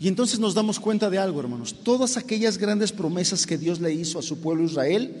Y 0.00 0.08
entonces 0.08 0.38
nos 0.40 0.54
damos 0.54 0.80
cuenta 0.80 1.08
de 1.08 1.18
algo, 1.18 1.38
hermanos. 1.40 1.76
Todas 1.84 2.16
aquellas 2.16 2.58
grandes 2.58 2.92
promesas 2.92 3.46
que 3.46 3.58
Dios 3.58 3.80
le 3.80 3.92
hizo 3.92 4.18
a 4.18 4.22
su 4.22 4.38
pueblo 4.38 4.64
Israel 4.64 5.14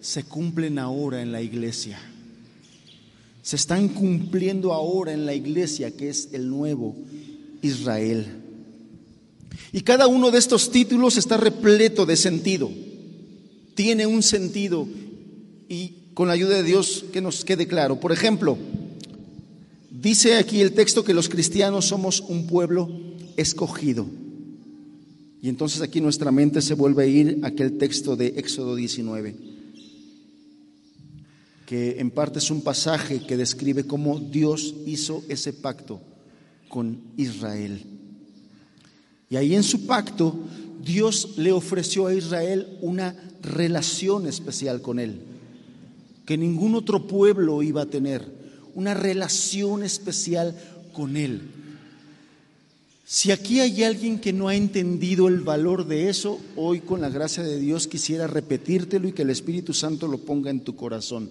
se 0.00 0.24
cumplen 0.24 0.78
ahora 0.78 1.22
en 1.22 1.32
la 1.32 1.40
iglesia 1.40 2.11
se 3.42 3.56
están 3.56 3.88
cumpliendo 3.88 4.72
ahora 4.72 5.12
en 5.12 5.26
la 5.26 5.34
iglesia 5.34 5.90
que 5.90 6.08
es 6.08 6.28
el 6.32 6.48
nuevo 6.48 6.94
Israel. 7.60 8.26
Y 9.72 9.80
cada 9.80 10.06
uno 10.06 10.30
de 10.30 10.38
estos 10.38 10.70
títulos 10.70 11.16
está 11.16 11.36
repleto 11.36 12.06
de 12.06 12.16
sentido, 12.16 12.70
tiene 13.74 14.06
un 14.06 14.22
sentido 14.22 14.86
y 15.68 15.94
con 16.14 16.28
la 16.28 16.34
ayuda 16.34 16.56
de 16.56 16.62
Dios 16.62 17.04
que 17.12 17.20
nos 17.20 17.44
quede 17.44 17.66
claro. 17.66 17.98
Por 17.98 18.12
ejemplo, 18.12 18.56
dice 19.90 20.36
aquí 20.36 20.60
el 20.60 20.72
texto 20.72 21.04
que 21.04 21.14
los 21.14 21.28
cristianos 21.28 21.86
somos 21.86 22.20
un 22.20 22.46
pueblo 22.46 22.88
escogido. 23.36 24.06
Y 25.40 25.48
entonces 25.48 25.82
aquí 25.82 26.00
nuestra 26.00 26.30
mente 26.30 26.62
se 26.62 26.74
vuelve 26.74 27.02
a 27.02 27.06
ir 27.06 27.40
a 27.42 27.48
aquel 27.48 27.76
texto 27.76 28.14
de 28.14 28.28
Éxodo 28.36 28.76
19 28.76 29.61
que 31.66 32.00
en 32.00 32.10
parte 32.10 32.38
es 32.38 32.50
un 32.50 32.62
pasaje 32.62 33.20
que 33.20 33.36
describe 33.36 33.84
cómo 33.84 34.18
Dios 34.18 34.74
hizo 34.86 35.22
ese 35.28 35.52
pacto 35.52 36.00
con 36.68 37.00
Israel. 37.16 37.84
Y 39.28 39.36
ahí 39.36 39.54
en 39.54 39.62
su 39.62 39.86
pacto, 39.86 40.34
Dios 40.84 41.38
le 41.38 41.52
ofreció 41.52 42.06
a 42.06 42.14
Israel 42.14 42.78
una 42.80 43.14
relación 43.42 44.26
especial 44.26 44.82
con 44.82 44.98
él, 44.98 45.20
que 46.26 46.36
ningún 46.36 46.74
otro 46.74 47.06
pueblo 47.06 47.62
iba 47.62 47.82
a 47.82 47.86
tener, 47.86 48.26
una 48.74 48.94
relación 48.94 49.82
especial 49.82 50.56
con 50.92 51.16
él. 51.16 51.42
Si 53.04 53.30
aquí 53.30 53.60
hay 53.60 53.84
alguien 53.84 54.18
que 54.18 54.32
no 54.32 54.48
ha 54.48 54.54
entendido 54.54 55.28
el 55.28 55.40
valor 55.40 55.86
de 55.86 56.08
eso, 56.08 56.40
hoy 56.56 56.80
con 56.80 57.00
la 57.00 57.10
gracia 57.10 57.42
de 57.42 57.58
Dios 57.58 57.86
quisiera 57.86 58.26
repetírtelo 58.26 59.08
y 59.08 59.12
que 59.12 59.22
el 59.22 59.30
Espíritu 59.30 59.74
Santo 59.74 60.08
lo 60.08 60.18
ponga 60.18 60.50
en 60.50 60.60
tu 60.60 60.76
corazón. 60.76 61.30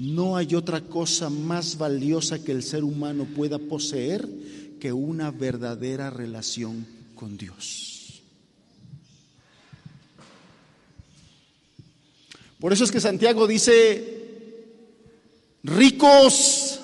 No 0.00 0.38
hay 0.38 0.54
otra 0.54 0.80
cosa 0.80 1.28
más 1.28 1.76
valiosa 1.76 2.42
que 2.42 2.52
el 2.52 2.62
ser 2.62 2.84
humano 2.84 3.26
pueda 3.36 3.58
poseer 3.58 4.26
que 4.80 4.94
una 4.94 5.30
verdadera 5.30 6.08
relación 6.08 6.86
con 7.14 7.36
Dios. 7.36 8.22
Por 12.58 12.72
eso 12.72 12.84
es 12.84 12.90
que 12.90 12.98
Santiago 12.98 13.46
dice, 13.46 14.64
ricos, 15.64 16.80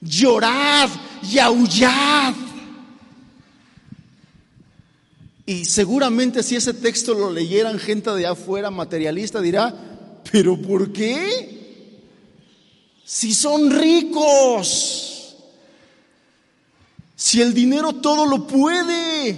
llorad 0.00 0.88
y 1.32 1.40
aullad. 1.40 2.34
Y 5.46 5.64
seguramente 5.64 6.44
si 6.44 6.54
ese 6.54 6.74
texto 6.74 7.12
lo 7.12 7.32
leyeran 7.32 7.80
gente 7.80 8.12
de 8.12 8.28
afuera 8.28 8.70
materialista 8.70 9.40
dirá, 9.40 9.74
pero 10.30 10.56
¿por 10.62 10.92
qué? 10.92 11.61
Si 13.04 13.34
son 13.34 13.70
ricos, 13.70 15.12
si 17.16 17.40
el 17.40 17.52
dinero 17.52 17.94
todo 17.94 18.26
lo 18.26 18.46
puede, 18.46 19.36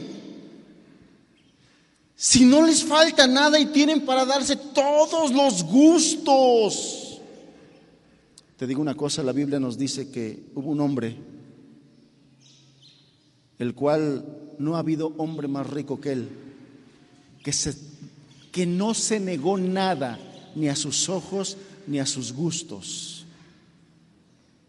si 2.14 2.44
no 2.44 2.64
les 2.64 2.84
falta 2.84 3.26
nada 3.26 3.58
y 3.58 3.66
tienen 3.66 4.04
para 4.04 4.24
darse 4.24 4.56
todos 4.56 5.32
los 5.32 5.62
gustos. 5.64 7.20
Te 8.56 8.66
digo 8.66 8.80
una 8.80 8.94
cosa, 8.94 9.22
la 9.22 9.32
Biblia 9.32 9.58
nos 9.58 9.76
dice 9.76 10.10
que 10.10 10.44
hubo 10.54 10.70
un 10.70 10.80
hombre, 10.80 11.16
el 13.58 13.74
cual 13.74 14.24
no 14.58 14.76
ha 14.76 14.78
habido 14.78 15.12
hombre 15.18 15.48
más 15.48 15.68
rico 15.68 16.00
que 16.00 16.12
él, 16.12 16.28
que, 17.42 17.52
se, 17.52 17.74
que 18.52 18.66
no 18.66 18.94
se 18.94 19.20
negó 19.20 19.58
nada, 19.58 20.18
ni 20.54 20.68
a 20.68 20.76
sus 20.76 21.08
ojos, 21.08 21.56
ni 21.86 21.98
a 21.98 22.06
sus 22.06 22.32
gustos 22.32 23.13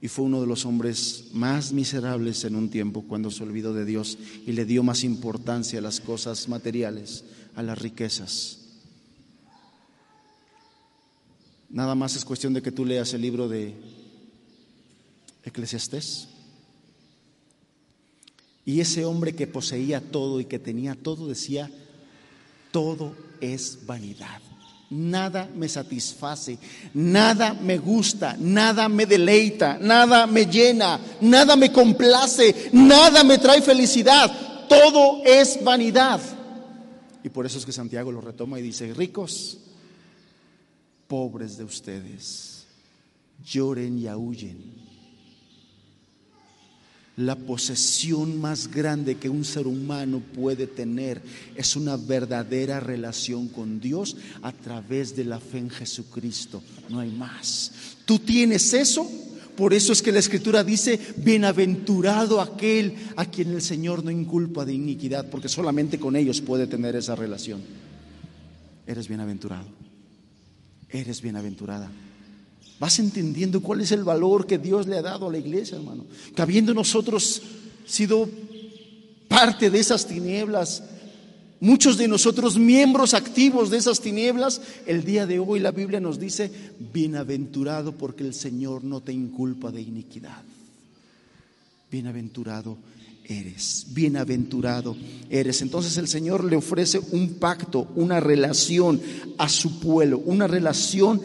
y 0.06 0.08
fue 0.08 0.26
uno 0.26 0.40
de 0.40 0.46
los 0.46 0.68
hombres 0.68 1.30
más 1.34 1.74
miserables 1.74 2.44
en 2.44 2.56
un 2.56 2.70
tiempo 2.70 3.06
cuando 3.08 3.32
se 3.32 3.42
olvidó 3.42 3.74
de 3.74 3.86
Dios 3.86 4.20
y 4.46 4.52
le 4.52 4.64
dio 4.64 4.84
más 4.84 5.04
importancia 5.04 5.80
a 5.80 5.82
las 5.82 6.00
cosas 6.00 6.48
materiales, 6.48 7.24
a 7.56 7.64
las 7.64 7.80
riquezas. 7.80 8.60
Nada 11.72 11.96
más 11.96 12.16
es 12.16 12.24
cuestión 12.24 12.54
de 12.54 12.62
que 12.62 12.72
tú 12.72 12.86
leas 12.86 13.16
el 13.16 13.24
libro 13.24 13.50
de 13.50 13.74
Eclesiastés. 15.44 16.28
Y 18.64 18.82
ese 18.82 19.06
hombre 19.06 19.34
que 19.34 19.48
poseía 19.48 20.02
todo 20.02 20.40
y 20.40 20.46
que 20.46 20.60
tenía 20.60 20.94
todo 20.94 21.28
decía, 21.28 21.72
todo 22.72 23.16
es 23.42 23.88
vanidad. 23.88 24.40
Nada 24.96 25.50
me 25.54 25.68
satisface, 25.68 26.58
nada 26.94 27.54
me 27.54 27.78
gusta, 27.78 28.38
nada 28.40 28.88
me 28.88 29.06
deleita, 29.06 29.78
nada 29.78 30.26
me 30.26 30.46
llena, 30.46 31.00
nada 31.20 31.58
me 31.58 31.70
complace, 31.70 32.70
nada 32.72 33.24
me 33.26 33.38
trae 33.38 33.62
felicidad. 33.62 34.32
Todo 34.70 35.22
es 35.26 35.62
vanidad. 35.62 36.22
Y 37.24 37.30
por 37.30 37.46
eso 37.46 37.58
es 37.58 37.66
que 37.66 37.74
Santiago 37.74 38.10
lo 38.10 38.22
retoma 38.22 38.58
y 38.58 38.62
dice, 38.62 38.94
ricos, 38.94 39.58
pobres 41.08 41.58
de 41.58 41.66
ustedes, 41.66 42.66
lloren 43.44 44.00
y 44.00 44.08
aúllen 44.08 44.85
la 47.18 47.36
posesión 47.36 48.42
más 48.42 48.70
grande 48.70 49.16
que 49.16 49.30
un 49.30 49.46
ser 49.46 49.68
humano 49.68 50.22
puede 50.34 50.68
tener 50.68 51.22
es 51.56 51.76
una 51.76 51.96
verdadera 51.96 52.80
relación 52.80 53.48
con 53.48 53.80
Dios 53.80 54.18
a 54.42 54.52
través 54.52 55.16
de 55.16 55.24
la 55.24 55.40
fe 55.40 55.60
en 55.60 55.70
Jesucristo. 55.70 56.62
No 56.90 57.00
hay 57.00 57.12
más. 57.12 57.72
Tú 58.06 58.20
tienes 58.20 58.74
eso. 58.74 59.10
Por 59.56 59.74
eso 59.74 59.94
es 59.94 60.02
que 60.02 60.12
la 60.12 60.20
Escritura 60.20 60.66
dice, 60.66 61.00
bienaventurado 61.16 62.42
aquel 62.42 62.94
a 63.16 63.26
quien 63.26 63.52
el 63.52 63.62
Señor 63.62 64.04
no 64.04 64.12
inculpa 64.12 64.66
de 64.66 64.74
iniquidad, 64.74 65.30
porque 65.30 65.48
solamente 65.48 65.98
con 65.98 66.18
ellos 66.18 66.42
puede 66.42 66.68
tener 66.68 66.98
esa 66.98 67.16
relación. 67.16 67.62
Eres 68.86 69.08
bienaventurado. 69.08 69.68
Eres 70.90 71.22
bienaventurada. 71.22 71.90
Vas 72.80 73.00
entendiendo 73.00 73.62
cuál 73.62 73.82
es 73.82 73.92
el 73.92 74.04
valor 74.04 74.46
que 74.46 74.58
Dios 74.58 74.88
le 74.88 74.98
ha 74.98 75.02
dado 75.02 75.28
a 75.28 75.32
la 75.32 75.38
iglesia, 75.38 75.78
hermano. 75.78 76.06
Que 76.36 76.42
habiendo 76.42 76.74
nosotros 76.74 77.42
sido 77.86 78.30
parte 79.28 79.70
de 79.70 79.80
esas 79.80 80.08
tinieblas, 80.08 80.84
muchos 81.60 81.98
de 81.98 82.08
nosotros 82.08 82.58
miembros 82.58 83.14
activos 83.14 83.70
de 83.70 83.78
esas 83.78 84.02
tinieblas, 84.02 84.62
el 84.86 85.06
día 85.06 85.26
de 85.26 85.40
hoy 85.40 85.60
la 85.60 85.72
Biblia 85.72 86.02
nos 86.02 86.20
dice, 86.20 86.52
bienaventurado 86.94 87.94
porque 87.94 88.24
el 88.24 88.34
Señor 88.34 88.84
no 88.84 89.02
te 89.02 89.14
inculpa 89.14 89.72
de 89.72 89.82
iniquidad. 89.82 90.44
Bienaventurado 91.90 92.78
eres, 93.24 93.88
bienaventurado 93.92 94.98
eres. 95.30 95.62
Entonces 95.62 95.98
el 95.98 96.10
Señor 96.10 96.44
le 96.44 96.58
ofrece 96.58 97.00
un 97.12 97.36
pacto, 97.36 97.88
una 97.96 98.20
relación 98.20 99.02
a 99.38 99.48
su 99.48 99.80
pueblo, 99.80 100.22
una 100.26 100.48
relación 100.48 101.22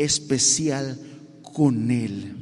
especial 0.00 0.98
con 1.42 1.90
Él. 1.90 2.34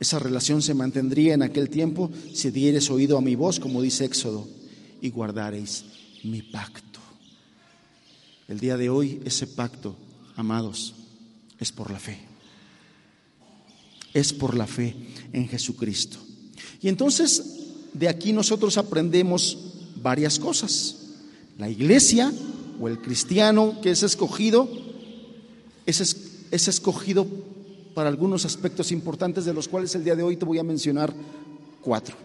Esa 0.00 0.18
relación 0.18 0.62
se 0.62 0.72
mantendría 0.72 1.34
en 1.34 1.42
aquel 1.42 1.68
tiempo 1.68 2.10
si 2.32 2.50
dieres 2.50 2.90
oído 2.90 3.18
a 3.18 3.20
mi 3.20 3.34
voz, 3.34 3.60
como 3.60 3.82
dice 3.82 4.06
Éxodo, 4.06 4.48
y 5.02 5.10
guardaréis 5.10 5.84
mi 6.24 6.40
pacto. 6.40 7.00
El 8.48 8.60
día 8.60 8.78
de 8.78 8.88
hoy 8.88 9.20
ese 9.26 9.46
pacto, 9.46 9.94
amados, 10.36 10.94
es 11.58 11.70
por 11.70 11.90
la 11.90 11.98
fe. 11.98 12.18
Es 14.14 14.32
por 14.32 14.56
la 14.56 14.66
fe 14.66 14.96
en 15.34 15.48
Jesucristo. 15.48 16.18
Y 16.80 16.88
entonces 16.88 17.44
de 17.92 18.08
aquí 18.08 18.32
nosotros 18.32 18.78
aprendemos 18.78 19.58
varias 19.96 20.38
cosas. 20.38 20.96
La 21.58 21.68
iglesia 21.68 22.32
o 22.80 22.88
el 22.88 23.00
cristiano 23.02 23.80
que 23.82 23.90
es 23.90 24.02
escogido 24.02 24.89
es, 25.98 26.68
escogido 26.68 27.26
para 27.94 28.08
algunos 28.08 28.44
aspectos 28.44 28.92
importantes 28.92 29.44
de 29.44 29.54
los 29.54 29.66
cuales 29.66 29.94
el 29.94 30.04
día 30.04 30.14
de 30.14 30.22
hoy 30.22 30.36
te 30.36 30.44
voy 30.44 30.58
a 30.58 30.62
mencionar 30.62 31.12
cuatro. 31.80 32.16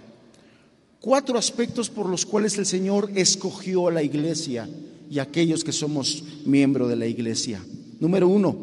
Cuatro 1.00 1.38
aspectos 1.38 1.90
por 1.90 2.08
los 2.08 2.26
cuales 2.26 2.58
el 2.58 2.66
Señor 2.66 3.12
escogió 3.16 3.88
a 3.88 3.92
la 3.92 4.04
iglesia 4.04 4.70
y 5.10 5.20
a 5.20 5.24
aquellos 5.24 5.64
que 5.64 5.72
somos 5.72 6.24
miembros 6.46 6.90
de 6.90 6.96
la 6.96 7.08
iglesia. 7.08 7.64
Número 8.00 8.28
uno, 8.28 8.56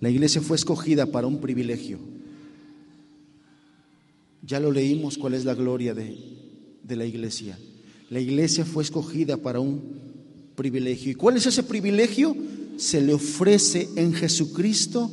la 0.00 0.10
iglesia 0.10 0.40
fue 0.40 0.56
escogida 0.56 1.06
para 1.06 1.26
un 1.26 1.40
privilegio. 1.40 1.98
Ya 4.42 4.60
lo 4.60 4.72
leímos 4.72 5.18
cuál 5.18 5.34
es 5.34 5.44
la 5.44 5.54
gloria 5.54 5.94
de, 5.94 6.16
de 6.82 6.96
la 6.96 7.04
iglesia. 7.04 7.58
La 8.10 8.20
iglesia 8.20 8.64
fue 8.64 8.82
escogida 8.82 9.36
para 9.36 9.60
un 9.60 9.82
privilegio. 10.54 11.12
¿Y 11.12 11.14
cuál 11.14 11.36
es 11.36 11.46
ese 11.46 11.62
privilegio? 11.62 12.34
Se 12.78 13.00
le 13.00 13.12
ofrece 13.12 13.88
en 13.96 14.14
Jesucristo 14.14 15.10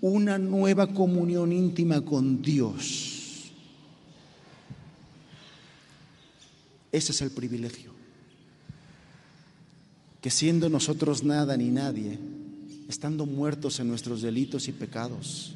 una 0.00 0.38
nueva 0.38 0.92
comunión 0.92 1.52
íntima 1.52 2.00
con 2.00 2.40
Dios. 2.40 3.50
Ese 6.90 7.12
es 7.12 7.20
el 7.20 7.30
privilegio. 7.30 7.92
Que 10.22 10.30
siendo 10.30 10.70
nosotros 10.70 11.22
nada 11.22 11.56
ni 11.56 11.68
nadie, 11.68 12.18
estando 12.88 13.26
muertos 13.26 13.78
en 13.78 13.88
nuestros 13.88 14.22
delitos 14.22 14.66
y 14.68 14.72
pecados, 14.72 15.52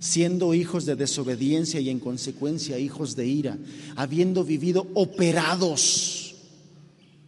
siendo 0.00 0.54
hijos 0.54 0.86
de 0.86 0.96
desobediencia 0.96 1.80
y 1.80 1.88
en 1.88 2.00
consecuencia 2.00 2.78
hijos 2.78 3.14
de 3.14 3.26
ira, 3.26 3.58
habiendo 3.94 4.44
vivido 4.44 4.88
operados 4.94 6.34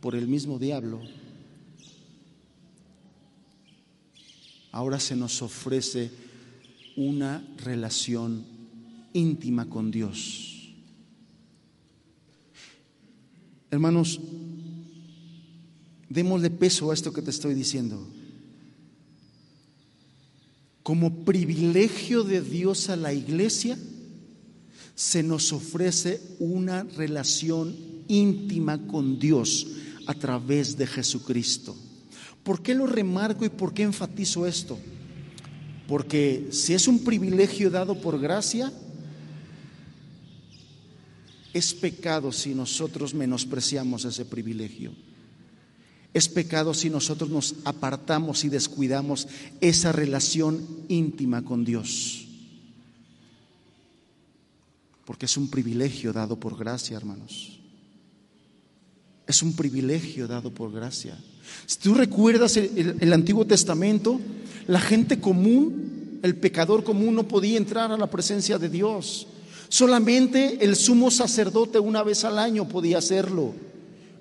por 0.01 0.17
el 0.17 0.27
mismo 0.27 0.59
diablo, 0.59 1.01
ahora 4.73 5.01
se 5.01 5.17
nos 5.17 5.43
ofrece 5.43 6.11
una 6.97 7.45
relación 7.65 8.45
íntima 9.13 9.69
con 9.69 9.91
Dios. 9.91 10.73
Hermanos, 13.71 14.21
démosle 16.09 16.51
peso 16.51 16.91
a 16.91 16.95
esto 16.95 17.13
que 17.13 17.23
te 17.23 17.31
estoy 17.31 17.55
diciendo. 17.55 18.07
Como 20.83 21.25
privilegio 21.25 22.25
de 22.25 22.41
Dios 22.41 22.89
a 22.89 22.97
la 22.97 23.13
iglesia, 23.13 23.79
se 24.95 25.23
nos 25.23 25.53
ofrece 25.53 26.21
una 26.41 26.83
relación 26.83 27.75
íntima 28.09 28.87
con 28.87 29.19
Dios 29.19 29.69
a 30.07 30.15
través 30.15 30.77
de 30.77 30.87
Jesucristo. 30.87 31.77
¿Por 32.43 32.63
qué 32.63 32.75
lo 32.75 32.87
remarco 32.87 33.45
y 33.45 33.49
por 33.49 33.75
qué 33.75 33.83
enfatizo 33.83 34.47
esto? 34.47 34.79
Porque 35.87 36.49
si 36.53 36.73
es 36.73 36.89
un 36.89 37.05
privilegio 37.05 37.71
dado 37.71 38.01
por 38.01 38.19
gracia, 38.21 38.73
es 41.53 41.75
pecado 41.75 42.33
si 42.33 42.55
nosotros 42.55 43.13
menospreciamos 43.13 44.05
ese 44.05 44.25
privilegio. 44.25 44.93
Es 46.15 46.29
pecado 46.29 46.75
si 46.75 46.91
nosotros 46.91 47.31
nos 47.31 47.55
apartamos 47.65 48.45
y 48.45 48.49
descuidamos 48.49 49.29
esa 49.61 49.93
relación 49.93 50.67
íntima 50.89 51.43
con 51.43 51.65
Dios. 51.65 52.27
Porque 55.05 55.27
es 55.27 55.37
un 55.37 55.51
privilegio 55.51 56.13
dado 56.13 56.39
por 56.39 56.57
gracia, 56.57 56.97
hermanos. 56.97 57.59
Es 59.27 59.43
un 59.43 59.55
privilegio 59.55 60.27
dado 60.27 60.53
por 60.53 60.73
gracia. 60.73 61.19
Si 61.67 61.79
tú 61.79 61.95
recuerdas 61.95 62.57
el, 62.57 63.13
Antiguo 63.13 63.47
Testamento, 63.47 64.21
la 64.67 64.81
gente 64.81 65.21
común, 65.21 66.19
el 66.23 66.37
pecador 66.37 66.85
común 66.85 67.15
no 67.15 67.29
podía 67.29 67.57
entrar 67.57 67.93
a 67.93 67.97
la 67.97 68.11
presencia 68.11 68.59
de 68.59 68.69
Dios. 68.69 69.27
Solamente 69.69 70.59
el 70.65 70.77
sumo 70.77 71.11
sacerdote 71.11 71.79
una 71.79 72.03
vez 72.03 72.25
al 72.25 72.39
año 72.39 72.69
podía 72.69 72.99
hacerlo. 72.99 73.55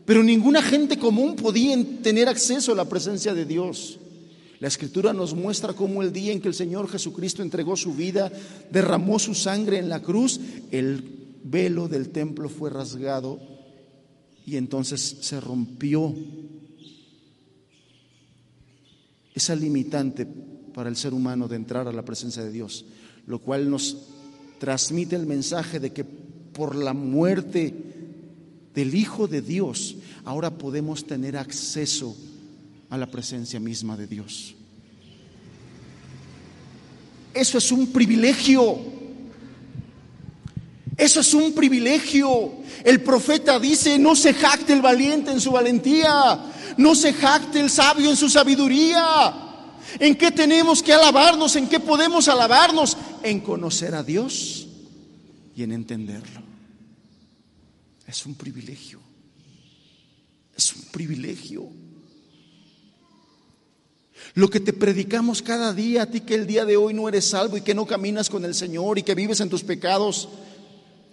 Pero 0.05 0.23
ninguna 0.23 0.61
gente 0.61 0.97
común 0.97 1.35
podía 1.35 1.77
tener 2.01 2.29
acceso 2.29 2.71
a 2.71 2.75
la 2.75 2.85
presencia 2.85 3.33
de 3.33 3.45
Dios. 3.45 3.99
La 4.59 4.67
escritura 4.67 5.13
nos 5.13 5.33
muestra 5.33 5.73
cómo 5.73 6.03
el 6.03 6.11
día 6.11 6.33
en 6.33 6.41
que 6.41 6.49
el 6.49 6.53
Señor 6.53 6.89
Jesucristo 6.89 7.41
entregó 7.41 7.77
su 7.77 7.93
vida, 7.93 8.31
derramó 8.71 9.17
su 9.17 9.33
sangre 9.33 9.77
en 9.77 9.87
la 9.87 10.01
cruz, 10.01 10.39
el 10.71 11.03
velo 11.43 11.87
del 11.87 12.09
templo 12.09 12.49
fue 12.49 12.69
rasgado 12.69 13.39
y 14.45 14.57
entonces 14.57 15.17
se 15.21 15.39
rompió 15.39 16.13
esa 19.39 19.55
limitante 19.55 20.27
para 20.73 20.89
el 20.89 20.97
ser 20.97 21.13
humano 21.13 21.47
de 21.47 21.55
entrar 21.55 21.87
a 21.87 21.93
la 21.93 22.03
presencia 22.03 22.43
de 22.43 22.51
Dios, 22.51 22.85
lo 23.25 23.39
cual 23.39 23.69
nos 23.69 23.97
transmite 24.59 25.15
el 25.15 25.25
mensaje 25.25 25.79
de 25.79 25.91
que 25.91 26.03
por 26.03 26.75
la 26.75 26.93
muerte 26.93 27.73
del 28.75 28.93
Hijo 28.93 29.27
de 29.27 29.41
Dios, 29.41 29.95
ahora 30.25 30.51
podemos 30.51 31.07
tener 31.07 31.37
acceso 31.37 32.15
a 32.89 32.97
la 32.97 33.07
presencia 33.07 33.61
misma 33.61 33.95
de 33.95 34.07
Dios. 34.07 34.55
Eso 37.33 37.57
es 37.57 37.71
un 37.71 37.87
privilegio. 37.87 38.77
Eso 40.97 41.21
es 41.21 41.33
un 41.33 41.53
privilegio. 41.53 42.51
El 42.83 43.01
profeta 43.01 43.57
dice, 43.57 43.97
no 43.97 44.17
se 44.17 44.33
jacte 44.33 44.73
el 44.73 44.81
valiente 44.81 45.31
en 45.31 45.39
su 45.39 45.51
valentía, 45.51 46.51
no 46.79 46.95
se 46.95 47.11
jacte 47.11 47.59
el 47.59 47.69
sabio 47.69 48.09
en 48.09 48.15
su 48.15 48.29
sabiduría. 48.29 49.35
¿En 49.99 50.15
qué 50.15 50.31
tenemos 50.31 50.81
que 50.81 50.93
alabarnos? 50.93 51.57
¿En 51.57 51.67
qué 51.67 51.77
podemos 51.77 52.29
alabarnos? 52.29 52.95
En 53.21 53.41
conocer 53.41 53.93
a 53.93 54.01
Dios 54.01 54.65
y 55.57 55.63
en 55.63 55.73
entenderlo. 55.73 56.41
Es 58.07 58.25
un 58.25 58.35
privilegio. 58.35 59.01
Es 60.55 60.73
un 60.73 60.83
privilegio. 60.83 61.67
Lo 64.35 64.49
que 64.49 64.61
te 64.61 64.71
predicamos 64.71 65.41
cada 65.41 65.73
día 65.73 66.03
a 66.03 66.05
ti 66.05 66.21
que 66.21 66.35
el 66.35 66.47
día 66.47 66.63
de 66.63 66.77
hoy 66.77 66.93
no 66.93 67.09
eres 67.09 67.25
salvo 67.25 67.57
y 67.57 67.61
que 67.61 67.75
no 67.75 67.85
caminas 67.85 68.29
con 68.29 68.45
el 68.45 68.55
Señor 68.55 68.97
y 68.97 69.03
que 69.03 69.15
vives 69.15 69.41
en 69.41 69.49
tus 69.49 69.63
pecados 69.63 70.29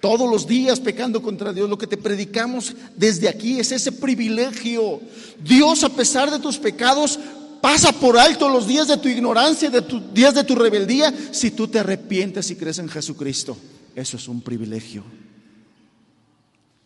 todos 0.00 0.30
los 0.30 0.46
días 0.46 0.80
pecando 0.80 1.22
contra 1.22 1.52
Dios, 1.52 1.68
lo 1.68 1.78
que 1.78 1.86
te 1.86 1.96
predicamos 1.96 2.74
desde 2.96 3.28
aquí 3.28 3.58
es 3.58 3.72
ese 3.72 3.92
privilegio. 3.92 5.00
Dios 5.42 5.84
a 5.84 5.88
pesar 5.88 6.30
de 6.30 6.38
tus 6.38 6.58
pecados 6.58 7.18
pasa 7.60 7.92
por 7.92 8.18
alto 8.18 8.48
los 8.48 8.66
días 8.66 8.88
de 8.88 8.98
tu 8.98 9.08
ignorancia, 9.08 9.70
de 9.70 9.82
tus 9.82 10.12
días 10.12 10.34
de 10.34 10.44
tu 10.44 10.54
rebeldía, 10.54 11.12
si 11.32 11.50
tú 11.50 11.66
te 11.66 11.78
arrepientes 11.78 12.50
y 12.50 12.56
crees 12.56 12.78
en 12.78 12.88
Jesucristo. 12.88 13.56
Eso 13.94 14.16
es 14.16 14.28
un 14.28 14.42
privilegio. 14.42 15.02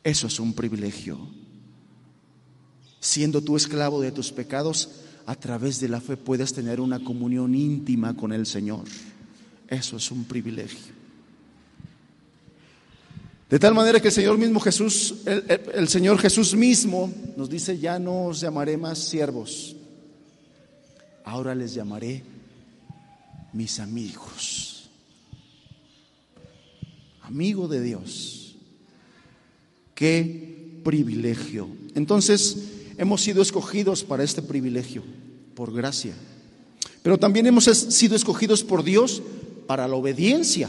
Eso 0.02 0.26
es 0.28 0.40
un 0.40 0.54
privilegio. 0.54 1.18
Siendo 3.00 3.42
tú 3.42 3.56
esclavo 3.56 4.00
de 4.00 4.12
tus 4.12 4.30
pecados, 4.30 4.88
a 5.26 5.34
través 5.34 5.80
de 5.80 5.88
la 5.88 6.00
fe 6.00 6.16
puedes 6.16 6.52
tener 6.52 6.80
una 6.80 7.02
comunión 7.02 7.54
íntima 7.54 8.16
con 8.16 8.32
el 8.32 8.46
Señor. 8.46 8.84
Eso 9.68 9.96
es 9.96 10.10
un 10.10 10.24
privilegio. 10.24 10.99
De 13.50 13.58
tal 13.58 13.74
manera 13.74 13.98
que 13.98 14.08
el 14.08 14.14
Señor 14.14 14.38
mismo 14.38 14.60
Jesús, 14.60 15.16
el, 15.26 15.88
Señor 15.88 16.18
Jesús 16.18 16.54
mismo 16.54 17.12
nos 17.36 17.50
dice, 17.50 17.76
ya 17.76 17.98
no 17.98 18.26
os 18.26 18.40
llamaré 18.40 18.76
más 18.76 18.98
siervos, 18.98 19.74
ahora 21.24 21.52
les 21.52 21.74
llamaré 21.74 22.22
mis 23.52 23.80
amigos. 23.80 24.88
Amigo 27.22 27.66
de 27.66 27.82
Dios. 27.82 28.54
Qué 29.96 30.78
privilegio. 30.84 31.66
Entonces, 31.96 32.56
hemos 32.98 33.20
sido 33.20 33.42
escogidos 33.42 34.04
para 34.04 34.22
este 34.22 34.42
privilegio, 34.42 35.02
por 35.56 35.72
gracia. 35.72 36.14
Pero 37.02 37.18
también 37.18 37.48
hemos 37.48 37.64
sido 37.64 38.14
escogidos 38.14 38.62
por 38.62 38.84
Dios 38.84 39.20
para 39.66 39.88
la 39.88 39.96
obediencia. 39.96 40.68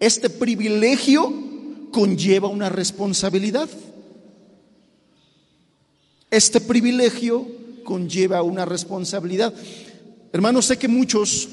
Este 0.00 0.28
privilegio 0.28 1.45
conlleva 1.96 2.46
una 2.46 2.68
responsabilidad. 2.68 3.70
Este 6.30 6.60
privilegio 6.60 7.48
conlleva 7.84 8.42
una 8.42 8.66
responsabilidad. 8.66 9.54
Hermanos, 10.30 10.66
sé 10.66 10.76
que 10.76 10.88
muchos 10.88 11.48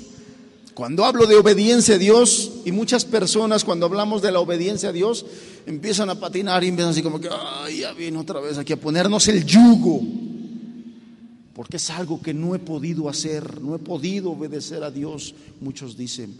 cuando 0.73 1.05
hablo 1.05 1.27
de 1.27 1.37
obediencia 1.37 1.95
a 1.95 1.97
Dios, 1.97 2.51
y 2.65 2.73
muchas 2.73 3.05
personas 3.05 3.63
cuando 3.63 3.85
hablamos 3.85 4.21
de 4.21 4.33
la 4.33 4.41
obediencia 4.41 4.89
a 4.89 4.91
Dios, 4.91 5.25
empiezan 5.65 6.09
a 6.09 6.19
patinar 6.19 6.61
y 6.65 6.67
empiezan 6.67 6.91
así 6.91 7.01
como 7.01 7.21
que, 7.21 7.29
ay, 7.31 7.79
ya 7.79 7.93
viene 7.93 8.17
otra 8.17 8.41
vez 8.41 8.57
aquí 8.57 8.73
a 8.73 8.77
ponernos 8.77 9.25
el 9.29 9.45
yugo. 9.45 10.01
Porque 11.53 11.77
es 11.77 11.89
algo 11.89 12.21
que 12.21 12.33
no 12.33 12.53
he 12.53 12.59
podido 12.59 13.07
hacer, 13.07 13.61
no 13.61 13.75
he 13.75 13.79
podido 13.79 14.31
obedecer 14.31 14.83
a 14.83 14.91
Dios, 14.91 15.35
muchos 15.61 15.95
dicen. 15.95 16.35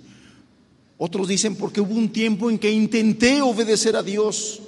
Otros 1.05 1.27
dicen 1.27 1.57
porque 1.57 1.81
hubo 1.81 1.95
un 1.95 2.13
tiempo 2.13 2.49
en 2.49 2.57
que 2.57 2.71
intenté 2.71 3.41
obedecer 3.41 3.97
a 3.97 4.01
Dios, 4.01 4.61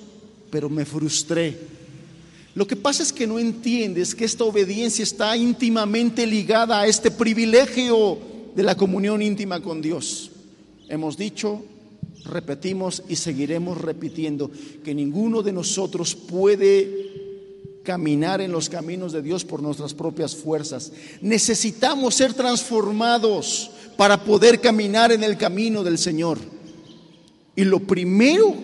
pero 0.50 0.70
me 0.70 0.84
frustré. 0.84 1.58
Lo 2.56 2.68
que 2.68 2.76
pasa 2.76 3.04
es 3.04 3.14
que 3.14 3.26
no 3.26 3.40
entiendes 3.40 4.14
que 4.14 4.26
esta 4.26 4.44
obediencia 4.44 5.04
está 5.04 5.38
íntimamente 5.38 6.28
ligada 6.28 6.82
a 6.82 6.88
este 6.88 7.10
privilegio 7.10 8.18
de 8.54 8.64
la 8.64 8.76
comunión 8.76 9.22
íntima 9.22 9.62
con 9.62 9.82
Dios. 9.82 10.30
Hemos 10.90 11.16
dicho, 11.16 11.64
repetimos 12.26 13.02
y 13.08 13.16
seguiremos 13.16 13.80
repitiendo 13.80 14.52
que 14.84 14.94
ninguno 14.94 15.42
de 15.42 15.54
nosotros 15.54 16.16
puede 16.16 17.16
caminar 17.84 18.42
en 18.42 18.52
los 18.52 18.68
caminos 18.68 19.14
de 19.14 19.22
Dios 19.22 19.46
por 19.46 19.62
nuestras 19.62 19.94
propias 19.94 20.36
fuerzas. 20.36 20.92
Necesitamos 21.22 22.16
ser 22.16 22.34
transformados 22.34 23.72
para 23.98 24.24
poder 24.24 24.62
caminar 24.62 25.12
en 25.12 25.24
el 25.24 25.38
camino 25.38 25.84
del 25.84 25.98
Señor. 25.98 26.40
Y 27.56 27.64
lo 27.64 27.80
primero 27.80 28.56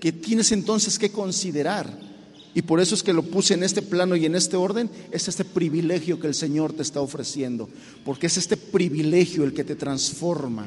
que 0.00 0.12
tienes 0.12 0.52
entonces 0.52 0.98
que 0.98 1.10
considerar 1.10 2.06
y 2.56 2.62
por 2.62 2.80
eso 2.80 2.94
es 2.94 3.02
que 3.02 3.12
lo 3.12 3.22
puse 3.22 3.52
en 3.52 3.62
este 3.62 3.82
plano 3.82 4.16
y 4.16 4.24
en 4.24 4.34
este 4.34 4.56
orden, 4.56 4.88
es 5.10 5.28
este 5.28 5.44
privilegio 5.44 6.18
que 6.18 6.26
el 6.26 6.34
Señor 6.34 6.72
te 6.72 6.80
está 6.80 7.02
ofreciendo, 7.02 7.68
porque 8.02 8.28
es 8.28 8.38
este 8.38 8.56
privilegio 8.56 9.44
el 9.44 9.52
que 9.52 9.62
te 9.62 9.74
transforma. 9.74 10.66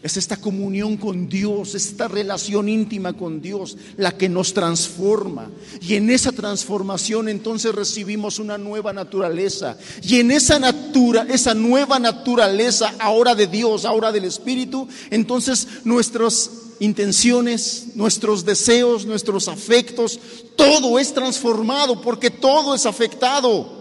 Es 0.00 0.16
esta 0.16 0.36
comunión 0.36 0.96
con 0.96 1.28
Dios, 1.28 1.74
esta 1.74 2.06
relación 2.06 2.68
íntima 2.68 3.14
con 3.14 3.40
Dios, 3.40 3.76
la 3.96 4.16
que 4.16 4.28
nos 4.28 4.54
transforma. 4.54 5.50
Y 5.80 5.94
en 5.94 6.10
esa 6.10 6.30
transformación 6.30 7.28
entonces 7.28 7.74
recibimos 7.74 8.38
una 8.38 8.58
nueva 8.58 8.92
naturaleza. 8.92 9.76
Y 10.02 10.20
en 10.20 10.30
esa 10.30 10.60
natura, 10.60 11.26
esa 11.28 11.52
nueva 11.54 11.98
naturaleza 11.98 12.94
ahora 13.00 13.34
de 13.34 13.48
Dios, 13.48 13.84
ahora 13.84 14.12
del 14.12 14.24
Espíritu, 14.24 14.86
entonces 15.10 15.66
nuestros 15.84 16.50
intenciones, 16.78 17.88
nuestros 17.96 18.44
deseos, 18.44 19.04
nuestros 19.04 19.48
afectos, 19.48 20.20
todo 20.54 20.98
es 21.00 21.12
transformado 21.12 22.00
porque 22.00 22.30
todo 22.30 22.74
es 22.74 22.86
afectado. 22.86 23.77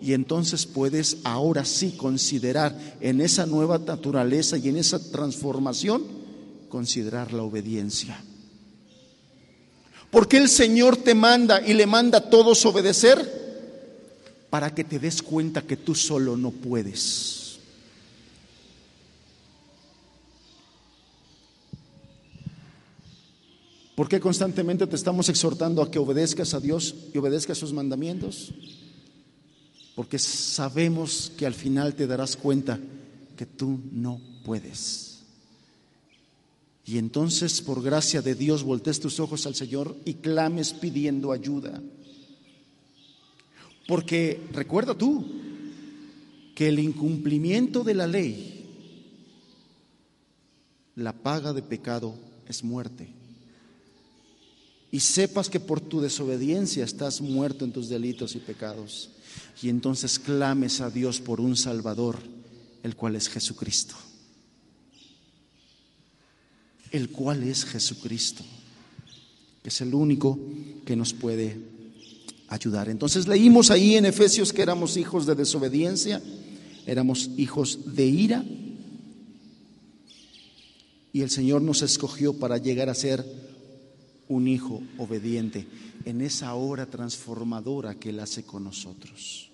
Y 0.00 0.12
entonces 0.12 0.66
puedes 0.66 1.18
ahora 1.24 1.64
sí 1.64 1.92
considerar 1.92 2.76
en 3.00 3.20
esa 3.20 3.46
nueva 3.46 3.78
naturaleza 3.78 4.58
y 4.58 4.68
en 4.68 4.76
esa 4.76 4.98
transformación, 5.10 6.02
considerar 6.68 7.32
la 7.32 7.42
obediencia. 7.42 8.22
Porque 10.10 10.36
el 10.36 10.48
Señor 10.48 10.96
te 10.96 11.14
manda 11.14 11.66
y 11.66 11.74
le 11.74 11.86
manda 11.86 12.18
a 12.18 12.30
todos 12.30 12.64
obedecer 12.66 13.44
para 14.50 14.72
que 14.72 14.84
te 14.84 14.98
des 14.98 15.22
cuenta 15.22 15.62
que 15.62 15.76
tú 15.76 15.94
solo 15.94 16.36
no 16.36 16.52
puedes. 16.52 17.58
¿Por 23.94 24.08
qué 24.08 24.18
constantemente 24.18 24.86
te 24.86 24.96
estamos 24.96 25.28
exhortando 25.28 25.80
a 25.80 25.90
que 25.90 25.98
obedezcas 25.98 26.52
a 26.54 26.60
Dios 26.60 26.94
y 27.12 27.18
obedezcas 27.18 27.58
sus 27.58 27.72
mandamientos? 27.72 28.52
Porque 29.94 30.18
sabemos 30.18 31.32
que 31.36 31.46
al 31.46 31.54
final 31.54 31.94
te 31.94 32.06
darás 32.06 32.36
cuenta 32.36 32.80
que 33.36 33.46
tú 33.46 33.80
no 33.92 34.20
puedes. 34.44 35.20
Y 36.86 36.98
entonces, 36.98 37.62
por 37.62 37.82
gracia 37.82 38.20
de 38.20 38.34
Dios, 38.34 38.62
voltees 38.62 39.00
tus 39.00 39.18
ojos 39.18 39.46
al 39.46 39.54
Señor 39.54 39.96
y 40.04 40.14
clames 40.14 40.72
pidiendo 40.72 41.32
ayuda. 41.32 41.80
Porque 43.86 44.40
recuerda 44.52 44.96
tú 44.96 45.24
que 46.54 46.68
el 46.68 46.78
incumplimiento 46.78 47.84
de 47.84 47.94
la 47.94 48.06
ley, 48.06 48.66
la 50.96 51.12
paga 51.12 51.52
de 51.52 51.62
pecado 51.62 52.14
es 52.46 52.62
muerte. 52.62 53.08
Y 54.90 55.00
sepas 55.00 55.48
que 55.48 55.58
por 55.58 55.80
tu 55.80 56.00
desobediencia 56.00 56.84
estás 56.84 57.20
muerto 57.20 57.64
en 57.64 57.72
tus 57.72 57.88
delitos 57.88 58.36
y 58.36 58.38
pecados. 58.38 59.10
Y 59.62 59.68
entonces 59.68 60.18
clames 60.18 60.80
a 60.80 60.90
Dios 60.90 61.20
por 61.20 61.40
un 61.40 61.56
Salvador, 61.56 62.18
el 62.82 62.96
cual 62.96 63.16
es 63.16 63.28
Jesucristo. 63.28 63.94
El 66.90 67.10
cual 67.10 67.42
es 67.42 67.64
Jesucristo, 67.64 68.44
que 69.62 69.68
es 69.68 69.80
el 69.80 69.94
único 69.94 70.38
que 70.84 70.96
nos 70.96 71.12
puede 71.12 71.58
ayudar. 72.48 72.88
Entonces 72.88 73.26
leímos 73.26 73.70
ahí 73.70 73.96
en 73.96 74.06
Efesios 74.06 74.52
que 74.52 74.62
éramos 74.62 74.96
hijos 74.96 75.26
de 75.26 75.34
desobediencia, 75.34 76.22
éramos 76.86 77.30
hijos 77.36 77.94
de 77.96 78.06
ira, 78.06 78.44
y 81.12 81.22
el 81.22 81.30
Señor 81.30 81.62
nos 81.62 81.82
escogió 81.82 82.32
para 82.34 82.58
llegar 82.58 82.90
a 82.90 82.94
ser 82.94 83.43
un 84.28 84.48
hijo 84.48 84.82
obediente 84.98 85.66
en 86.04 86.20
esa 86.20 86.54
hora 86.54 86.86
transformadora 86.86 87.94
que 87.94 88.10
Él 88.10 88.20
hace 88.20 88.44
con 88.44 88.64
nosotros. 88.64 89.50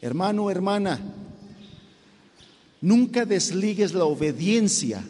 Hermano, 0.00 0.50
hermana, 0.50 1.00
nunca 2.80 3.24
desligues 3.24 3.94
la 3.94 4.04
obediencia 4.04 5.02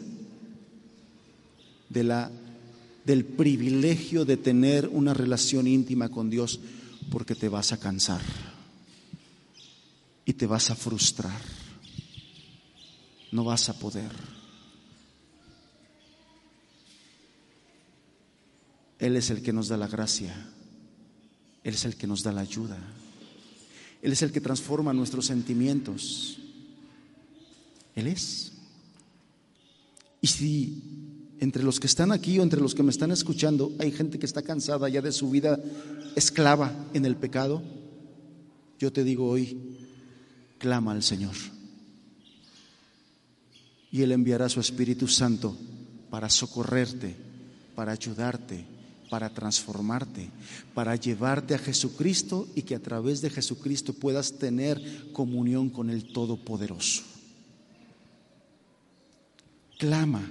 de 1.89 2.03
la 2.03 2.31
del 3.05 3.23
privilegio 3.23 4.25
de 4.25 4.35
tener 4.35 4.87
una 4.87 5.13
relación 5.13 5.67
íntima 5.67 6.09
con 6.09 6.29
Dios 6.29 6.59
porque 7.11 7.35
te 7.35 7.49
vas 7.49 7.71
a 7.71 7.79
cansar 7.79 8.21
y 10.25 10.33
te 10.33 10.47
vas 10.47 10.71
a 10.71 10.75
frustrar. 10.75 11.39
No 13.31 13.43
vas 13.43 13.69
a 13.69 13.77
poder. 13.77 14.11
Él 19.05 19.17
es 19.17 19.29
el 19.29 19.43
que 19.43 19.53
nos 19.53 19.67
da 19.67 19.77
la 19.77 19.87
gracia. 19.87 20.33
Él 21.63 21.75
es 21.75 21.85
el 21.85 21.95
que 21.95 22.07
nos 22.07 22.23
da 22.23 22.31
la 22.31 22.41
ayuda. 22.41 22.79
Él 24.01 24.11
es 24.11 24.23
el 24.23 24.31
que 24.31 24.41
transforma 24.41 24.93
nuestros 24.93 25.27
sentimientos. 25.27 26.39
Él 27.93 28.07
es. 28.07 28.53
Y 30.21 30.27
si 30.27 30.81
entre 31.39 31.61
los 31.61 31.79
que 31.79 31.85
están 31.85 32.11
aquí 32.11 32.39
o 32.39 32.41
entre 32.41 32.59
los 32.59 32.73
que 32.73 32.81
me 32.81 32.89
están 32.89 33.11
escuchando 33.11 33.71
hay 33.77 33.91
gente 33.91 34.17
que 34.17 34.25
está 34.25 34.41
cansada 34.41 34.89
ya 34.89 35.01
de 35.01 35.11
su 35.11 35.29
vida 35.29 35.59
esclava 36.15 36.73
en 36.95 37.05
el 37.05 37.15
pecado, 37.15 37.61
yo 38.79 38.91
te 38.91 39.03
digo 39.03 39.29
hoy, 39.29 39.77
clama 40.57 40.93
al 40.93 41.03
Señor. 41.03 41.35
Y 43.91 44.01
Él 44.01 44.13
enviará 44.13 44.49
su 44.49 44.59
Espíritu 44.59 45.07
Santo 45.07 45.55
para 46.09 46.27
socorrerte, 46.27 47.15
para 47.75 47.91
ayudarte, 47.91 48.73
para 49.09 49.29
transformarte, 49.29 50.29
para 50.73 50.95
llevarte 50.95 51.55
a 51.55 51.59
Jesucristo 51.59 52.47
y 52.55 52.63
que 52.63 52.75
a 52.75 52.81
través 52.81 53.21
de 53.21 53.29
Jesucristo 53.29 53.93
puedas 53.93 54.33
tener 54.33 54.81
comunión 55.13 55.69
con 55.69 55.89
el 55.89 56.11
Todopoderoso. 56.11 57.03
Clama 59.77 60.23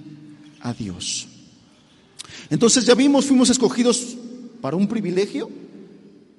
a 0.61 0.73
Dios. 0.73 1.27
Entonces 2.49 2.85
ya 2.85 2.95
vimos, 2.95 3.25
fuimos 3.25 3.49
escogidos 3.49 4.17
para 4.61 4.75
un 4.75 4.87
privilegio 4.87 5.49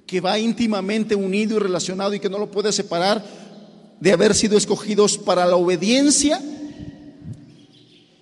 que 0.05 0.21
va 0.21 0.39
íntimamente 0.39 1.15
unido 1.15 1.57
y 1.57 1.59
relacionado 1.59 2.13
y 2.13 2.19
que 2.19 2.29
no 2.29 2.39
lo 2.39 2.49
puede 2.49 2.71
separar 2.71 3.23
de 3.99 4.11
haber 4.11 4.35
sido 4.35 4.57
escogidos 4.57 5.17
para 5.17 5.45
la 5.45 5.55
obediencia. 5.55 6.41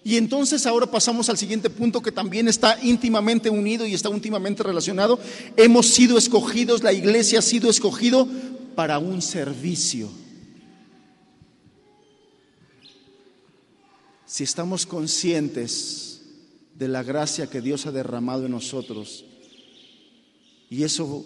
Y 0.05 0.15
entonces 0.15 0.65
ahora 0.65 0.85
pasamos 0.85 1.27
al 1.27 1.37
siguiente 1.37 1.69
punto 1.69 2.01
que 2.01 2.13
también 2.13 2.47
está 2.47 2.77
íntimamente 2.81 3.49
unido 3.49 3.85
y 3.85 3.93
está 3.93 4.07
íntimamente 4.09 4.63
relacionado. 4.63 5.19
Hemos 5.57 5.87
sido 5.87 6.17
escogidos, 6.17 6.81
la 6.83 6.93
iglesia 6.93 7.39
ha 7.39 7.41
sido 7.41 7.69
escogido 7.69 8.25
para 8.75 8.99
un 8.99 9.21
servicio. 9.21 10.09
si 14.35 14.43
estamos 14.43 14.85
conscientes 14.85 16.19
de 16.77 16.89
la 16.89 17.03
gracia 17.03 17.47
que 17.47 17.61
Dios 17.61 17.85
ha 17.85 17.93
derramado 17.93 18.45
en 18.45 18.51
nosotros 18.51 19.23
y 20.69 20.83
eso 20.83 21.25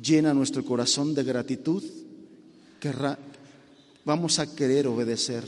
llena 0.00 0.32
nuestro 0.32 0.64
corazón 0.64 1.14
de 1.14 1.22
gratitud, 1.22 1.84
vamos 4.06 4.38
a 4.38 4.56
querer 4.56 4.86
obedecer. 4.86 5.44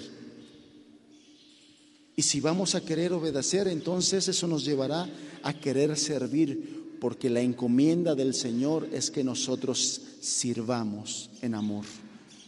Y 2.17 2.23
si 2.23 2.41
vamos 2.41 2.75
a 2.75 2.85
querer 2.85 3.13
obedecer, 3.13 3.69
entonces 3.69 4.29
eso 4.29 4.47
nos 4.47 4.65
llevará 4.65 5.09
a 5.43 5.55
querer 5.55 5.97
servir, 5.97 6.97
porque 7.01 7.31
la 7.31 7.41
encomienda 7.41 8.15
del 8.15 8.35
Señor 8.35 8.89
es 8.93 9.11
que 9.11 9.25
nosotros 9.25 10.03
sirvamos 10.21 11.31
en 11.41 11.55
amor 11.55 11.85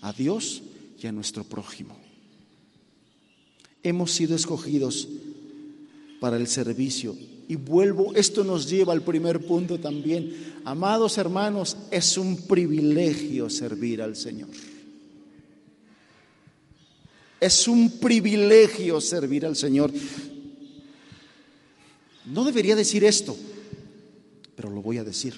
a 0.02 0.12
Dios 0.12 0.62
y 1.02 1.06
a 1.06 1.12
nuestro 1.12 1.44
prójimo 1.44 2.04
hemos 3.84 4.12
sido 4.12 4.34
escogidos 4.34 5.06
para 6.18 6.36
el 6.38 6.48
servicio. 6.48 7.14
Y 7.46 7.56
vuelvo, 7.56 8.14
esto 8.14 8.42
nos 8.42 8.68
lleva 8.68 8.94
al 8.94 9.02
primer 9.02 9.46
punto 9.46 9.78
también. 9.78 10.34
Amados 10.64 11.18
hermanos, 11.18 11.76
es 11.90 12.16
un 12.16 12.38
privilegio 12.48 13.50
servir 13.50 14.00
al 14.00 14.16
Señor. 14.16 14.48
Es 17.44 17.68
un 17.68 17.98
privilegio 17.98 19.02
servir 19.02 19.44
al 19.44 19.54
Señor. 19.54 19.92
No 22.24 22.42
debería 22.42 22.74
decir 22.74 23.04
esto, 23.04 23.36
pero 24.56 24.70
lo 24.70 24.80
voy 24.80 24.96
a 24.96 25.04
decir. 25.04 25.34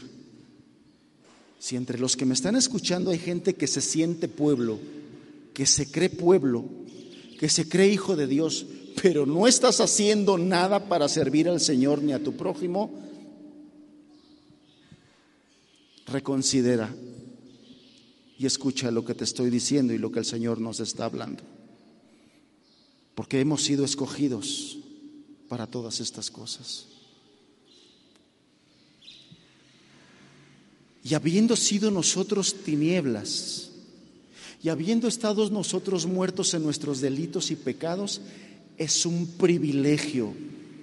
Si 1.58 1.74
entre 1.74 1.98
los 1.98 2.16
que 2.16 2.24
me 2.24 2.34
están 2.34 2.54
escuchando 2.54 3.10
hay 3.10 3.18
gente 3.18 3.56
que 3.56 3.66
se 3.66 3.80
siente 3.80 4.28
pueblo, 4.28 4.78
que 5.52 5.66
se 5.66 5.90
cree 5.90 6.08
pueblo, 6.08 6.64
que 7.40 7.48
se 7.48 7.68
cree 7.68 7.88
hijo 7.88 8.14
de 8.14 8.28
Dios, 8.28 8.66
pero 9.02 9.26
no 9.26 9.48
estás 9.48 9.80
haciendo 9.80 10.38
nada 10.38 10.88
para 10.88 11.08
servir 11.08 11.48
al 11.48 11.58
Señor 11.58 12.04
ni 12.04 12.12
a 12.12 12.22
tu 12.22 12.36
prójimo, 12.36 12.88
reconsidera 16.06 16.94
y 18.38 18.46
escucha 18.46 18.92
lo 18.92 19.04
que 19.04 19.16
te 19.16 19.24
estoy 19.24 19.50
diciendo 19.50 19.92
y 19.92 19.98
lo 19.98 20.12
que 20.12 20.20
el 20.20 20.24
Señor 20.24 20.60
nos 20.60 20.78
está 20.78 21.06
hablando. 21.06 21.55
Porque 23.16 23.40
hemos 23.40 23.64
sido 23.64 23.84
escogidos 23.84 24.76
para 25.48 25.66
todas 25.66 25.98
estas 26.00 26.30
cosas. 26.30 26.86
Y 31.02 31.14
habiendo 31.14 31.56
sido 31.56 31.90
nosotros 31.90 32.54
tinieblas, 32.62 33.70
y 34.62 34.68
habiendo 34.68 35.08
estado 35.08 35.48
nosotros 35.50 36.04
muertos 36.04 36.52
en 36.52 36.62
nuestros 36.62 37.00
delitos 37.00 37.50
y 37.50 37.56
pecados, 37.56 38.20
es 38.76 39.06
un 39.06 39.26
privilegio 39.38 40.34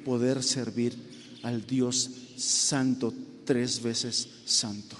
poder 0.04 0.42
servir 0.42 0.96
al 1.44 1.68
Dios 1.68 2.10
santo, 2.36 3.14
tres 3.46 3.84
veces 3.84 4.28
santo. 4.46 4.96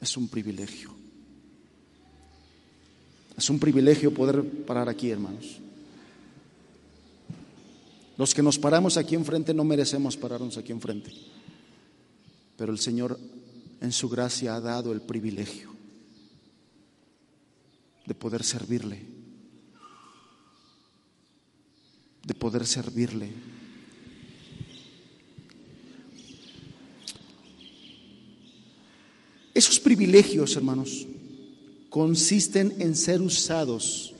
Es 0.00 0.16
un 0.16 0.28
privilegio. 0.28 0.94
Es 3.36 3.48
un 3.50 3.58
privilegio 3.58 4.12
poder 4.12 4.44
parar 4.64 4.88
aquí, 4.88 5.10
hermanos. 5.10 5.58
Los 8.22 8.34
que 8.34 8.42
nos 8.42 8.56
paramos 8.56 8.96
aquí 8.96 9.16
enfrente 9.16 9.52
no 9.52 9.64
merecemos 9.64 10.16
pararnos 10.16 10.56
aquí 10.56 10.70
enfrente. 10.70 11.10
Pero 12.56 12.70
el 12.70 12.78
Señor 12.78 13.18
en 13.80 13.90
su 13.90 14.08
gracia 14.08 14.54
ha 14.54 14.60
dado 14.60 14.92
el 14.92 15.00
privilegio 15.00 15.74
de 18.06 18.14
poder 18.14 18.44
servirle, 18.44 19.02
de 22.24 22.34
poder 22.34 22.64
servirle. 22.64 23.32
Esos 29.52 29.80
privilegios, 29.80 30.54
hermanos, 30.54 31.08
consisten 31.90 32.72
en 32.78 32.94
ser 32.94 33.20
usados 33.20 34.11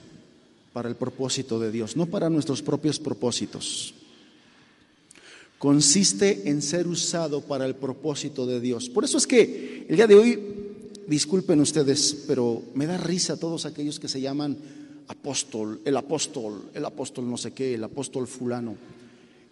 para 0.72 0.88
el 0.88 0.96
propósito 0.96 1.58
de 1.60 1.70
Dios, 1.70 1.96
no 1.96 2.06
para 2.06 2.30
nuestros 2.30 2.62
propios 2.62 2.98
propósitos. 2.98 3.94
Consiste 5.58 6.48
en 6.48 6.60
ser 6.60 6.88
usado 6.88 7.40
para 7.40 7.66
el 7.66 7.76
propósito 7.76 8.46
de 8.46 8.60
Dios. 8.60 8.88
Por 8.88 9.04
eso 9.04 9.18
es 9.18 9.26
que 9.26 9.86
el 9.88 9.96
día 9.96 10.06
de 10.06 10.14
hoy 10.14 10.38
disculpen 11.06 11.60
ustedes, 11.60 12.24
pero 12.26 12.62
me 12.74 12.86
da 12.86 12.98
risa 12.98 13.38
todos 13.38 13.66
aquellos 13.66 14.00
que 14.00 14.08
se 14.08 14.20
llaman 14.20 14.56
apóstol, 15.08 15.80
el 15.84 15.96
apóstol, 15.96 16.70
el 16.74 16.84
apóstol 16.84 17.30
no 17.30 17.36
sé 17.36 17.52
qué, 17.52 17.74
el 17.74 17.84
apóstol 17.84 18.26
fulano. 18.26 18.74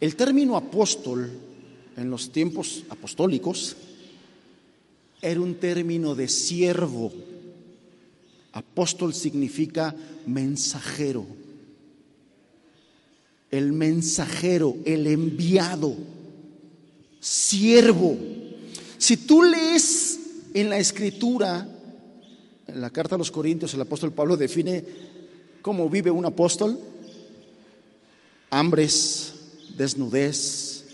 El 0.00 0.16
término 0.16 0.56
apóstol 0.56 1.30
en 1.96 2.10
los 2.10 2.32
tiempos 2.32 2.84
apostólicos 2.88 3.76
era 5.20 5.40
un 5.40 5.56
término 5.56 6.14
de 6.14 6.28
siervo. 6.28 7.12
Apóstol 8.52 9.14
significa 9.14 9.94
mensajero. 10.26 11.26
El 13.50 13.72
mensajero, 13.72 14.76
el 14.84 15.06
enviado, 15.06 15.94
siervo. 17.20 18.16
Si 18.98 19.16
tú 19.16 19.42
lees 19.42 20.18
en 20.54 20.70
la 20.70 20.78
escritura, 20.78 21.66
en 22.66 22.80
la 22.80 22.90
carta 22.90 23.14
a 23.14 23.18
los 23.18 23.30
Corintios, 23.30 23.74
el 23.74 23.80
apóstol 23.80 24.12
Pablo 24.12 24.36
define 24.36 24.84
cómo 25.62 25.88
vive 25.88 26.10
un 26.10 26.24
apóstol. 26.24 26.78
Hambres, 28.50 29.34
desnudez, 29.76 30.84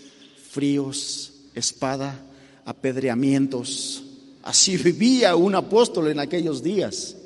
fríos, 0.51 1.33
espada, 1.53 2.19
apedreamientos. 2.65 4.03
Así 4.43 4.77
vivía 4.77 5.35
un 5.35 5.55
apóstol 5.55 6.07
en 6.07 6.19
aquellos 6.19 6.63
días. 6.63 7.16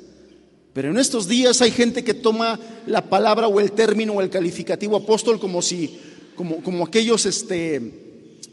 Pero 0.72 0.90
en 0.90 0.98
estos 0.98 1.28
días 1.28 1.60
hay 1.60 1.70
gente 1.70 2.02
que 2.02 2.14
toma 2.14 2.58
la 2.86 3.08
palabra 3.08 3.46
o 3.46 3.60
el 3.60 3.72
término 3.72 4.14
o 4.14 4.22
el 4.22 4.30
calificativo 4.30 4.96
apóstol 4.96 5.38
como 5.38 5.60
si, 5.60 5.98
como, 6.34 6.62
como 6.62 6.86
aquellos 6.86 7.26
este, 7.26 7.80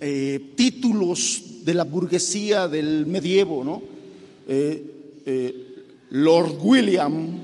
eh, 0.01 0.53
títulos 0.55 1.43
de 1.63 1.73
la 1.73 1.85
burguesía 1.85 2.67
del 2.67 3.05
medievo, 3.05 3.63
¿no? 3.63 3.81
Eh, 4.47 5.21
eh, 5.25 5.65
Lord 6.11 6.57
William, 6.61 7.39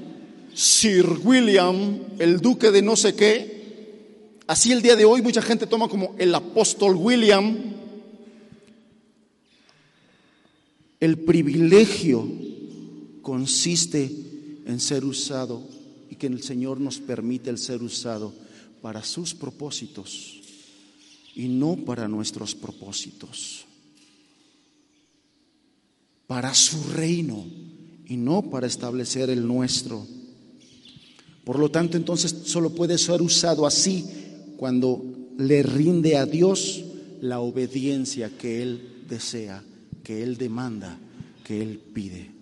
Sir 0.53 1.05
William, 1.23 1.99
el 2.19 2.39
duque 2.39 2.71
de 2.71 2.82
no 2.82 2.95
sé 2.95 3.15
qué. 3.15 3.55
Así 4.47 4.71
el 4.71 4.82
día 4.82 4.95
de 4.95 5.05
hoy 5.05 5.21
mucha 5.21 5.41
gente 5.41 5.67
toma 5.67 5.88
como 5.88 6.15
el 6.17 6.36
apóstol 6.36 6.95
William. 6.95 7.55
El 10.99 11.19
privilegio 11.19 12.28
consiste 13.21 14.24
en 14.66 14.80
ser 14.80 15.05
usado 15.05 15.61
y 16.09 16.16
que 16.16 16.28
el 16.28 16.41
Señor 16.41 16.80
nos 16.80 16.99
permite 16.99 17.49
el 17.49 17.57
ser 17.57 17.82
usado 17.84 18.34
para 18.82 19.03
sus 19.03 19.34
propósitos 19.34 20.41
y 21.36 21.47
no 21.47 21.76
para 21.76 22.07
nuestros 22.07 22.55
propósitos, 22.55 23.66
para 26.28 26.53
su 26.53 26.82
reino 26.93 27.45
y 28.07 28.18
no 28.18 28.49
para 28.49 28.68
establecer 28.68 29.30
el 29.30 29.45
nuestro. 29.45 30.05
Por 31.43 31.59
lo 31.59 31.70
tanto, 31.70 31.97
entonces 31.97 32.36
solo 32.45 32.72
puede 32.72 32.97
ser 32.97 33.22
usado 33.22 33.66
así 33.66 34.05
cuando 34.57 35.03
le 35.38 35.61
rinde 35.63 36.18
a 36.18 36.26
Dios 36.26 36.84
la 37.22 37.39
obediencia 37.39 38.36
que 38.38 38.61
Él 38.61 39.03
desea, 39.07 39.63
que 40.03 40.24
Él 40.24 40.38
demanda, 40.38 40.97
que 41.43 41.61
Él 41.61 41.80
pide. 41.93 42.34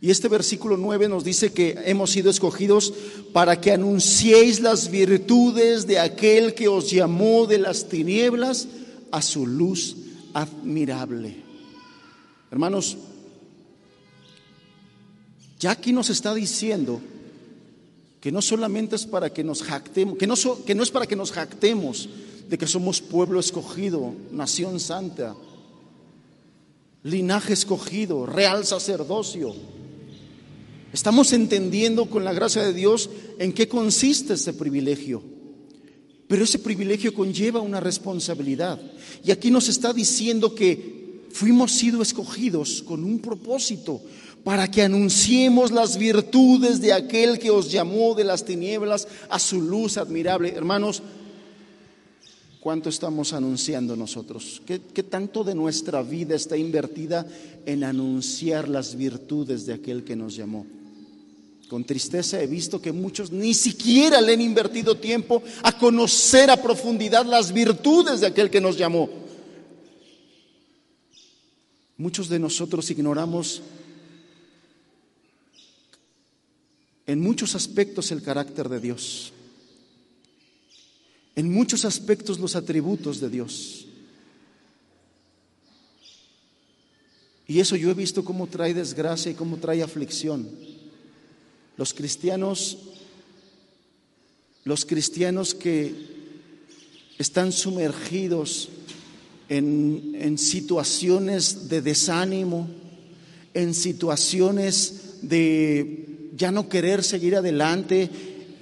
Y 0.00 0.10
este 0.10 0.28
versículo 0.28 0.76
9 0.76 1.08
nos 1.08 1.24
dice 1.24 1.52
que 1.52 1.78
hemos 1.86 2.10
sido 2.10 2.30
escogidos 2.30 2.92
para 3.32 3.60
que 3.60 3.72
anunciéis 3.72 4.60
las 4.60 4.90
virtudes 4.90 5.86
de 5.86 5.98
aquel 5.98 6.54
que 6.54 6.68
os 6.68 6.90
llamó 6.90 7.46
de 7.46 7.58
las 7.58 7.88
tinieblas 7.88 8.68
a 9.10 9.22
su 9.22 9.46
luz 9.46 9.96
admirable. 10.34 11.36
Hermanos, 12.50 12.98
ya 15.58 15.70
aquí 15.70 15.92
nos 15.92 16.10
está 16.10 16.34
diciendo 16.34 17.00
que 18.20 18.30
no 18.30 18.42
solamente 18.42 18.96
es 18.96 19.06
para 19.06 19.32
que 19.32 19.44
nos 19.44 19.62
jactemos, 19.62 20.18
que 20.18 20.26
no, 20.26 20.34
que 20.66 20.74
no 20.74 20.82
es 20.82 20.90
para 20.90 21.06
que 21.06 21.16
nos 21.16 21.32
jactemos 21.32 22.08
de 22.48 22.58
que 22.58 22.66
somos 22.66 23.00
pueblo 23.00 23.40
escogido, 23.40 24.12
nación 24.32 24.80
santa, 24.80 25.34
linaje 27.02 27.54
escogido, 27.54 28.26
real 28.26 28.66
sacerdocio 28.66 29.54
Estamos 30.94 31.32
entendiendo 31.32 32.06
con 32.06 32.22
la 32.22 32.32
gracia 32.32 32.62
de 32.62 32.72
Dios 32.72 33.10
en 33.40 33.52
qué 33.52 33.66
consiste 33.66 34.34
ese 34.34 34.52
privilegio. 34.52 35.24
Pero 36.28 36.44
ese 36.44 36.60
privilegio 36.60 37.12
conlleva 37.12 37.58
una 37.58 37.80
responsabilidad. 37.80 38.80
Y 39.24 39.32
aquí 39.32 39.50
nos 39.50 39.68
está 39.68 39.92
diciendo 39.92 40.54
que 40.54 41.24
fuimos 41.32 41.72
sido 41.72 42.00
escogidos 42.00 42.80
con 42.80 43.02
un 43.02 43.18
propósito 43.18 44.02
para 44.44 44.70
que 44.70 44.82
anunciemos 44.82 45.72
las 45.72 45.98
virtudes 45.98 46.80
de 46.80 46.92
aquel 46.92 47.40
que 47.40 47.50
os 47.50 47.72
llamó 47.72 48.14
de 48.14 48.22
las 48.22 48.44
tinieblas 48.44 49.08
a 49.28 49.40
su 49.40 49.60
luz 49.60 49.96
admirable. 49.96 50.54
Hermanos, 50.54 51.02
¿cuánto 52.60 52.88
estamos 52.88 53.32
anunciando 53.32 53.96
nosotros? 53.96 54.62
¿Qué, 54.64 54.80
qué 54.94 55.02
tanto 55.02 55.42
de 55.42 55.56
nuestra 55.56 56.04
vida 56.04 56.36
está 56.36 56.56
invertida 56.56 57.26
en 57.66 57.82
anunciar 57.82 58.68
las 58.68 58.94
virtudes 58.94 59.66
de 59.66 59.74
aquel 59.74 60.04
que 60.04 60.14
nos 60.14 60.36
llamó? 60.36 60.64
Con 61.68 61.84
tristeza 61.84 62.40
he 62.40 62.46
visto 62.46 62.80
que 62.80 62.92
muchos 62.92 63.30
ni 63.32 63.54
siquiera 63.54 64.20
le 64.20 64.34
han 64.34 64.40
invertido 64.40 64.96
tiempo 64.96 65.42
a 65.62 65.76
conocer 65.78 66.50
a 66.50 66.60
profundidad 66.60 67.24
las 67.24 67.52
virtudes 67.52 68.20
de 68.20 68.26
aquel 68.26 68.50
que 68.50 68.60
nos 68.60 68.76
llamó. 68.76 69.08
Muchos 71.96 72.28
de 72.28 72.38
nosotros 72.38 72.90
ignoramos 72.90 73.62
en 77.06 77.20
muchos 77.20 77.54
aspectos 77.54 78.10
el 78.10 78.22
carácter 78.22 78.68
de 78.68 78.80
Dios, 78.80 79.32
en 81.36 81.52
muchos 81.52 81.84
aspectos 81.84 82.38
los 82.38 82.56
atributos 82.56 83.20
de 83.20 83.30
Dios. 83.30 83.86
Y 87.46 87.60
eso 87.60 87.76
yo 87.76 87.90
he 87.90 87.94
visto 87.94 88.24
cómo 88.24 88.46
trae 88.46 88.72
desgracia 88.72 89.30
y 89.30 89.34
cómo 89.34 89.58
trae 89.58 89.82
aflicción. 89.82 90.48
Los 91.76 91.94
cristianos, 91.94 92.78
los 94.64 94.84
cristianos 94.84 95.54
que 95.54 95.94
están 97.18 97.52
sumergidos 97.52 98.68
en, 99.48 100.16
en 100.18 100.38
situaciones 100.38 101.68
de 101.68 101.82
desánimo, 101.82 102.68
en 103.54 103.74
situaciones 103.74 105.18
de 105.22 106.30
ya 106.36 106.50
no 106.50 106.68
querer 106.68 107.02
seguir 107.02 107.36
adelante, 107.36 108.10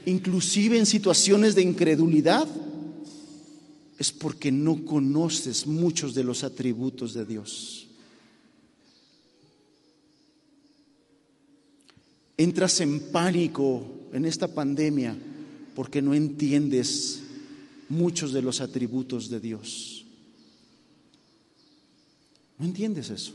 inclusive 0.06 0.78
en 0.78 0.86
situaciones 0.86 1.54
de 1.54 1.62
incredulidad, 1.62 2.46
es 3.98 4.12
porque 4.12 4.50
no 4.50 4.84
conoces 4.84 5.66
muchos 5.66 6.14
de 6.14 6.24
los 6.24 6.44
atributos 6.44 7.14
de 7.14 7.24
Dios. 7.24 7.86
Entras 12.36 12.80
en 12.80 13.00
pánico 13.12 13.84
en 14.12 14.24
esta 14.24 14.48
pandemia 14.48 15.16
porque 15.74 16.02
no 16.02 16.14
entiendes 16.14 17.20
muchos 17.88 18.32
de 18.32 18.42
los 18.42 18.60
atributos 18.60 19.28
de 19.28 19.40
Dios. 19.40 20.04
No 22.58 22.66
entiendes 22.66 23.10
eso. 23.10 23.32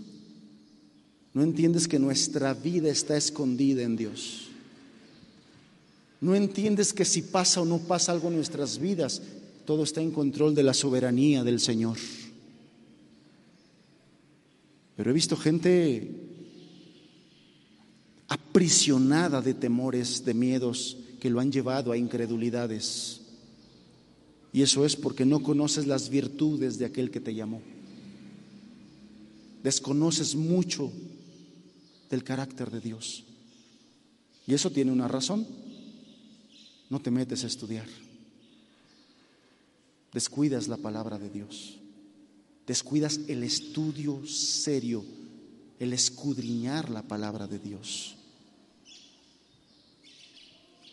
No 1.34 1.44
entiendes 1.44 1.88
que 1.88 2.00
nuestra 2.00 2.54
vida 2.54 2.90
está 2.90 3.18
escondida 3.18 3.84
en 3.84 3.96
Dios. 3.96 4.48
No 6.20 6.34
entiendes 6.36 6.94
que 6.94 7.06
si 7.06 7.22
pasa 7.22 7.62
o 7.62 7.66
no 7.66 7.78
pasa 7.80 8.12
algo 8.12 8.30
en 8.30 8.36
nuestras 8.36 8.80
vidas, 8.80 9.22
todo 9.66 9.84
está 9.84 10.02
en 10.02 10.12
control 10.12 10.56
de 10.56 10.64
la 10.64 10.74
soberanía 10.74 11.44
del 11.44 11.60
Señor. 11.60 11.98
Pero 14.96 15.12
he 15.12 15.14
visto 15.14 15.38
gente 15.38 16.27
aprisionada 18.28 19.42
de 19.42 19.54
temores, 19.54 20.26
de 20.26 20.34
miedos 20.34 20.98
que 21.20 21.30
lo 21.30 21.40
han 21.40 21.52
llevado 21.52 21.92
a 21.92 21.98
incredulidades. 21.98 23.22
Y 24.54 24.62
eso 24.62 24.86
es 24.86 24.96
porque 24.96 25.26
no 25.26 25.42
conoces 25.44 25.88
las 25.88 26.10
virtudes 26.10 26.78
de 26.78 26.86
aquel 26.86 27.12
que 27.12 27.20
te 27.20 27.34
llamó. 27.34 27.62
Desconoces 29.64 30.36
mucho 30.36 30.92
del 32.10 32.24
carácter 32.24 32.72
de 32.72 32.80
Dios. 32.80 33.24
Y 34.46 34.54
eso 34.54 34.72
tiene 34.72 34.92
una 34.92 35.08
razón. 35.08 35.46
No 36.90 37.02
te 37.02 37.12
metes 37.12 37.44
a 37.44 37.48
estudiar. 37.48 37.88
Descuidas 40.14 40.68
la 40.68 40.78
palabra 40.78 41.20
de 41.20 41.30
Dios. 41.30 41.78
Descuidas 42.66 43.20
el 43.28 43.44
estudio 43.44 44.26
serio, 44.26 45.04
el 45.80 45.94
escudriñar 45.94 46.90
la 46.90 47.02
palabra 47.02 47.48
de 47.48 47.60
Dios. 47.60 48.17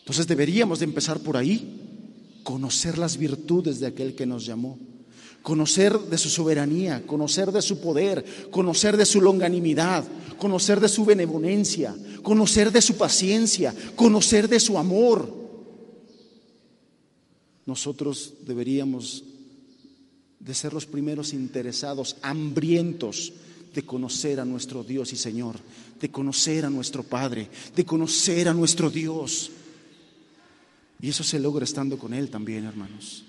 Entonces 0.04 0.26
deberíamos 0.26 0.80
de 0.80 0.84
empezar 0.84 1.18
por 1.20 1.34
ahí, 1.34 2.42
conocer 2.42 2.98
las 2.98 3.16
virtudes 3.16 3.80
de 3.80 3.86
aquel 3.86 4.14
que 4.14 4.26
nos 4.26 4.44
llamó, 4.44 4.78
conocer 5.40 5.98
de 5.98 6.18
su 6.18 6.28
soberanía, 6.28 7.06
conocer 7.06 7.50
de 7.50 7.62
su 7.62 7.80
poder, 7.80 8.22
conocer 8.50 8.98
de 8.98 9.06
su 9.06 9.22
longanimidad, 9.22 10.04
conocer 10.36 10.78
de 10.78 10.90
su 10.90 11.06
benevolencia, 11.06 11.96
conocer 12.22 12.70
de 12.70 12.82
su 12.82 12.98
paciencia, 12.98 13.74
conocer 13.96 14.46
de 14.46 14.60
su 14.60 14.76
amor. 14.76 15.32
Nosotros 17.64 18.34
deberíamos 18.46 19.24
de 20.38 20.52
ser 20.52 20.74
los 20.74 20.84
primeros 20.84 21.32
interesados, 21.32 22.16
hambrientos 22.20 23.32
de 23.74 23.84
conocer 23.84 24.38
a 24.38 24.44
nuestro 24.44 24.84
Dios 24.84 25.14
y 25.14 25.16
Señor, 25.16 25.56
de 25.98 26.10
conocer 26.10 26.66
a 26.66 26.70
nuestro 26.70 27.02
Padre, 27.04 27.48
de 27.74 27.86
conocer 27.86 28.50
a 28.50 28.52
nuestro 28.52 28.90
Dios. 28.90 29.50
Y 31.04 31.10
eso 31.10 31.22
se 31.22 31.38
logra 31.38 31.64
estando 31.64 31.98
con 31.98 32.14
Él 32.14 32.30
también, 32.30 32.64
hermanos, 32.64 33.24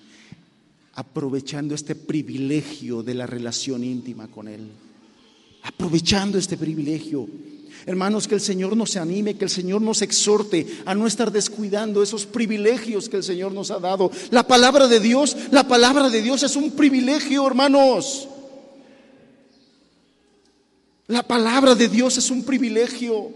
aprovechando 0.93 1.75
este 1.75 1.93
privilegio 1.93 3.03
de 3.03 3.13
la 3.13 3.27
relación 3.27 3.83
íntima 3.83 4.29
con 4.29 4.47
Él, 4.47 4.61
aprovechando 5.61 6.37
este 6.37 6.55
privilegio. 6.55 7.27
Hermanos, 7.85 8.29
que 8.29 8.35
el 8.35 8.39
Señor 8.39 8.77
nos 8.77 8.95
anime, 8.95 9.35
que 9.35 9.43
el 9.43 9.49
Señor 9.49 9.81
nos 9.81 10.01
exhorte 10.01 10.65
a 10.85 10.95
no 10.95 11.05
estar 11.05 11.33
descuidando 11.33 12.01
esos 12.01 12.25
privilegios 12.25 13.09
que 13.09 13.17
el 13.17 13.23
Señor 13.23 13.51
nos 13.51 13.71
ha 13.71 13.79
dado. 13.79 14.09
La 14.31 14.47
palabra 14.47 14.87
de 14.87 15.01
Dios, 15.01 15.35
la 15.51 15.67
palabra 15.67 16.09
de 16.09 16.21
Dios 16.21 16.43
es 16.43 16.55
un 16.55 16.71
privilegio, 16.71 17.45
hermanos. 17.45 18.29
La 21.07 21.23
palabra 21.23 21.75
de 21.75 21.89
Dios 21.89 22.17
es 22.17 22.31
un 22.31 22.45
privilegio 22.45 23.33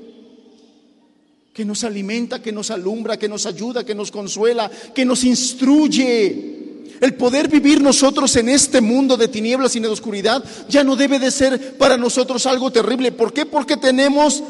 que 1.60 1.66
nos 1.66 1.84
alimenta, 1.84 2.42
que 2.42 2.54
nos 2.54 2.72
alumbra, 2.72 3.20
que 3.20 3.28
nos 3.28 3.46
ayuda, 3.46 3.84
que 3.84 3.94
nos 3.94 4.12
consuela, 4.12 4.72
que 4.96 5.04
nos 5.04 5.26
instruye. 5.26 6.88
El 7.02 7.16
poder 7.16 7.50
vivir 7.50 7.82
nosotros 7.82 8.34
en 8.38 8.48
este 8.48 8.80
mundo 8.80 9.18
de 9.18 9.28
tinieblas 9.28 9.76
y 9.76 9.82
de 9.82 9.90
oscuridad 9.90 10.42
ya 10.70 10.86
no 10.86 10.96
debe 10.96 11.20
de 11.20 11.30
ser 11.30 11.78
para 11.78 11.98
nosotros 11.98 12.46
algo 12.46 12.72
terrible. 12.72 13.12
¿Por 13.12 13.34
qué? 13.34 13.46
Porque 13.46 13.76
tenemos 13.76 14.42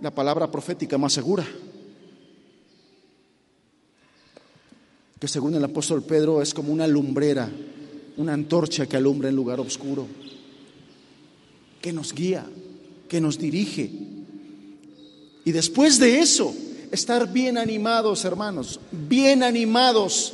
la 0.00 0.10
palabra 0.10 0.50
profética 0.50 0.98
más 0.98 1.12
segura. 1.12 1.46
Que 5.20 5.28
según 5.28 5.54
el 5.54 5.62
apóstol 5.62 6.02
Pedro 6.02 6.42
es 6.42 6.52
como 6.52 6.72
una 6.72 6.88
lumbrera, 6.88 7.48
una 8.16 8.32
antorcha 8.32 8.86
que 8.86 8.96
alumbra 8.96 9.28
en 9.28 9.36
lugar 9.36 9.60
oscuro, 9.60 10.08
que 11.80 11.92
nos 11.92 12.12
guía, 12.12 12.44
que 13.08 13.20
nos 13.20 13.38
dirige. 13.38 14.13
Y 15.44 15.52
después 15.52 15.98
de 15.98 16.20
eso, 16.20 16.54
estar 16.90 17.32
bien 17.32 17.58
animados, 17.58 18.24
hermanos, 18.24 18.80
bien 18.90 19.42
animados 19.42 20.32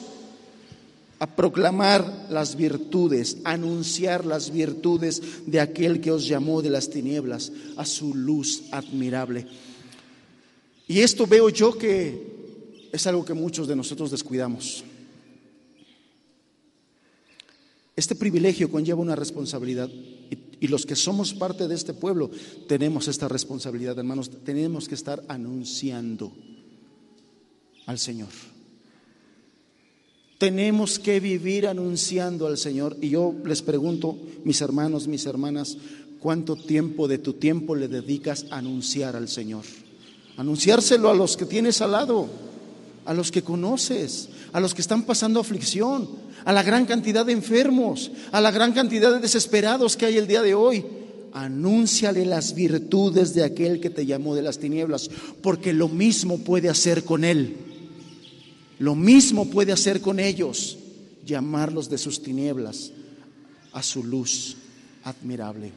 a 1.18 1.26
proclamar 1.26 2.28
las 2.30 2.56
virtudes, 2.56 3.38
anunciar 3.44 4.24
las 4.24 4.50
virtudes 4.50 5.20
de 5.46 5.60
aquel 5.60 6.00
que 6.00 6.10
os 6.12 6.26
llamó 6.26 6.62
de 6.62 6.70
las 6.70 6.88
tinieblas 6.88 7.52
a 7.76 7.84
su 7.84 8.14
luz 8.14 8.62
admirable. 8.70 9.46
Y 10.88 11.00
esto 11.00 11.26
veo 11.26 11.50
yo 11.50 11.76
que 11.76 12.88
es 12.92 13.06
algo 13.06 13.24
que 13.24 13.34
muchos 13.34 13.68
de 13.68 13.76
nosotros 13.76 14.10
descuidamos. 14.10 14.82
Este 17.94 18.14
privilegio 18.14 18.70
conlleva 18.70 19.00
una 19.00 19.14
responsabilidad 19.14 19.90
y, 20.60 20.68
los 20.68 20.86
que 20.86 20.96
somos 20.96 21.34
parte 21.34 21.66
de 21.68 21.74
este 21.74 21.94
pueblo 21.94 22.30
tenemos 22.68 23.08
esta 23.08 23.28
responsabilidad, 23.28 23.98
hermanos. 23.98 24.30
Tenemos 24.44 24.88
que 24.88 24.94
estar 24.94 25.22
anunciando 25.28 26.32
al 27.86 27.98
Señor. 27.98 28.28
Tenemos 30.38 30.98
que 30.98 31.20
vivir 31.20 31.66
anunciando 31.66 32.46
al 32.46 32.56
Señor. 32.56 32.96
Y 33.00 33.10
yo 33.10 33.34
les 33.44 33.62
pregunto, 33.62 34.16
mis 34.44 34.60
hermanos, 34.60 35.06
mis 35.06 35.26
hermanas, 35.26 35.76
¿cuánto 36.18 36.56
tiempo 36.56 37.08
de 37.08 37.18
tu 37.18 37.34
tiempo 37.34 37.74
le 37.74 37.88
dedicas 37.88 38.46
a 38.50 38.58
anunciar 38.58 39.16
al 39.16 39.28
Señor? 39.28 39.64
Anunciárselo 40.36 41.10
a 41.10 41.14
los 41.14 41.36
que 41.36 41.44
tienes 41.44 41.82
al 41.82 41.92
lado, 41.92 42.28
a 43.10 43.12
los 43.12 43.32
que 43.32 43.42
conoces, 43.42 44.28
a 44.52 44.60
los 44.60 44.72
que 44.72 44.82
están 44.82 45.02
pasando 45.02 45.40
aflicción, 45.40 46.08
a 46.44 46.52
la 46.52 46.62
gran 46.62 46.86
cantidad 46.86 47.26
de 47.26 47.32
enfermos, 47.32 48.12
a 48.30 48.40
la 48.40 48.52
gran 48.52 48.72
cantidad 48.72 49.12
de 49.12 49.18
desesperados 49.18 49.96
que 49.96 50.06
hay 50.06 50.16
el 50.16 50.28
día 50.28 50.42
de 50.42 50.54
hoy. 50.54 50.86
Anúnciale 51.32 52.24
las 52.24 52.54
virtudes 52.54 53.34
de 53.34 53.42
aquel 53.42 53.80
que 53.80 53.90
te 53.90 54.06
llamó 54.06 54.36
de 54.36 54.42
las 54.42 54.60
tinieblas, 54.60 55.10
porque 55.42 55.72
lo 55.72 55.88
mismo 55.88 56.38
puede 56.38 56.68
hacer 56.68 57.02
con 57.02 57.24
él. 57.24 57.56
Lo 58.78 58.94
mismo 58.94 59.50
puede 59.50 59.72
hacer 59.72 60.00
con 60.00 60.20
ellos, 60.20 60.78
llamarlos 61.26 61.90
de 61.90 61.98
sus 61.98 62.22
tinieblas 62.22 62.92
a 63.72 63.82
su 63.82 64.04
luz 64.04 64.56
admirable. 65.02 65.72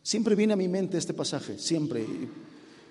Siempre 0.00 0.36
viene 0.36 0.52
a 0.52 0.56
mi 0.56 0.68
mente 0.68 0.96
este 0.96 1.12
pasaje, 1.12 1.58
siempre, 1.58 2.06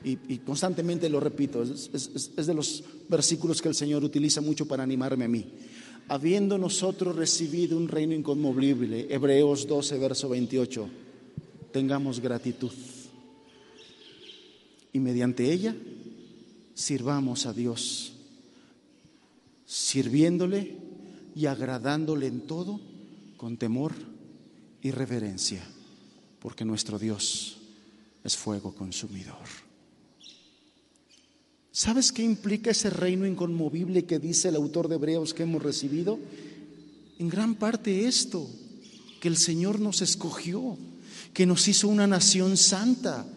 y, 0.06 0.38
constantemente 0.38 1.10
lo 1.10 1.20
repito, 1.20 1.64
es, 1.64 1.90
es 1.94 2.46
de 2.46 2.54
los 2.54 2.84
versículos 3.10 3.60
que 3.60 3.70
el 3.70 3.76
Señor 3.76 4.04
utiliza 4.04 4.40
mucho 4.40 4.68
para 4.68 4.84
animarme 4.84 5.26
a 5.26 5.28
mí. 5.28 5.46
Habiendo 6.08 6.60
nosotros 6.60 7.16
recibido 7.16 7.76
un 7.76 7.88
reino 7.88 8.14
inconmovible, 8.14 9.08
Hebreos 9.10 9.66
12, 9.68 9.98
verso 9.98 10.30
28, 10.30 10.88
tengamos 11.72 12.20
gratitud. 12.20 12.72
Y 14.94 15.00
mediante 15.00 15.52
ella 15.52 15.76
sirvamos 16.76 17.48
a 17.48 17.54
Dios 17.54 18.14
sirviéndole 19.66 20.78
y 21.36 21.48
agradándole 21.48 22.28
en 22.28 22.42
todo 22.42 22.80
con 23.38 23.58
temor 23.58 23.94
y 24.84 24.92
reverencia, 24.92 25.68
porque 26.40 26.64
nuestro 26.64 27.00
Dios 27.00 27.58
es 28.24 28.38
fuego 28.38 28.76
consumidor. 28.76 29.65
¿Sabes 31.76 32.14
qué 32.14 32.24
implica 32.24 32.72
ese 32.72 32.90
reino 32.90 33.28
inconmovible 33.28 34.06
que 34.06 34.18
dice 34.18 34.48
el 34.48 34.56
autor 34.56 34.88
de 34.88 34.96
Hebreos 34.96 35.34
que 35.34 35.44
hemos 35.44 35.62
recibido? 35.62 36.18
En 37.20 37.28
gran 37.28 37.56
parte 37.56 38.08
esto, 38.08 38.50
que 39.20 39.28
el 39.28 39.36
Señor 39.36 39.82
nos 39.82 40.02
escogió, 40.02 40.78
que 41.34 41.46
nos 41.46 41.68
hizo 41.68 41.90
una 41.90 42.08
nación 42.08 42.56
santa. 42.56 43.28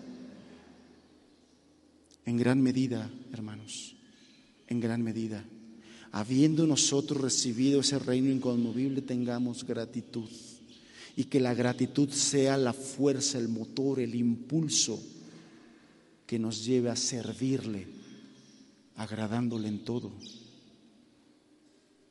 En 2.27 2.37
gran 2.37 2.63
medida, 2.63 3.11
hermanos, 3.33 3.97
en 4.69 4.79
gran 4.79 5.03
medida 5.03 5.45
habiendo 6.13 6.65
nosotros 6.65 7.21
recibido 7.21 7.81
ese 7.81 7.99
reino 7.99 8.31
inconmovible, 8.31 9.03
tengamos 9.03 9.65
gratitud. 9.65 10.31
Y 11.17 11.25
que 11.25 11.41
la 11.41 11.55
gratitud 11.55 12.09
sea 12.11 12.57
la 12.57 12.73
fuerza, 12.73 13.39
el 13.39 13.49
motor, 13.49 13.99
el 13.99 14.15
impulso 14.15 15.03
que 16.25 16.39
nos 16.39 16.65
lleve 16.65 16.89
a 16.89 16.97
servirle, 16.97 17.98
agradándole 18.99 19.69
en 19.69 19.85
todo, 19.85 20.11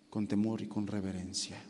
con 0.10 0.26
temor 0.26 0.62
y 0.62 0.68
con 0.68 0.88
reverencia. 0.88 1.62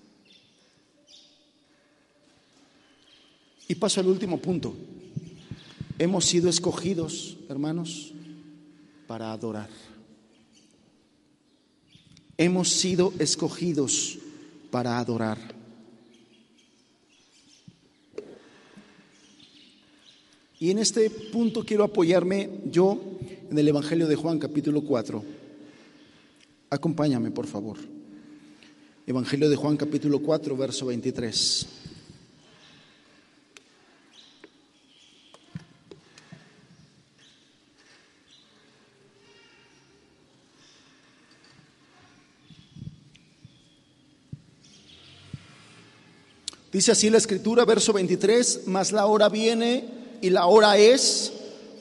Y 3.68 3.76
paso 3.76 4.00
al 4.00 4.08
último 4.08 4.38
punto. 4.38 4.76
Hemos 6.00 6.26
sido 6.26 6.48
escogidos, 6.48 7.38
hermanos, 7.50 8.14
para 9.08 9.34
adorar. 9.34 9.70
Hemos 12.38 12.70
sido 12.70 13.12
escogidos 13.18 14.20
para 14.70 15.00
adorar. 15.00 15.40
Y 20.60 20.70
en 20.70 20.78
este 20.78 21.10
punto 21.10 21.66
quiero 21.66 21.84
apoyarme 21.84 22.50
yo 22.72 23.02
en 23.50 23.58
el 23.58 23.68
Evangelio 23.68 24.08
de 24.08 24.16
Juan 24.16 24.40
capítulo 24.40 24.82
4. 24.82 25.24
Acompáñame, 26.70 27.32
por 27.32 27.48
favor. 27.48 27.78
Evangelio 29.06 29.50
de 29.50 29.56
Juan 29.56 29.78
capítulo 29.78 30.20
4, 30.20 30.58
verso 30.58 30.86
23. 30.88 31.68
Dice 46.72 46.92
así 46.92 47.10
la 47.10 47.18
escritura, 47.18 47.64
verso 47.64 47.94
23, 47.94 48.64
mas 48.68 48.92
la 48.92 49.06
hora 49.06 49.30
viene 49.30 49.86
y 50.22 50.30
la 50.30 50.48
hora 50.48 50.78
es 50.78 51.37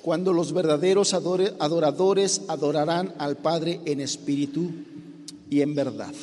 cuando 0.07 0.33
los 0.33 0.53
verdaderos 0.53 1.15
adoradores 1.15 2.43
adorarán 2.47 3.17
al 3.19 3.39
Padre 3.39 3.81
en 3.87 4.01
espíritu 4.01 4.71
y 5.51 5.63
en 5.63 5.75
verdad. 5.75 6.15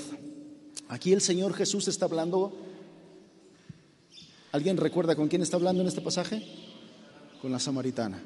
Aquí 0.87 1.11
el 1.11 1.19
Señor 1.19 1.53
Jesús 1.53 1.89
está 1.89 2.05
hablando. 2.05 2.53
¿Alguien 4.53 4.77
recuerda 4.77 5.17
con 5.17 5.27
quién 5.27 5.41
está 5.41 5.57
hablando 5.57 5.81
en 5.81 5.89
este 5.89 5.99
pasaje? 5.99 6.41
Con 7.41 7.51
la 7.51 7.59
samaritana. 7.59 8.23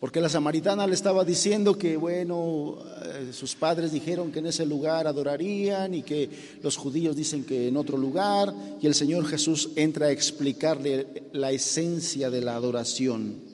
Porque 0.00 0.22
la 0.22 0.30
samaritana 0.30 0.86
le 0.86 0.94
estaba 0.94 1.22
diciendo 1.22 1.76
que, 1.76 1.98
bueno, 1.98 2.78
eh, 3.04 3.28
sus 3.34 3.56
padres 3.56 3.92
dijeron 3.92 4.32
que 4.32 4.38
en 4.38 4.46
ese 4.46 4.64
lugar 4.64 5.06
adorarían 5.06 5.92
y 5.92 6.02
que 6.02 6.30
los 6.62 6.78
judíos 6.78 7.14
dicen 7.14 7.44
que 7.44 7.68
en 7.68 7.76
otro 7.76 7.98
lugar, 7.98 8.54
y 8.80 8.86
el 8.86 8.94
Señor 8.94 9.26
Jesús 9.26 9.68
entra 9.76 10.06
a 10.06 10.12
explicarle 10.12 11.24
la 11.34 11.52
esencia 11.52 12.30
de 12.30 12.40
la 12.40 12.56
adoración. 12.56 13.49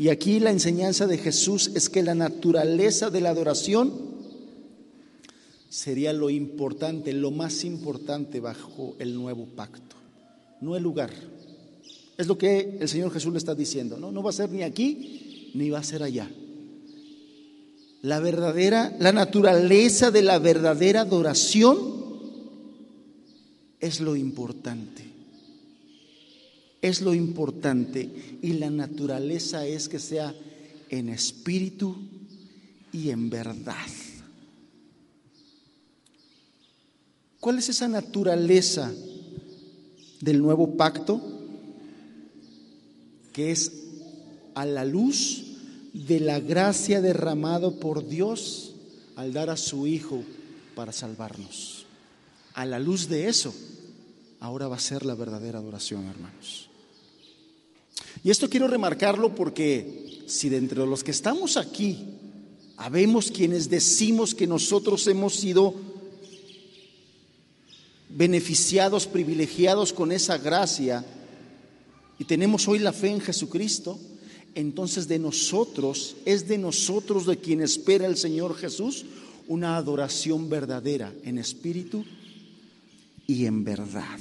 Y 0.00 0.08
aquí 0.08 0.40
la 0.40 0.50
enseñanza 0.50 1.06
de 1.06 1.18
Jesús 1.18 1.72
es 1.74 1.90
que 1.90 2.02
la 2.02 2.14
naturaleza 2.14 3.10
de 3.10 3.20
la 3.20 3.28
adoración 3.28 3.92
sería 5.68 6.14
lo 6.14 6.30
importante, 6.30 7.12
lo 7.12 7.30
más 7.30 7.64
importante 7.64 8.40
bajo 8.40 8.96
el 8.98 9.14
nuevo 9.14 9.44
pacto. 9.44 9.96
no 10.62 10.74
el 10.74 10.82
lugar. 10.82 11.10
Es 12.16 12.26
lo 12.26 12.38
que 12.38 12.78
el 12.80 12.88
Señor 12.88 13.12
Jesús 13.12 13.30
le 13.30 13.36
está 13.36 13.54
diciendo. 13.54 13.98
No, 13.98 14.10
no 14.10 14.22
va 14.22 14.30
a 14.30 14.32
ser 14.32 14.48
ni 14.50 14.62
aquí 14.62 15.50
ni 15.52 15.68
va 15.68 15.80
a 15.80 15.84
ser 15.84 16.02
allá. 16.02 16.30
La 18.00 18.20
verdadera, 18.20 18.96
la 18.98 19.12
naturaleza 19.12 20.10
de 20.10 20.22
la 20.22 20.38
verdadera 20.38 21.02
adoración 21.02 21.76
es 23.78 24.00
lo 24.00 24.16
importante. 24.16 25.09
Es 26.82 27.00
lo 27.00 27.14
importante. 27.14 28.38
Y 28.42 28.54
la 28.54 28.70
naturaleza 28.70 29.66
es 29.66 29.88
que 29.88 29.98
sea 29.98 30.34
en 30.88 31.08
espíritu 31.08 31.96
y 32.92 33.10
en 33.10 33.30
verdad. 33.30 33.86
¿Cuál 37.38 37.58
es 37.58 37.68
esa 37.68 37.88
naturaleza 37.88 38.92
del 40.20 40.42
nuevo 40.42 40.76
pacto? 40.76 41.20
Que 43.32 43.50
es 43.52 43.72
a 44.54 44.66
la 44.66 44.84
luz 44.84 45.46
de 45.92 46.20
la 46.20 46.40
gracia 46.40 47.00
derramado 47.00 47.80
por 47.80 48.06
Dios 48.06 48.74
al 49.16 49.32
dar 49.32 49.50
a 49.50 49.56
su 49.56 49.86
Hijo 49.86 50.22
para 50.74 50.92
salvarnos. 50.92 51.86
A 52.54 52.66
la 52.66 52.78
luz 52.78 53.08
de 53.08 53.28
eso, 53.28 53.54
ahora 54.40 54.68
va 54.68 54.76
a 54.76 54.80
ser 54.80 55.04
la 55.04 55.14
verdadera 55.14 55.58
adoración, 55.58 56.06
hermanos. 56.06 56.69
Y 58.22 58.30
esto 58.30 58.48
quiero 58.48 58.68
remarcarlo 58.68 59.34
porque 59.34 60.22
si 60.26 60.48
de 60.48 60.58
entre 60.58 60.86
los 60.86 61.02
que 61.02 61.10
estamos 61.10 61.56
aquí, 61.56 61.98
habemos 62.76 63.30
quienes 63.30 63.68
decimos 63.68 64.34
que 64.34 64.46
nosotros 64.46 65.06
hemos 65.06 65.34
sido 65.34 65.74
beneficiados, 68.08 69.06
privilegiados 69.06 69.92
con 69.92 70.12
esa 70.12 70.38
gracia 70.38 71.04
y 72.18 72.24
tenemos 72.24 72.68
hoy 72.68 72.78
la 72.78 72.92
fe 72.92 73.08
en 73.08 73.20
Jesucristo, 73.20 73.98
entonces 74.54 75.08
de 75.08 75.18
nosotros, 75.18 76.16
es 76.24 76.46
de 76.48 76.58
nosotros 76.58 77.24
de 77.24 77.38
quien 77.38 77.62
espera 77.62 78.06
el 78.06 78.16
Señor 78.16 78.56
Jesús 78.56 79.06
una 79.48 79.76
adoración 79.76 80.48
verdadera 80.48 81.12
en 81.24 81.38
espíritu 81.38 82.04
y 83.26 83.46
en 83.46 83.64
verdad. 83.64 84.18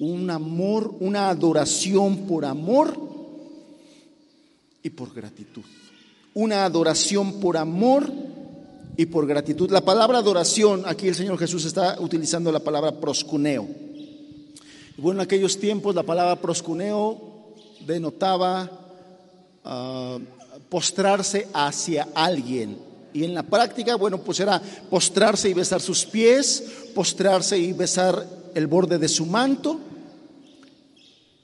Un 0.00 0.30
amor, 0.30 0.96
una 1.00 1.28
adoración 1.28 2.26
por 2.26 2.46
amor 2.46 2.98
y 4.82 4.88
por 4.88 5.12
gratitud. 5.12 5.62
Una 6.32 6.64
adoración 6.64 7.38
por 7.38 7.58
amor 7.58 8.10
y 8.96 9.04
por 9.04 9.26
gratitud. 9.26 9.70
La 9.70 9.82
palabra 9.82 10.18
adoración, 10.18 10.84
aquí 10.86 11.08
el 11.08 11.14
Señor 11.14 11.38
Jesús 11.38 11.66
está 11.66 12.00
utilizando 12.00 12.50
la 12.50 12.60
palabra 12.60 12.98
proscuneo. 12.98 13.68
Bueno, 14.96 15.20
en 15.20 15.26
aquellos 15.26 15.58
tiempos 15.58 15.94
la 15.94 16.02
palabra 16.02 16.40
proscuneo 16.40 17.54
denotaba 17.86 18.70
postrarse 20.70 21.46
hacia 21.52 22.08
alguien. 22.14 22.78
Y 23.12 23.24
en 23.24 23.34
la 23.34 23.42
práctica, 23.42 23.96
bueno, 23.96 24.22
pues 24.22 24.40
era 24.40 24.62
postrarse 24.88 25.50
y 25.50 25.52
besar 25.52 25.82
sus 25.82 26.06
pies, 26.06 26.64
postrarse 26.94 27.58
y 27.58 27.74
besar 27.74 28.26
el 28.54 28.66
borde 28.66 28.98
de 28.98 29.08
su 29.08 29.26
manto. 29.26 29.78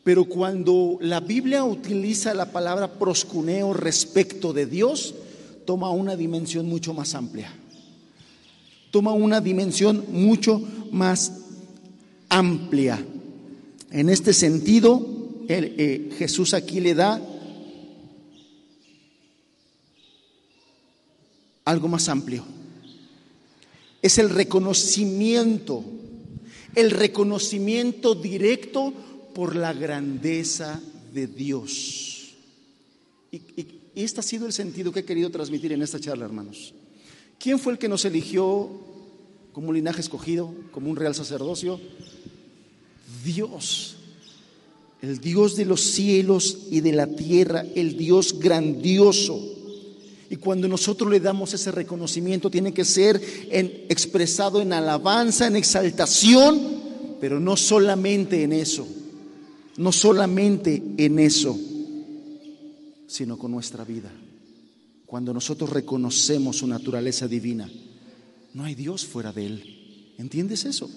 Pero 0.06 0.24
cuando 0.26 0.98
la 1.00 1.18
Biblia 1.18 1.64
utiliza 1.64 2.32
la 2.32 2.52
palabra 2.52 2.92
proscuneo 2.92 3.72
respecto 3.74 4.52
de 4.52 4.64
Dios, 4.64 5.16
toma 5.64 5.90
una 5.90 6.14
dimensión 6.14 6.68
mucho 6.68 6.94
más 6.94 7.16
amplia. 7.16 7.52
Toma 8.92 9.10
una 9.10 9.40
dimensión 9.40 10.04
mucho 10.12 10.62
más 10.92 11.32
amplia. 12.28 13.04
En 13.90 14.08
este 14.08 14.32
sentido, 14.32 15.04
eh, 15.48 16.14
Jesús 16.16 16.54
aquí 16.54 16.78
le 16.78 16.94
da 16.94 17.20
algo 21.64 21.88
más 21.88 22.08
amplio. 22.08 22.44
Es 24.02 24.18
el 24.18 24.30
reconocimiento, 24.30 25.82
el 26.76 26.92
reconocimiento 26.92 28.14
directo 28.14 28.92
por 29.36 29.54
la 29.54 29.74
grandeza 29.74 30.80
de 31.12 31.26
Dios. 31.26 32.30
Y, 33.30 33.42
este 33.94 34.20
ha 34.20 34.22
sido 34.22 34.46
el 34.46 34.54
sentido 34.54 34.92
que 34.92 35.00
he 35.00 35.04
querido 35.04 35.28
transmitir 35.30 35.72
en 35.72 35.82
esta 35.82 36.00
charla, 36.00 36.24
hermanos. 36.24 36.72
¿Quién 37.38 37.58
fue 37.58 37.74
el 37.74 37.78
que 37.78 37.86
nos 37.86 38.06
eligió 38.06 38.70
como 39.52 39.68
un 39.68 39.74
linaje 39.74 40.00
escogido, 40.00 40.54
como 40.72 40.90
un 40.90 40.96
real 40.96 41.14
sacerdocio? 41.14 41.78
Dios, 43.26 43.96
el 45.02 45.18
Dios 45.20 45.54
de 45.54 45.66
los 45.66 45.82
cielos 45.82 46.68
y 46.70 46.80
de 46.80 46.92
la 46.92 47.06
tierra, 47.06 47.62
el 47.74 47.98
Dios 47.98 48.38
grandioso 48.38 49.38
y 50.30 50.36
cuando 50.36 50.66
nosotros 50.66 51.10
le 51.10 51.20
damos 51.20 51.52
ese 51.52 51.70
reconocimiento, 51.70 52.50
tiene 52.50 52.72
que 52.72 52.84
ser 52.84 53.20
expresado 53.50 54.62
en 54.62 54.72
alabanza, 54.72 55.46
en 55.46 55.56
exaltación, 55.56 56.58
pero 57.20 57.38
no 57.38 57.56
solamente 57.56 58.42
en 58.42 58.52
eso, 58.52 58.86
no 59.78 59.92
solamente 59.92 60.82
en 60.96 61.18
eso, 61.18 61.58
sino 63.06 63.38
con 63.38 63.50
nuestra 63.50 63.84
vida. 63.84 64.10
Cuando 65.06 65.32
nosotros 65.32 65.70
reconocemos 65.70 66.56
su 66.58 66.66
naturaleza 66.66 67.28
divina, 67.28 67.70
no 68.54 68.64
hay 68.64 68.74
Dios 68.74 69.04
fuera 69.04 69.32
de 69.32 69.46
Él. 69.46 70.14
¿Entiendes 70.18 70.64
eso? 70.64 70.90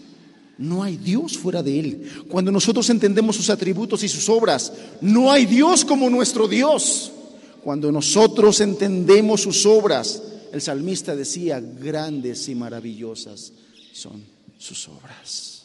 No 0.57 0.84
hay 0.84 0.97
Dios 0.97 1.38
fuera 1.38 1.61
de 1.61 1.80
Él. 1.80 2.10
Cuando 2.27 2.51
nosotros 2.51 2.89
entendemos 2.89 3.35
sus 3.35 3.49
atributos 3.49 4.03
y 4.03 4.10
sus 4.10 4.27
obras, 4.30 4.73
no 5.01 5.31
hay 5.31 5.45
Dios 5.45 5.85
como 5.85 6.10
nuestro 6.10 6.47
Dios. 6.47 7.11
Cuando 7.64 7.91
nosotros 7.91 8.60
entendemos 8.61 9.41
sus 9.41 9.65
obras, 9.65 10.23
el 10.51 10.61
salmista 10.61 11.15
decía, 11.15 11.60
grandes 11.60 12.49
y 12.49 12.56
maravillosas 12.56 13.53
son 13.93 14.23
sus 14.57 14.88
obras. 14.88 15.59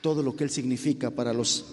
Todo 0.00 0.22
lo 0.22 0.36
que 0.36 0.44
Él 0.44 0.50
significa 0.50 1.10
para 1.10 1.32
los 1.32 1.64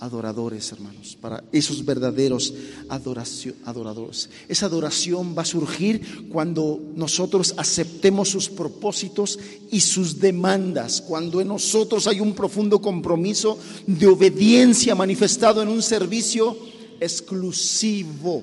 adoradores, 0.00 0.72
hermanos, 0.72 1.16
para 1.20 1.44
esos 1.52 1.84
verdaderos 1.84 2.54
adoradores. 2.88 4.30
Esa 4.48 4.66
adoración 4.66 5.34
va 5.36 5.42
a 5.42 5.44
surgir 5.44 6.28
cuando 6.30 6.80
nosotros 6.96 7.54
aceptemos 7.58 8.30
sus 8.30 8.48
propósitos 8.48 9.38
y 9.70 9.80
sus 9.80 10.18
demandas, 10.18 11.02
cuando 11.02 11.40
en 11.40 11.48
nosotros 11.48 12.06
hay 12.06 12.20
un 12.20 12.34
profundo 12.34 12.80
compromiso 12.80 13.58
de 13.86 14.06
obediencia 14.06 14.94
manifestado 14.94 15.62
en 15.62 15.68
un 15.68 15.82
servicio 15.82 16.56
exclusivo. 16.98 18.42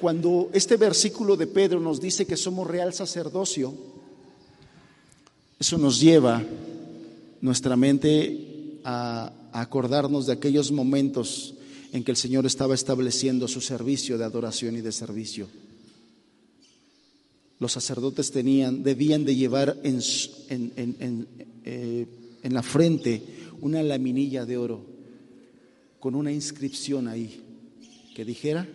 Cuando 0.00 0.50
este 0.52 0.76
versículo 0.76 1.36
de 1.36 1.46
Pedro 1.46 1.78
nos 1.78 2.00
dice 2.00 2.26
que 2.26 2.36
somos 2.36 2.66
real 2.66 2.92
sacerdocio, 2.92 3.72
eso 5.58 5.78
nos 5.78 6.00
lleva 6.00 6.42
nuestra 7.44 7.76
mente 7.76 8.80
a, 8.84 9.30
acordarnos 9.52 10.24
de 10.24 10.32
aquellos 10.32 10.72
momentos 10.72 11.54
en 11.92 12.02
que 12.02 12.10
el 12.10 12.16
Señor 12.16 12.46
estaba 12.46 12.74
estableciendo 12.74 13.46
su 13.46 13.60
servicio 13.60 14.16
de 14.16 14.24
adoración 14.24 14.76
y 14.76 14.80
de 14.80 14.90
servicio. 14.90 15.46
Los 17.60 17.72
sacerdotes 17.72 18.30
tenían, 18.30 18.82
debían 18.82 19.26
de 19.26 19.36
llevar 19.36 19.78
en, 19.84 20.00
en, 20.48 21.28
eh, 21.64 22.06
en 22.42 22.54
la 22.54 22.62
frente 22.62 23.22
una 23.60 23.82
laminilla 23.82 24.46
de 24.46 24.56
oro 24.56 24.86
con 26.00 26.14
una 26.14 26.32
inscripción 26.32 27.08
ahí 27.08 27.42
que 28.14 28.24
dijera 28.24 28.66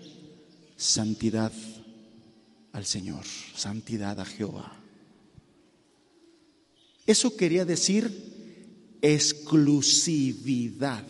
santidad 0.77 1.51
al 2.71 2.85
Señor, 2.85 3.25
santidad 3.55 4.19
a 4.19 4.25
Jehová. 4.25 4.71
Eso 7.07 7.35
quería 7.35 7.65
decir 7.65 8.37
exclusividad. 9.01 11.05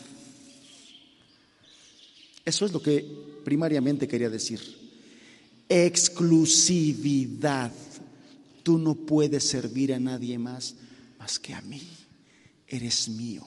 Eso 2.46 2.66
es 2.66 2.74
lo 2.74 2.82
que 2.82 3.06
primariamente 3.44 4.08
quería 4.08 4.30
decir. 4.30 4.62
Exclusividad. 5.68 7.74
Tú 8.64 8.78
no 8.78 8.96
puedes 8.96 9.44
servir 9.44 9.94
a 9.94 10.00
nadie 10.00 10.38
más 10.38 10.76
más 11.20 11.38
que 11.38 11.54
a 11.54 11.62
mí. 11.62 11.82
Eres 12.68 13.10
mío. 13.10 13.46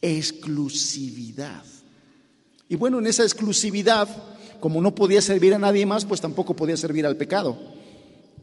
Exclusividad. 0.00 1.64
Y 2.68 2.76
bueno, 2.76 2.98
en 2.98 3.06
esa 3.06 3.24
exclusividad, 3.24 4.08
como 4.60 4.80
no 4.80 4.94
podía 4.94 5.20
servir 5.20 5.54
a 5.54 5.58
nadie 5.58 5.84
más, 5.84 6.04
pues 6.04 6.20
tampoco 6.20 6.56
podía 6.56 6.76
servir 6.76 7.04
al 7.04 7.16
pecado. 7.16 7.58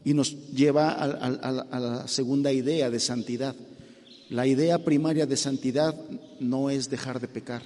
Y 0.04 0.14
nos 0.14 0.52
lleva 0.52 0.90
a, 0.90 1.80
la 1.80 2.08
segunda 2.08 2.52
idea 2.52 2.90
de 2.90 3.00
santidad. 3.00 3.56
La 4.32 4.46
idea 4.46 4.82
primaria 4.82 5.26
de 5.26 5.36
santidad 5.36 5.94
no 6.40 6.70
es 6.70 6.88
dejar 6.88 7.20
de 7.20 7.28
pecar. 7.28 7.62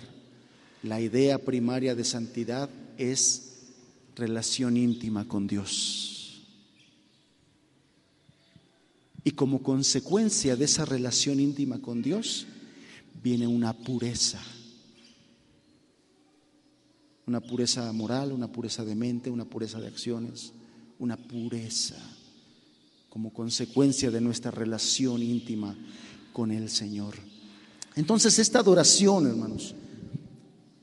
La 0.83 1.01
idea 1.01 1.39
primaria 1.39 1.95
de 1.95 2.03
santidad 2.03 2.69
es 2.99 3.59
relación 4.17 4.77
íntima 4.77 5.29
con 5.29 5.47
Dios. 5.47 6.43
Y 9.23 9.31
como 9.31 9.63
consecuencia 9.63 10.57
de 10.57 10.65
esa 10.65 10.85
relación 10.85 11.39
íntima 11.39 11.81
con 11.81 12.03
Dios, 12.03 12.49
viene 13.23 13.47
una 13.47 13.73
pureza. 13.73 14.43
Una 17.27 17.41
pureza 17.41 17.93
moral, 17.93 18.33
una 18.33 18.51
pureza 18.51 18.85
de 18.85 18.97
mente, 18.97 19.31
una 19.31 19.45
pureza 19.45 19.79
de 19.79 19.87
acciones, 19.87 20.53
una 20.99 21.17
pureza 21.17 21.95
como 23.09 23.33
consecuencia 23.33 24.11
de 24.11 24.21
nuestra 24.21 24.51
relación 24.51 25.23
íntima 25.23 25.77
con 26.37 26.51
el 26.51 26.69
Señor. 26.69 27.15
Entonces 27.95 28.39
esta 28.39 28.59
adoración, 28.59 29.27
hermanos, 29.27 29.75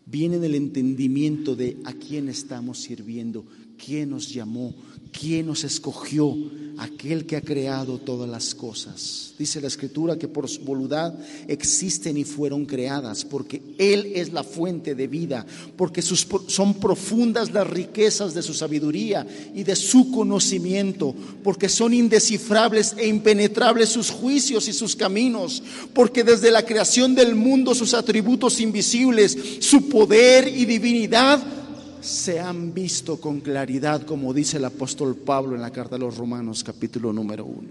viene 0.03 0.39
del 0.39 0.55
entendimiento 0.55 1.55
de 1.55 1.77
a 1.83 1.93
quién 1.93 2.27
estamos 2.27 2.79
sirviendo, 2.79 3.45
quién 3.77 4.09
nos 4.09 4.33
llamó, 4.33 4.73
quién 5.17 5.45
nos 5.45 5.63
escogió, 5.63 6.35
aquel 6.77 7.25
que 7.25 7.35
ha 7.35 7.41
creado 7.41 7.99
todas 7.99 8.27
las 8.27 8.55
cosas. 8.55 9.33
Dice 9.37 9.61
la 9.61 9.67
escritura 9.67 10.17
que 10.17 10.27
por 10.27 10.49
su 10.49 10.61
voluntad 10.61 11.13
existen 11.47 12.17
y 12.17 12.23
fueron 12.23 12.65
creadas, 12.65 13.23
porque 13.23 13.61
Él 13.77 14.11
es 14.15 14.33
la 14.33 14.43
fuente 14.43 14.95
de 14.95 15.07
vida, 15.07 15.45
porque 15.77 16.01
sus, 16.01 16.27
son 16.47 16.73
profundas 16.75 17.51
las 17.51 17.67
riquezas 17.67 18.33
de 18.33 18.41
su 18.41 18.53
sabiduría 18.53 19.25
y 19.53 19.63
de 19.63 19.75
su 19.75 20.11
conocimiento, 20.11 21.13
porque 21.43 21.69
son 21.69 21.93
indescifrables 21.93 22.95
e 22.97 23.07
impenetrables 23.07 23.89
sus 23.89 24.09
juicios 24.09 24.67
y 24.67 24.73
sus 24.73 24.95
caminos, 24.95 25.61
porque 25.93 26.23
desde 26.23 26.51
la 26.51 26.65
creación 26.65 27.13
del 27.13 27.35
mundo 27.35 27.75
sus 27.75 27.93
atributos 27.93 28.59
invisibles, 28.59 29.37
su 29.59 29.87
poder 29.89 30.47
y 30.47 30.65
divinidad, 30.65 31.62
se 32.03 32.37
han 32.39 32.73
visto 32.73 33.19
con 33.21 33.39
claridad, 33.39 34.03
como 34.03 34.33
dice 34.33 34.57
el 34.57 34.65
apóstol 34.65 35.15
Pablo 35.15 35.55
en 35.55 35.61
la 35.61 35.71
carta 35.71 35.95
a 35.95 35.99
los 35.99 36.17
Romanos 36.17 36.61
capítulo 36.61 37.13
número 37.13 37.45
uno, 37.45 37.69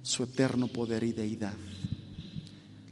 su 0.00 0.22
eterno 0.22 0.68
poder 0.68 1.02
y 1.02 1.12
deidad. 1.12 1.54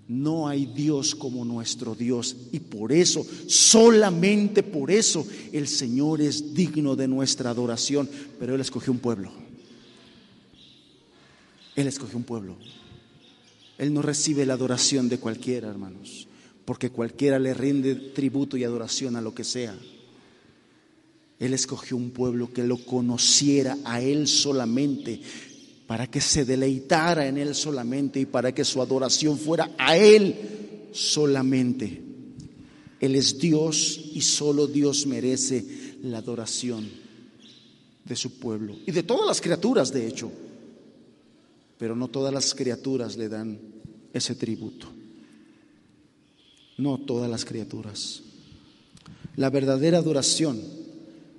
No 0.09 0.49
hay 0.49 0.67
Dios 0.67 1.15
como 1.15 1.45
nuestro 1.45 1.95
Dios 1.95 2.35
y 2.51 2.59
por 2.59 2.93
eso, 2.93 3.25
solamente 3.47 4.65
por 4.65 4.91
eso, 4.91 5.25
el 5.53 5.69
Señor 5.69 6.21
es 6.21 6.53
digno 6.53 6.97
de 6.97 7.07
nuestra 7.07 7.51
adoración, 7.51 8.09
pero 8.41 8.57
Él 8.57 8.61
escogió 8.61 8.93
un 8.93 8.99
pueblo. 8.99 9.31
Él 11.77 11.87
escogió 11.87 12.17
un 12.17 12.25
pueblo. 12.25 12.57
Él 13.77 13.95
no 13.95 14.03
recibe 14.03 14.45
la 14.47 14.55
adoración 14.55 15.09
de 15.09 15.21
cualquiera, 15.21 15.69
hermanos, 15.69 16.27
porque 16.65 16.91
cualquiera 16.91 17.39
le 17.39 17.55
rinde 17.55 17.95
tributo 17.95 18.57
y 18.57 18.65
adoración 18.65 19.15
a 19.15 19.21
lo 19.21 19.33
que 19.33 19.45
sea. 19.45 19.79
Él 21.39 21.55
escogió 21.55 21.97
un 21.97 22.11
pueblo 22.11 22.53
que 22.53 22.65
lo 22.65 22.79
conociera 22.79 23.79
a 23.85 24.01
Él 24.01 24.27
solamente, 24.27 25.21
para 25.87 26.11
que 26.11 26.21
se 26.21 26.45
deleitara 26.45 27.29
en 27.29 27.39
Él 27.39 27.55
solamente 27.55 28.21
y 28.21 28.27
para 28.27 28.53
que 28.53 28.65
su 28.65 28.83
adoración 28.83 29.39
fuera 29.39 29.71
a 29.79 29.97
Él 29.97 30.35
solamente. 30.93 32.03
Él 33.01 33.15
es 33.15 33.39
Dios 33.39 34.11
y 34.13 34.21
solo 34.21 34.67
Dios 34.67 35.07
merece 35.07 35.65
la 36.03 36.19
adoración 36.19 36.89
de 38.05 38.17
su 38.17 38.39
pueblo 38.39 38.77
y 38.87 38.91
de 38.91 39.05
todas 39.05 39.27
las 39.27 39.41
criaturas, 39.41 39.93
de 39.93 40.09
hecho. 40.09 40.33
Pero 41.79 41.95
no 41.95 42.09
todas 42.09 42.35
las 42.35 42.55
criaturas 42.55 43.17
le 43.17 43.29
dan 43.29 43.59
ese 44.13 44.35
tributo. 44.35 44.89
No 46.77 46.99
todas 46.99 47.31
las 47.31 47.45
criaturas. 47.45 48.23
La 49.37 49.51
verdadera 49.51 49.99
adoración 49.99 50.78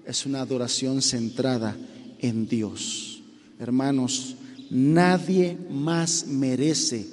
es 0.10 0.26
una 0.26 0.42
adoración 0.42 1.04
centrada 1.04 1.78
en 2.18 2.48
Dios. 2.48 3.22
Hermanos, 3.60 4.36
nadie 4.72 5.56
más 5.70 6.26
merece 6.26 7.06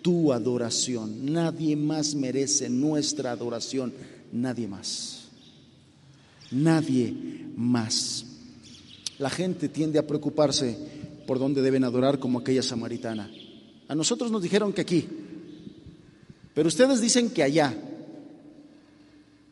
tu 0.00 0.32
adoración, 0.32 1.30
nadie 1.30 1.76
más 1.76 2.14
merece 2.14 2.70
nuestra 2.70 3.32
adoración, 3.32 3.92
nadie 4.32 4.66
más. 4.66 5.28
Nadie 6.50 7.14
más. 7.54 8.24
La 9.18 9.28
gente 9.28 9.68
tiende 9.68 9.98
a 9.98 10.06
preocuparse 10.06 10.74
por 11.26 11.38
dónde 11.38 11.60
deben 11.60 11.84
adorar 11.84 12.18
como 12.18 12.38
aquella 12.38 12.62
samaritana. 12.62 13.30
A 13.88 13.94
nosotros 13.94 14.30
nos 14.30 14.40
dijeron 14.40 14.72
que 14.72 14.80
aquí, 14.80 15.06
pero 16.54 16.68
ustedes 16.68 17.02
dicen 17.02 17.28
que 17.28 17.42
allá. 17.42 17.76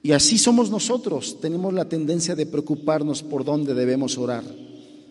Y 0.06 0.12
así 0.12 0.38
somos 0.38 0.70
nosotros, 0.70 1.40
tenemos 1.40 1.74
la 1.74 1.88
tendencia 1.88 2.36
de 2.36 2.46
preocuparnos 2.46 3.24
por 3.24 3.44
dónde 3.44 3.74
debemos 3.74 4.16
orar, 4.16 4.44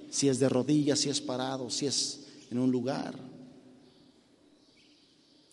si 0.10 0.30
es 0.30 0.40
de 0.40 0.48
rodillas, 0.48 1.00
si 1.00 1.10
es 1.10 1.20
parado, 1.20 1.70
si 1.70 1.86
es 1.86 2.22
en 2.50 2.60
un 2.60 2.72
lugar. 2.72 3.14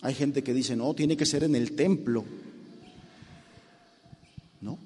Hay 0.00 0.14
gente 0.14 0.44
que 0.44 0.54
dice, 0.54 0.76
no, 0.76 0.94
tiene 0.94 1.16
que 1.16 1.26
ser 1.26 1.42
en 1.42 1.56
el 1.56 1.72
templo. 1.72 2.24
No. 4.60 4.78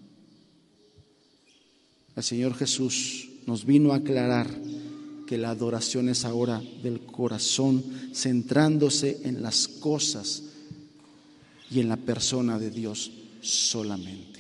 El 2.16 2.22
Señor 2.22 2.54
Jesús 2.54 3.28
nos 3.44 3.66
vino 3.66 3.92
a 3.92 3.96
aclarar 3.96 4.48
que 5.26 5.36
la 5.36 5.50
adoración 5.50 6.08
es 6.08 6.24
ahora 6.24 6.62
del 6.82 7.00
corazón, 7.00 7.84
centrándose 8.14 9.20
en 9.24 9.42
las 9.42 9.68
cosas 9.68 10.44
y 11.70 11.80
en 11.80 11.90
la 11.90 11.98
persona 11.98 12.58
de 12.58 12.70
Dios 12.70 13.12
solamente. 13.42 14.35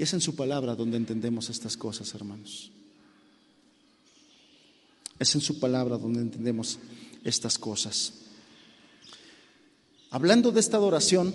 Es 0.00 0.14
en 0.14 0.22
su 0.22 0.34
palabra 0.34 0.74
donde 0.74 0.96
entendemos 0.96 1.50
estas 1.50 1.76
cosas, 1.76 2.14
hermanos. 2.14 2.70
Es 5.18 5.34
en 5.34 5.42
su 5.42 5.60
palabra 5.60 5.98
donde 5.98 6.22
entendemos 6.22 6.78
estas 7.22 7.58
cosas. 7.58 8.14
Hablando 10.08 10.52
de 10.52 10.60
esta 10.60 10.78
adoración, 10.78 11.34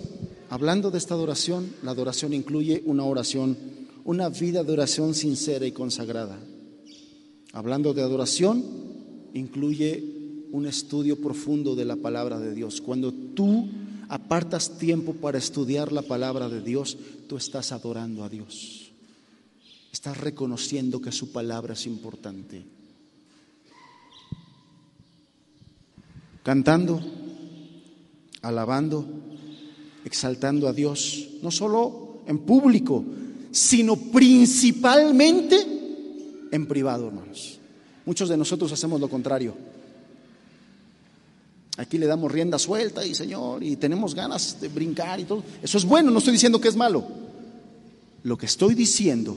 hablando 0.50 0.90
de 0.90 0.98
esta 0.98 1.14
adoración, 1.14 1.72
la 1.84 1.92
adoración 1.92 2.32
incluye 2.32 2.82
una 2.86 3.04
oración, 3.04 3.56
una 4.04 4.30
vida 4.30 4.64
de 4.64 4.72
oración 4.72 5.14
sincera 5.14 5.64
y 5.64 5.70
consagrada. 5.70 6.36
Hablando 7.52 7.94
de 7.94 8.02
adoración, 8.02 8.64
incluye 9.32 10.02
un 10.50 10.66
estudio 10.66 11.20
profundo 11.20 11.76
de 11.76 11.84
la 11.84 11.94
palabra 11.94 12.40
de 12.40 12.52
Dios. 12.52 12.80
Cuando 12.80 13.12
tú 13.12 13.68
apartas 14.08 14.78
tiempo 14.78 15.14
para 15.14 15.38
estudiar 15.38 15.92
la 15.92 16.02
palabra 16.02 16.48
de 16.48 16.60
Dios, 16.60 16.96
tú 17.28 17.36
estás 17.36 17.72
adorando 17.72 18.24
a 18.24 18.28
Dios. 18.28 18.90
Estás 19.92 20.18
reconociendo 20.18 21.00
que 21.00 21.12
su 21.12 21.32
palabra 21.32 21.74
es 21.74 21.86
importante. 21.86 22.64
Cantando, 26.42 27.00
alabando, 28.42 29.04
exaltando 30.04 30.68
a 30.68 30.72
Dios, 30.72 31.28
no 31.42 31.50
solo 31.50 32.20
en 32.26 32.38
público, 32.38 33.04
sino 33.50 33.96
principalmente 33.96 35.56
en 36.52 36.66
privado, 36.66 37.08
hermanos. 37.08 37.58
Muchos 38.04 38.28
de 38.28 38.36
nosotros 38.36 38.70
hacemos 38.70 39.00
lo 39.00 39.08
contrario. 39.08 39.54
Aquí 41.76 41.98
le 41.98 42.06
damos 42.06 42.32
rienda 42.32 42.58
suelta 42.58 43.04
y 43.04 43.14
Señor, 43.14 43.62
y 43.62 43.76
tenemos 43.76 44.14
ganas 44.14 44.60
de 44.60 44.68
brincar 44.68 45.20
y 45.20 45.24
todo. 45.24 45.42
Eso 45.62 45.76
es 45.76 45.84
bueno, 45.84 46.10
no 46.10 46.18
estoy 46.18 46.32
diciendo 46.32 46.60
que 46.60 46.68
es 46.68 46.76
malo. 46.76 47.06
Lo 48.22 48.38
que 48.38 48.46
estoy 48.46 48.74
diciendo 48.74 49.36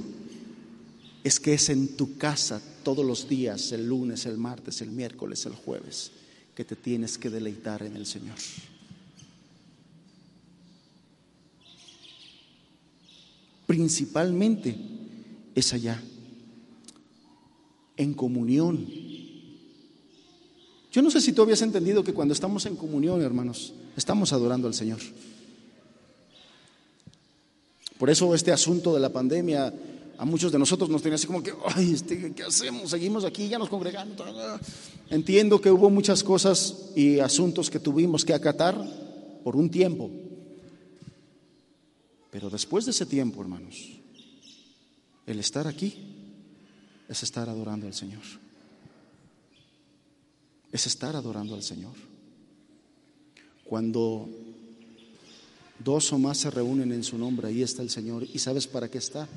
es 1.24 1.40
que 1.40 1.54
es 1.54 1.70
en 1.70 1.98
tu 1.98 2.18
casa 2.18 2.62
todos 2.84 3.06
los 3.06 3.28
días, 3.28 3.72
el 3.74 3.88
lunes, 3.88 4.26
el 4.26 4.38
martes, 4.38 4.82
el 4.82 4.92
miércoles, 4.92 5.46
el 5.46 5.54
jueves, 5.54 6.12
que 6.56 6.64
te 6.64 6.76
tienes 6.76 7.18
que 7.18 7.30
deleitar 7.30 7.84
en 7.84 7.98
el 7.98 8.06
Señor. 8.06 8.38
Principalmente 13.68 14.76
es 15.54 15.74
allá, 15.74 16.02
en 17.98 18.14
comunión 18.14 18.88
yo 20.92 21.02
no 21.04 21.12
sé 21.12 21.22
si 21.22 21.34
tú 21.34 21.44
habías 21.44 21.62
entendido 21.62 22.04
que 22.04 22.14
cuando 22.14 22.34
estamos 22.34 22.66
en 22.66 22.76
comunión, 22.76 23.22
hermanos, 23.22 23.74
estamos 23.96 24.34
adorando 24.34 24.68
al 24.68 24.74
Señor. 24.74 25.00
Por 28.00 28.10
eso 28.10 28.34
este 28.34 28.52
asunto 28.52 28.94
de 28.94 29.00
la 29.00 29.10
pandemia 29.10 29.72
a 30.18 30.26
muchos 30.26 30.52
de 30.52 30.58
nosotros 30.60 30.90
nos 30.90 31.02
tenía 31.02 31.16
así 31.16 31.28
como 31.28 31.44
que, 31.44 31.54
ay, 31.76 31.94
este, 31.94 32.34
¿qué 32.34 32.44
hacemos? 32.44 32.90
Seguimos 32.90 33.24
aquí, 33.24 33.48
ya 33.48 33.60
nos 33.60 33.70
congregamos. 33.70 34.18
Entiendo 35.10 35.62
que 35.62 35.70
hubo 35.70 35.90
muchas 35.90 36.24
cosas 36.24 36.90
y 36.96 37.20
asuntos 37.20 37.70
que 37.70 37.80
tuvimos 37.80 38.26
que 38.26 38.34
acatar 38.34 38.76
por 39.44 39.56
un 39.56 39.70
tiempo. 39.70 40.10
Pero 42.32 42.50
después 42.50 42.86
de 42.86 42.92
ese 42.92 43.06
tiempo, 43.06 43.42
hermanos, 43.42 43.76
el 45.26 45.40
estar 45.40 45.68
aquí 45.68 45.98
es 47.08 47.22
estar 47.24 47.48
adorando 47.48 47.86
al 47.86 47.94
Señor 47.94 48.24
es 50.72 50.88
estar 50.88 51.16
adorando 51.16 51.56
al 51.56 51.64
Señor. 51.64 51.94
Cuando 53.64 54.30
dos 55.84 56.12
o 56.14 56.20
más 56.20 56.38
se 56.38 56.50
reúnen 56.50 56.92
en 56.92 57.04
su 57.04 57.18
nombre, 57.18 57.48
ahí 57.48 57.62
está 57.62 57.82
el 57.82 57.90
Señor. 57.90 58.26
¿Y 58.34 58.40
sabes 58.40 58.68
para 58.68 58.90
qué 58.90 58.98
está? 58.98 59.28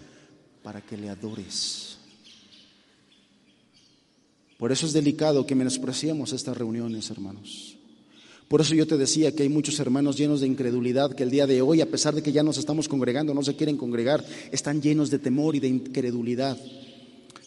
Para 0.62 0.80
que 0.80 0.96
le 0.96 1.08
adores. 1.08 1.96
Por 4.58 4.70
eso 4.70 4.86
es 4.86 4.92
delicado 4.92 5.46
que 5.46 5.54
menospreciemos 5.54 6.32
estas 6.32 6.56
reuniones, 6.56 7.10
hermanos. 7.10 7.76
Por 8.46 8.60
eso 8.60 8.74
yo 8.74 8.86
te 8.86 8.98
decía 8.98 9.34
que 9.34 9.42
hay 9.42 9.48
muchos 9.48 9.80
hermanos 9.80 10.18
llenos 10.18 10.40
de 10.40 10.46
incredulidad 10.46 11.14
que 11.14 11.22
el 11.22 11.30
día 11.30 11.46
de 11.46 11.62
hoy, 11.62 11.80
a 11.80 11.90
pesar 11.90 12.14
de 12.14 12.22
que 12.22 12.32
ya 12.32 12.42
nos 12.42 12.58
estamos 12.58 12.86
congregando, 12.86 13.32
no 13.32 13.42
se 13.42 13.56
quieren 13.56 13.78
congregar, 13.78 14.24
están 14.52 14.82
llenos 14.82 15.10
de 15.10 15.18
temor 15.18 15.56
y 15.56 15.60
de 15.60 15.68
incredulidad. 15.68 16.58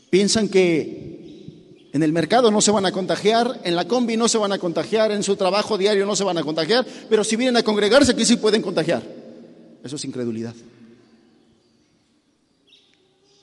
Piensan 0.10 0.50
que 0.50 1.15
en 1.96 2.04
el 2.04 2.12
mercado 2.12 2.52
no 2.52 2.60
se 2.60 2.72
van 2.72 2.86
a 2.86 2.92
contagiar, 2.92 3.62
en 3.64 3.74
la 3.74 3.88
combi 3.88 4.18
no 4.18 4.28
se 4.28 4.38
van 4.38 4.52
a 4.52 4.60
contagiar, 4.60 5.14
en 5.14 5.24
su 5.24 5.38
trabajo 5.38 5.78
diario 5.78 6.06
no 6.06 6.14
se 6.14 6.26
van 6.26 6.38
a 6.38 6.44
contagiar, 6.44 6.86
pero 7.10 7.24
si 7.24 7.38
vienen 7.38 7.56
a 7.56 7.64
congregarse 7.64 8.12
aquí 8.12 8.26
sí 8.26 8.36
pueden 8.36 8.62
contagiar. 8.62 9.02
Eso 9.82 9.96
es 9.96 10.04
incredulidad. 10.04 10.54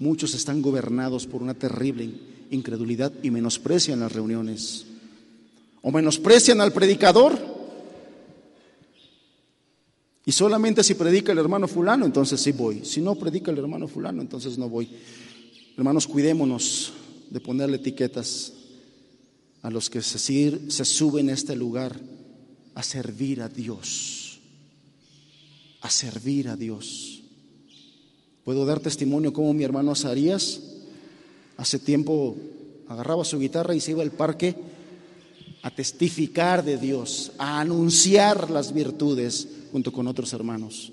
Muchos 0.01 0.35
están 0.35 0.61
gobernados 0.61 1.27
por 1.27 1.43
una 1.43 1.55
terrible 1.55 2.11
incredulidad 2.51 3.11
y 3.23 3.31
menosprecian 3.31 4.01
las 4.01 4.13
reuniones. 4.13 4.85
O 5.81 5.91
menosprecian 5.91 6.61
al 6.61 6.75
predicador 6.75 7.39
y 10.27 10.33
solamente 10.33 10.85
si 10.85 10.93
predica 10.93 11.33
el 11.33 11.39
hermano 11.39 11.69
fulano, 11.69 12.05
entonces 12.05 12.39
sí 12.39 12.53
voy. 12.53 12.85
Si 12.85 13.01
no 13.01 13.15
predica 13.15 13.51
el 13.51 13.57
hermano 13.57 13.89
fulano, 13.89 14.21
entonces 14.21 14.59
no 14.59 14.69
voy. 14.69 14.91
Hermanos, 15.75 16.07
cuidémonos 16.07 16.93
de 17.33 17.41
ponerle 17.41 17.77
etiquetas 17.77 18.53
a 19.63 19.71
los 19.71 19.89
que 19.89 20.03
se, 20.03 20.85
suben 20.85 21.31
a 21.31 21.33
este 21.33 21.57
lugar 21.57 21.99
a 22.75 22.83
servir 22.83 23.41
a 23.41 23.49
Dios. 23.49 24.39
A 25.81 25.89
servir 25.89 26.49
a 26.49 26.57
Dios. 26.57 27.23
Puedo 28.45 28.67
dar 28.67 28.81
testimonio 28.81 29.33
como 29.33 29.55
mi 29.55 29.65
hermano 29.65 29.93
Azarías 29.93 30.61
hace 31.57 31.79
tiempo 31.79 32.37
agarraba 32.87 33.25
su 33.25 33.39
guitarra 33.39 33.75
y 33.75 33.81
se 33.81 33.93
iba 33.93 34.03
al 34.03 34.11
parque 34.11 34.55
a 35.63 35.71
testificar 35.71 36.63
de 36.63 36.77
Dios, 36.77 37.33
a 37.39 37.61
anunciar 37.61 38.51
las 38.51 38.75
virtudes 38.75 39.49
junto 39.71 39.91
con 39.91 40.07
otros 40.07 40.35
hermanos. 40.35 40.93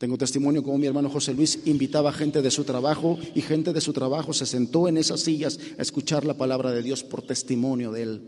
Tengo 0.00 0.16
testimonio 0.16 0.62
como 0.62 0.78
mi 0.78 0.86
hermano 0.86 1.10
José 1.10 1.34
Luis 1.34 1.58
invitaba 1.66 2.10
gente 2.10 2.40
de 2.40 2.50
su 2.50 2.64
trabajo 2.64 3.18
y 3.34 3.42
gente 3.42 3.74
de 3.74 3.82
su 3.82 3.92
trabajo 3.92 4.32
se 4.32 4.46
sentó 4.46 4.88
en 4.88 4.96
esas 4.96 5.20
sillas 5.20 5.60
a 5.78 5.82
escuchar 5.82 6.24
la 6.24 6.38
palabra 6.38 6.72
de 6.72 6.82
Dios 6.82 7.04
por 7.04 7.20
testimonio 7.20 7.92
de 7.92 8.02
él. 8.04 8.22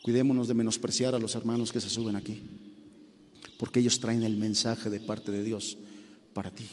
Cuidémonos 0.00 0.46
de 0.46 0.54
menospreciar 0.54 1.16
a 1.16 1.18
los 1.18 1.34
hermanos 1.34 1.72
que 1.72 1.80
se 1.80 1.90
suben 1.90 2.14
aquí, 2.14 2.40
porque 3.58 3.80
ellos 3.80 3.98
traen 3.98 4.22
el 4.22 4.36
mensaje 4.36 4.88
de 4.88 5.00
parte 5.00 5.32
de 5.32 5.42
Dios 5.42 5.76
para 6.34 6.52
ti. 6.52 6.66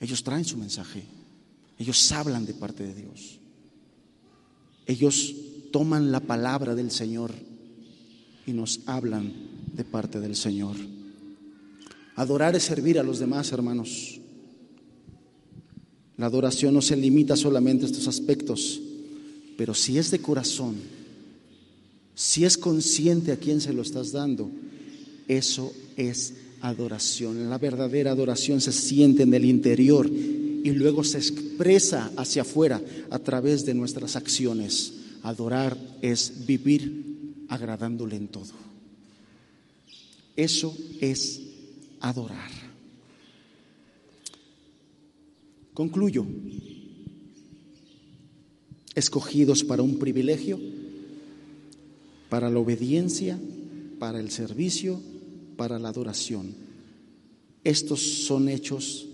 Ellos 0.00 0.24
traen 0.24 0.46
su 0.46 0.56
mensaje. 0.56 1.04
Ellos 1.78 2.10
hablan 2.10 2.46
de 2.46 2.54
parte 2.54 2.84
de 2.86 2.94
Dios. 2.94 3.38
Ellos 4.86 5.34
toman 5.72 6.10
la 6.10 6.20
palabra 6.20 6.74
del 6.74 6.90
Señor 6.90 7.34
y 8.46 8.52
nos 8.52 8.80
hablan 8.86 9.32
de 9.74 9.84
parte 9.84 10.20
del 10.20 10.36
Señor. 10.36 10.76
Adorar 12.16 12.54
es 12.54 12.62
servir 12.62 12.98
a 12.98 13.02
los 13.02 13.18
demás, 13.18 13.50
hermanos. 13.52 14.20
La 16.16 16.26
adoración 16.26 16.74
no 16.74 16.82
se 16.82 16.96
limita 16.96 17.36
solamente 17.36 17.84
a 17.84 17.88
estos 17.88 18.06
aspectos, 18.06 18.80
pero 19.56 19.74
si 19.74 19.98
es 19.98 20.10
de 20.10 20.20
corazón, 20.20 20.76
si 22.14 22.44
es 22.44 22.56
consciente 22.56 23.32
a 23.32 23.36
quién 23.36 23.60
se 23.60 23.72
lo 23.72 23.82
estás 23.82 24.12
dando, 24.12 24.48
eso 25.26 25.72
es 25.96 26.34
adoración. 26.60 27.50
La 27.50 27.58
verdadera 27.58 28.12
adoración 28.12 28.60
se 28.60 28.72
siente 28.72 29.24
en 29.24 29.34
el 29.34 29.44
interior 29.44 30.08
y 30.08 30.70
luego 30.70 31.02
se 31.02 31.18
expresa 31.18 32.12
hacia 32.16 32.42
afuera 32.42 32.80
a 33.10 33.18
través 33.18 33.66
de 33.66 33.74
nuestras 33.74 34.14
acciones. 34.14 34.92
Adorar 35.22 35.76
es 36.00 36.46
vivir 36.46 37.13
agradándole 37.54 38.16
en 38.16 38.28
todo. 38.28 38.52
Eso 40.36 40.76
es 41.00 41.40
adorar. 42.00 42.50
Concluyo. 45.72 46.26
Escogidos 48.94 49.64
para 49.64 49.82
un 49.82 49.98
privilegio, 49.98 50.60
para 52.28 52.48
la 52.48 52.60
obediencia, 52.60 53.38
para 53.98 54.20
el 54.20 54.30
servicio 54.30 55.00
para 55.56 55.78
la 55.78 55.88
adoración. 55.88 56.54
Estos 57.62 58.00
son 58.00 58.48
hechos 58.48 59.06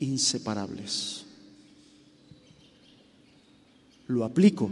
inseparables. 0.00 1.24
Lo 4.08 4.24
aplico. 4.24 4.70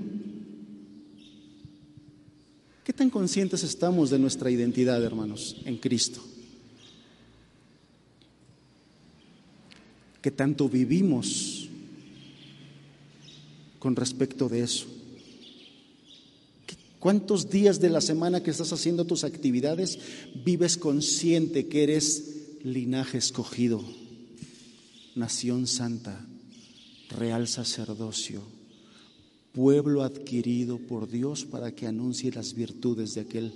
¿Qué 2.85 2.93
tan 2.93 3.11
conscientes 3.11 3.63
estamos 3.63 4.11
de 4.11 4.19
nuestra 4.19 4.51
identidad, 4.51 5.03
hermanos, 5.05 5.57
en 5.65 5.77
Cristo? 5.77 6.23
¿Qué 10.23 10.31
tanto 10.31 10.69
vivimos 10.69 11.69
con 13.79 13.97
respecto 13.97 14.49
de 14.49 14.63
eso? 14.63 14.87
¿Cuántos 16.99 17.49
días 17.49 17.81
de 17.81 17.89
la 17.89 18.03
semana 18.03 18.43
que 18.43 18.51
estás 18.51 18.73
haciendo 18.75 19.07
tus 19.07 19.25
actividades 19.25 19.99
vives 20.45 20.77
consciente 20.77 21.67
que 21.67 21.83
eres 21.83 22.59
linaje 22.63 23.17
escogido, 23.17 23.83
nación 25.15 25.67
santa, 25.67 26.27
real 27.09 27.49
sacerdocio, 27.49 28.43
pueblo 29.53 30.03
adquirido 30.03 30.79
por 30.79 31.09
Dios 31.09 31.45
para 31.45 31.75
que 31.75 31.87
anuncie 31.87 32.33
las 32.33 32.55
virtudes 32.55 33.15
de 33.15 33.23
aquel 33.23 33.53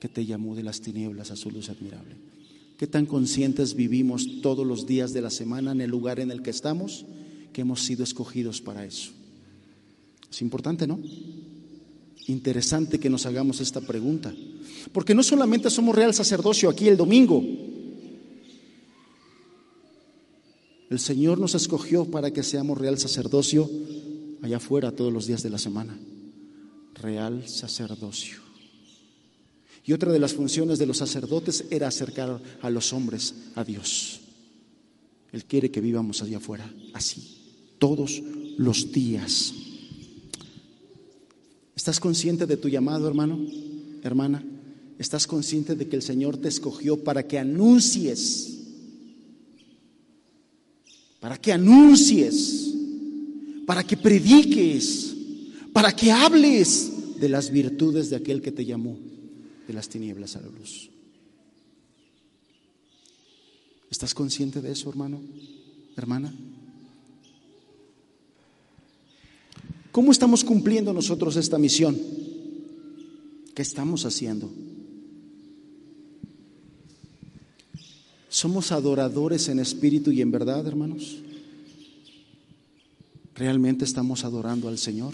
que 0.00 0.08
te 0.08 0.24
llamó 0.24 0.54
de 0.54 0.62
las 0.62 0.80
tinieblas 0.80 1.30
a 1.30 1.36
su 1.36 1.50
luz 1.50 1.68
admirable? 1.68 2.16
¿Qué 2.78 2.86
tan 2.86 3.06
conscientes 3.06 3.74
vivimos 3.74 4.42
todos 4.42 4.66
los 4.66 4.86
días 4.86 5.12
de 5.12 5.22
la 5.22 5.30
semana 5.30 5.72
en 5.72 5.80
el 5.80 5.90
lugar 5.90 6.20
en 6.20 6.30
el 6.30 6.42
que 6.42 6.50
estamos 6.50 7.06
que 7.52 7.62
hemos 7.62 7.82
sido 7.82 8.04
escogidos 8.04 8.60
para 8.60 8.84
eso? 8.84 9.12
Es 10.30 10.42
importante, 10.42 10.86
¿no? 10.86 11.00
interesante 12.26 12.98
que 12.98 13.10
nos 13.10 13.26
hagamos 13.26 13.60
esta 13.60 13.80
pregunta. 13.80 14.34
Porque 14.92 15.14
no 15.14 15.22
solamente 15.22 15.70
somos 15.70 15.94
real 15.94 16.14
sacerdocio 16.14 16.68
aquí 16.68 16.88
el 16.88 16.96
domingo. 16.96 17.42
El 20.90 20.98
Señor 20.98 21.38
nos 21.38 21.54
escogió 21.54 22.04
para 22.04 22.32
que 22.32 22.42
seamos 22.42 22.78
real 22.78 22.98
sacerdocio 22.98 23.68
allá 24.42 24.58
afuera 24.58 24.92
todos 24.92 25.12
los 25.12 25.26
días 25.26 25.42
de 25.42 25.50
la 25.50 25.58
semana. 25.58 25.98
Real 26.94 27.48
sacerdocio. 27.48 28.46
Y 29.84 29.92
otra 29.92 30.10
de 30.10 30.18
las 30.18 30.34
funciones 30.34 30.78
de 30.78 30.86
los 30.86 30.98
sacerdotes 30.98 31.64
era 31.70 31.86
acercar 31.86 32.42
a 32.60 32.70
los 32.70 32.92
hombres 32.92 33.34
a 33.54 33.64
Dios. 33.64 34.20
Él 35.32 35.44
quiere 35.44 35.70
que 35.70 35.80
vivamos 35.80 36.22
allá 36.22 36.38
afuera, 36.38 36.72
así, 36.92 37.36
todos 37.78 38.22
los 38.58 38.90
días. 38.90 39.54
¿Estás 41.76 42.00
consciente 42.00 42.46
de 42.46 42.56
tu 42.56 42.68
llamado, 42.68 43.06
hermano, 43.06 43.38
hermana? 44.02 44.44
¿Estás 44.98 45.26
consciente 45.26 45.76
de 45.76 45.86
que 45.86 45.96
el 45.96 46.02
Señor 46.02 46.38
te 46.38 46.48
escogió 46.48 47.04
para 47.04 47.28
que 47.28 47.38
anuncies? 47.38 48.54
Para 51.20 51.36
que 51.36 51.52
anuncies, 51.52 52.74
para 53.66 53.84
que 53.84 53.96
prediques, 53.96 55.14
para 55.72 55.94
que 55.94 56.10
hables 56.10 57.18
de 57.20 57.28
las 57.28 57.50
virtudes 57.50 58.08
de 58.08 58.16
aquel 58.16 58.40
que 58.40 58.52
te 58.52 58.64
llamó 58.64 58.96
de 59.66 59.74
las 59.74 59.88
tinieblas 59.88 60.36
a 60.36 60.40
la 60.40 60.48
luz. 60.48 60.88
¿Estás 63.90 64.14
consciente 64.14 64.60
de 64.60 64.72
eso, 64.72 64.88
hermano, 64.88 65.20
hermana? 65.96 66.32
¿Cómo 69.90 70.12
estamos 70.12 70.44
cumpliendo 70.44 70.92
nosotros 70.92 71.36
esta 71.36 71.58
misión? 71.58 71.98
¿Qué 73.54 73.62
estamos 73.62 74.04
haciendo? 74.04 74.50
¿Somos 78.28 78.70
adoradores 78.70 79.48
en 79.48 79.58
espíritu 79.58 80.10
y 80.10 80.20
en 80.20 80.30
verdad, 80.30 80.66
hermanos? 80.66 81.16
¿Realmente 83.36 83.84
estamos 83.84 84.24
adorando 84.24 84.68
al 84.68 84.78
Señor? 84.78 85.12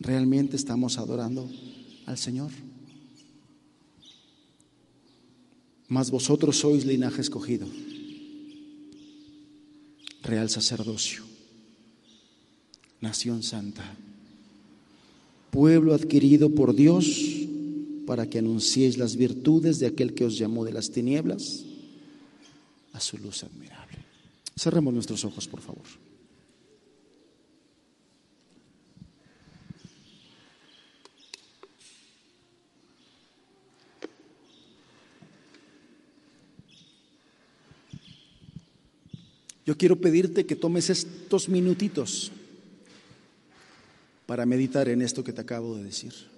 ¿Realmente 0.00 0.56
estamos 0.56 0.96
adorando 0.96 1.46
al 2.06 2.16
Señor? 2.16 2.50
Mas 5.88 6.10
vosotros 6.10 6.56
sois 6.56 6.86
linaje 6.86 7.20
escogido 7.20 7.68
real 10.22 10.50
sacerdocio, 10.50 11.22
nación 13.00 13.44
santa, 13.44 13.84
pueblo 15.52 15.94
adquirido 15.94 16.50
por 16.50 16.74
Dios 16.74 17.06
para 18.06 18.28
que 18.28 18.40
anunciéis 18.40 18.98
las 18.98 19.14
virtudes 19.16 19.78
de 19.78 19.86
aquel 19.86 20.14
que 20.14 20.24
os 20.24 20.36
llamó 20.36 20.64
de 20.64 20.72
las 20.72 20.90
tinieblas 20.90 21.64
a 22.96 23.00
su 23.00 23.18
luz 23.18 23.44
admirable. 23.44 23.98
Cerremos 24.58 24.92
nuestros 24.92 25.22
ojos, 25.24 25.46
por 25.46 25.60
favor. 25.60 25.84
Yo 39.66 39.76
quiero 39.76 40.00
pedirte 40.00 40.46
que 40.46 40.56
tomes 40.56 40.90
estos 40.90 41.48
minutitos 41.48 42.30
para 44.24 44.46
meditar 44.46 44.88
en 44.88 45.02
esto 45.02 45.22
que 45.24 45.32
te 45.32 45.40
acabo 45.40 45.76
de 45.76 45.84
decir. 45.84 46.35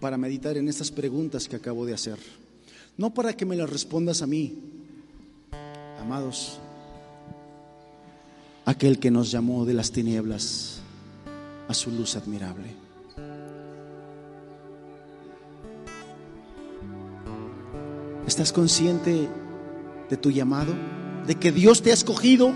Para 0.00 0.16
meditar 0.16 0.56
en 0.56 0.68
estas 0.68 0.90
preguntas 0.90 1.46
que 1.46 1.56
acabo 1.56 1.84
de 1.84 1.92
hacer. 1.92 2.18
No 2.96 3.12
para 3.12 3.34
que 3.34 3.44
me 3.44 3.54
las 3.54 3.68
respondas 3.68 4.22
a 4.22 4.26
mí, 4.26 4.58
amados, 6.00 6.58
aquel 8.64 8.98
que 8.98 9.10
nos 9.10 9.30
llamó 9.30 9.64
de 9.66 9.74
las 9.74 9.92
tinieblas 9.92 10.80
a 11.68 11.74
su 11.74 11.90
luz 11.90 12.16
admirable. 12.16 12.74
¿Estás 18.26 18.52
consciente 18.52 19.28
de 20.08 20.16
tu 20.16 20.30
llamado? 20.30 20.72
¿De 21.26 21.34
que 21.34 21.52
Dios 21.52 21.82
te 21.82 21.90
ha 21.90 21.94
escogido? 21.94 22.52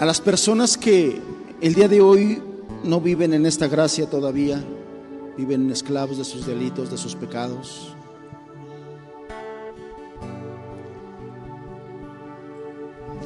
A 0.00 0.04
las 0.04 0.20
personas 0.20 0.78
que 0.78 1.20
el 1.60 1.74
día 1.74 1.88
de 1.88 2.00
hoy 2.00 2.40
no 2.84 3.00
viven 3.00 3.32
en 3.34 3.46
esta 3.46 3.66
gracia 3.66 4.08
todavía, 4.08 4.62
viven 5.36 5.68
esclavos 5.72 6.18
de 6.18 6.24
sus 6.24 6.46
delitos, 6.46 6.88
de 6.88 6.96
sus 6.96 7.16
pecados. 7.16 7.96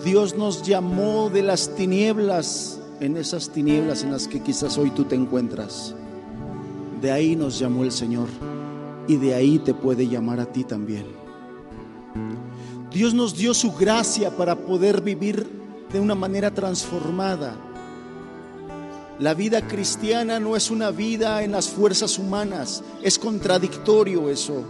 Dios 0.02 0.34
nos 0.34 0.62
llamó 0.62 1.28
de 1.28 1.42
las 1.42 1.74
tinieblas 1.74 2.80
en 3.00 3.18
esas 3.18 3.50
tinieblas 3.50 4.02
en 4.02 4.10
las 4.10 4.26
que 4.26 4.40
quizás 4.40 4.78
hoy 4.78 4.90
tú 4.92 5.04
te 5.04 5.14
encuentras. 5.14 5.94
De 7.02 7.12
ahí 7.12 7.36
nos 7.36 7.58
llamó 7.58 7.84
el 7.84 7.92
Señor 7.92 8.28
y 9.06 9.16
de 9.16 9.34
ahí 9.34 9.58
te 9.58 9.74
puede 9.74 10.08
llamar 10.08 10.40
a 10.40 10.46
ti 10.46 10.64
también. 10.64 11.04
Dios 12.90 13.12
nos 13.12 13.36
dio 13.36 13.52
su 13.52 13.72
gracia 13.72 14.34
para 14.34 14.56
poder 14.56 15.02
vivir 15.02 15.61
de 15.92 16.00
una 16.00 16.14
manera 16.14 16.52
transformada. 16.52 17.54
La 19.18 19.34
vida 19.34 19.66
cristiana 19.68 20.40
no 20.40 20.56
es 20.56 20.70
una 20.70 20.90
vida 20.90 21.42
en 21.42 21.52
las 21.52 21.68
fuerzas 21.68 22.18
humanas, 22.18 22.82
es 23.02 23.18
contradictorio 23.18 24.30
eso. 24.30 24.64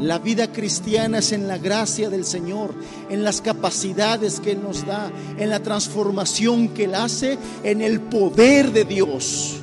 La 0.00 0.18
vida 0.18 0.50
cristiana 0.50 1.18
es 1.18 1.32
en 1.32 1.46
la 1.46 1.58
gracia 1.58 2.08
del 2.08 2.24
Señor, 2.24 2.74
en 3.10 3.22
las 3.22 3.40
capacidades 3.40 4.40
que 4.40 4.52
Él 4.52 4.62
nos 4.62 4.86
da, 4.86 5.10
en 5.36 5.50
la 5.50 5.62
transformación 5.62 6.68
que 6.68 6.84
Él 6.84 6.94
hace, 6.94 7.38
en 7.62 7.82
el 7.82 8.00
poder 8.00 8.72
de 8.72 8.84
Dios. 8.84 9.60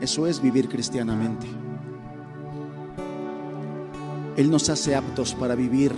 Eso 0.00 0.26
es 0.26 0.42
vivir 0.42 0.68
cristianamente. 0.68 1.61
Él 4.36 4.50
nos 4.50 4.70
hace 4.70 4.94
aptos 4.94 5.34
para 5.34 5.54
vivir 5.54 5.92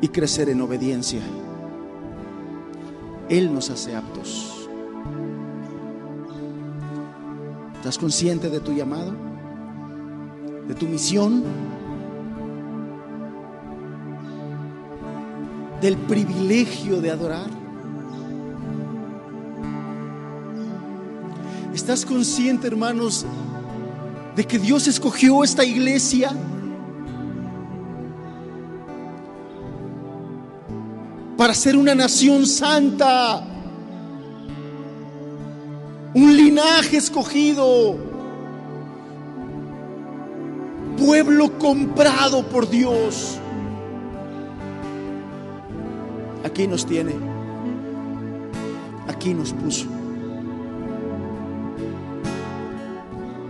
y 0.00 0.08
crecer 0.08 0.48
en 0.48 0.60
obediencia. 0.60 1.20
Él 3.28 3.52
nos 3.52 3.68
hace 3.68 3.94
aptos. 3.94 4.68
¿Estás 7.76 7.98
consciente 7.98 8.48
de 8.48 8.60
tu 8.60 8.72
llamado? 8.72 9.12
¿De 10.66 10.74
tu 10.74 10.86
misión? 10.86 11.44
¿Del 15.82 15.96
privilegio 15.96 17.00
de 17.00 17.10
adorar? 17.10 17.50
¿Estás 21.74 22.04
consciente, 22.04 22.66
hermanos, 22.66 23.24
de 24.34 24.44
que 24.44 24.58
Dios 24.58 24.88
escogió 24.88 25.44
esta 25.44 25.64
iglesia? 25.64 26.32
Para 31.48 31.56
ser 31.56 31.78
una 31.78 31.94
nación 31.94 32.44
santa. 32.44 33.42
Un 36.12 36.36
linaje 36.36 36.98
escogido, 36.98 37.96
pueblo 40.98 41.58
comprado 41.58 42.46
por 42.50 42.68
Dios. 42.68 43.38
Aquí 46.44 46.66
nos 46.66 46.84
tiene, 46.84 47.14
aquí 49.08 49.32
nos 49.32 49.54
puso, 49.54 49.86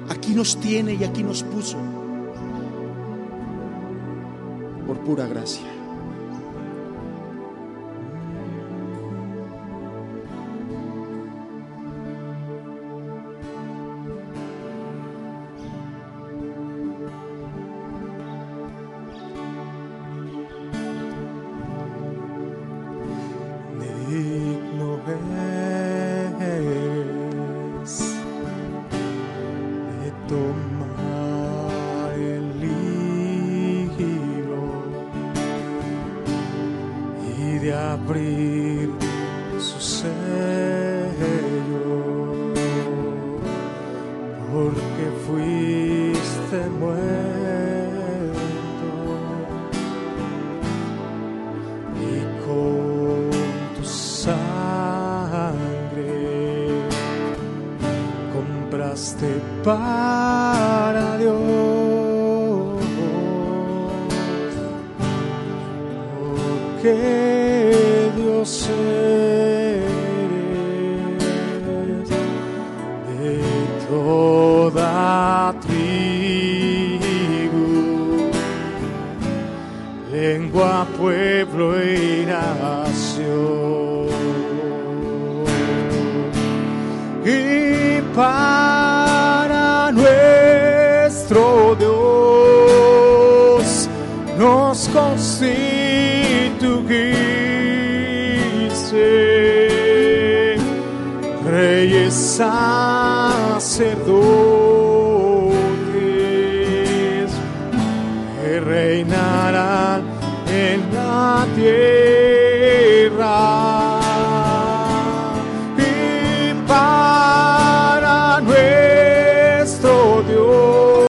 aquí 0.08 0.36
nos 0.36 0.56
tiene 0.60 0.94
y 0.94 1.02
aquí 1.02 1.24
nos 1.24 1.42
puso. 1.42 1.78
Por 4.86 4.98
pura 5.00 5.26
gracia. 5.26 5.77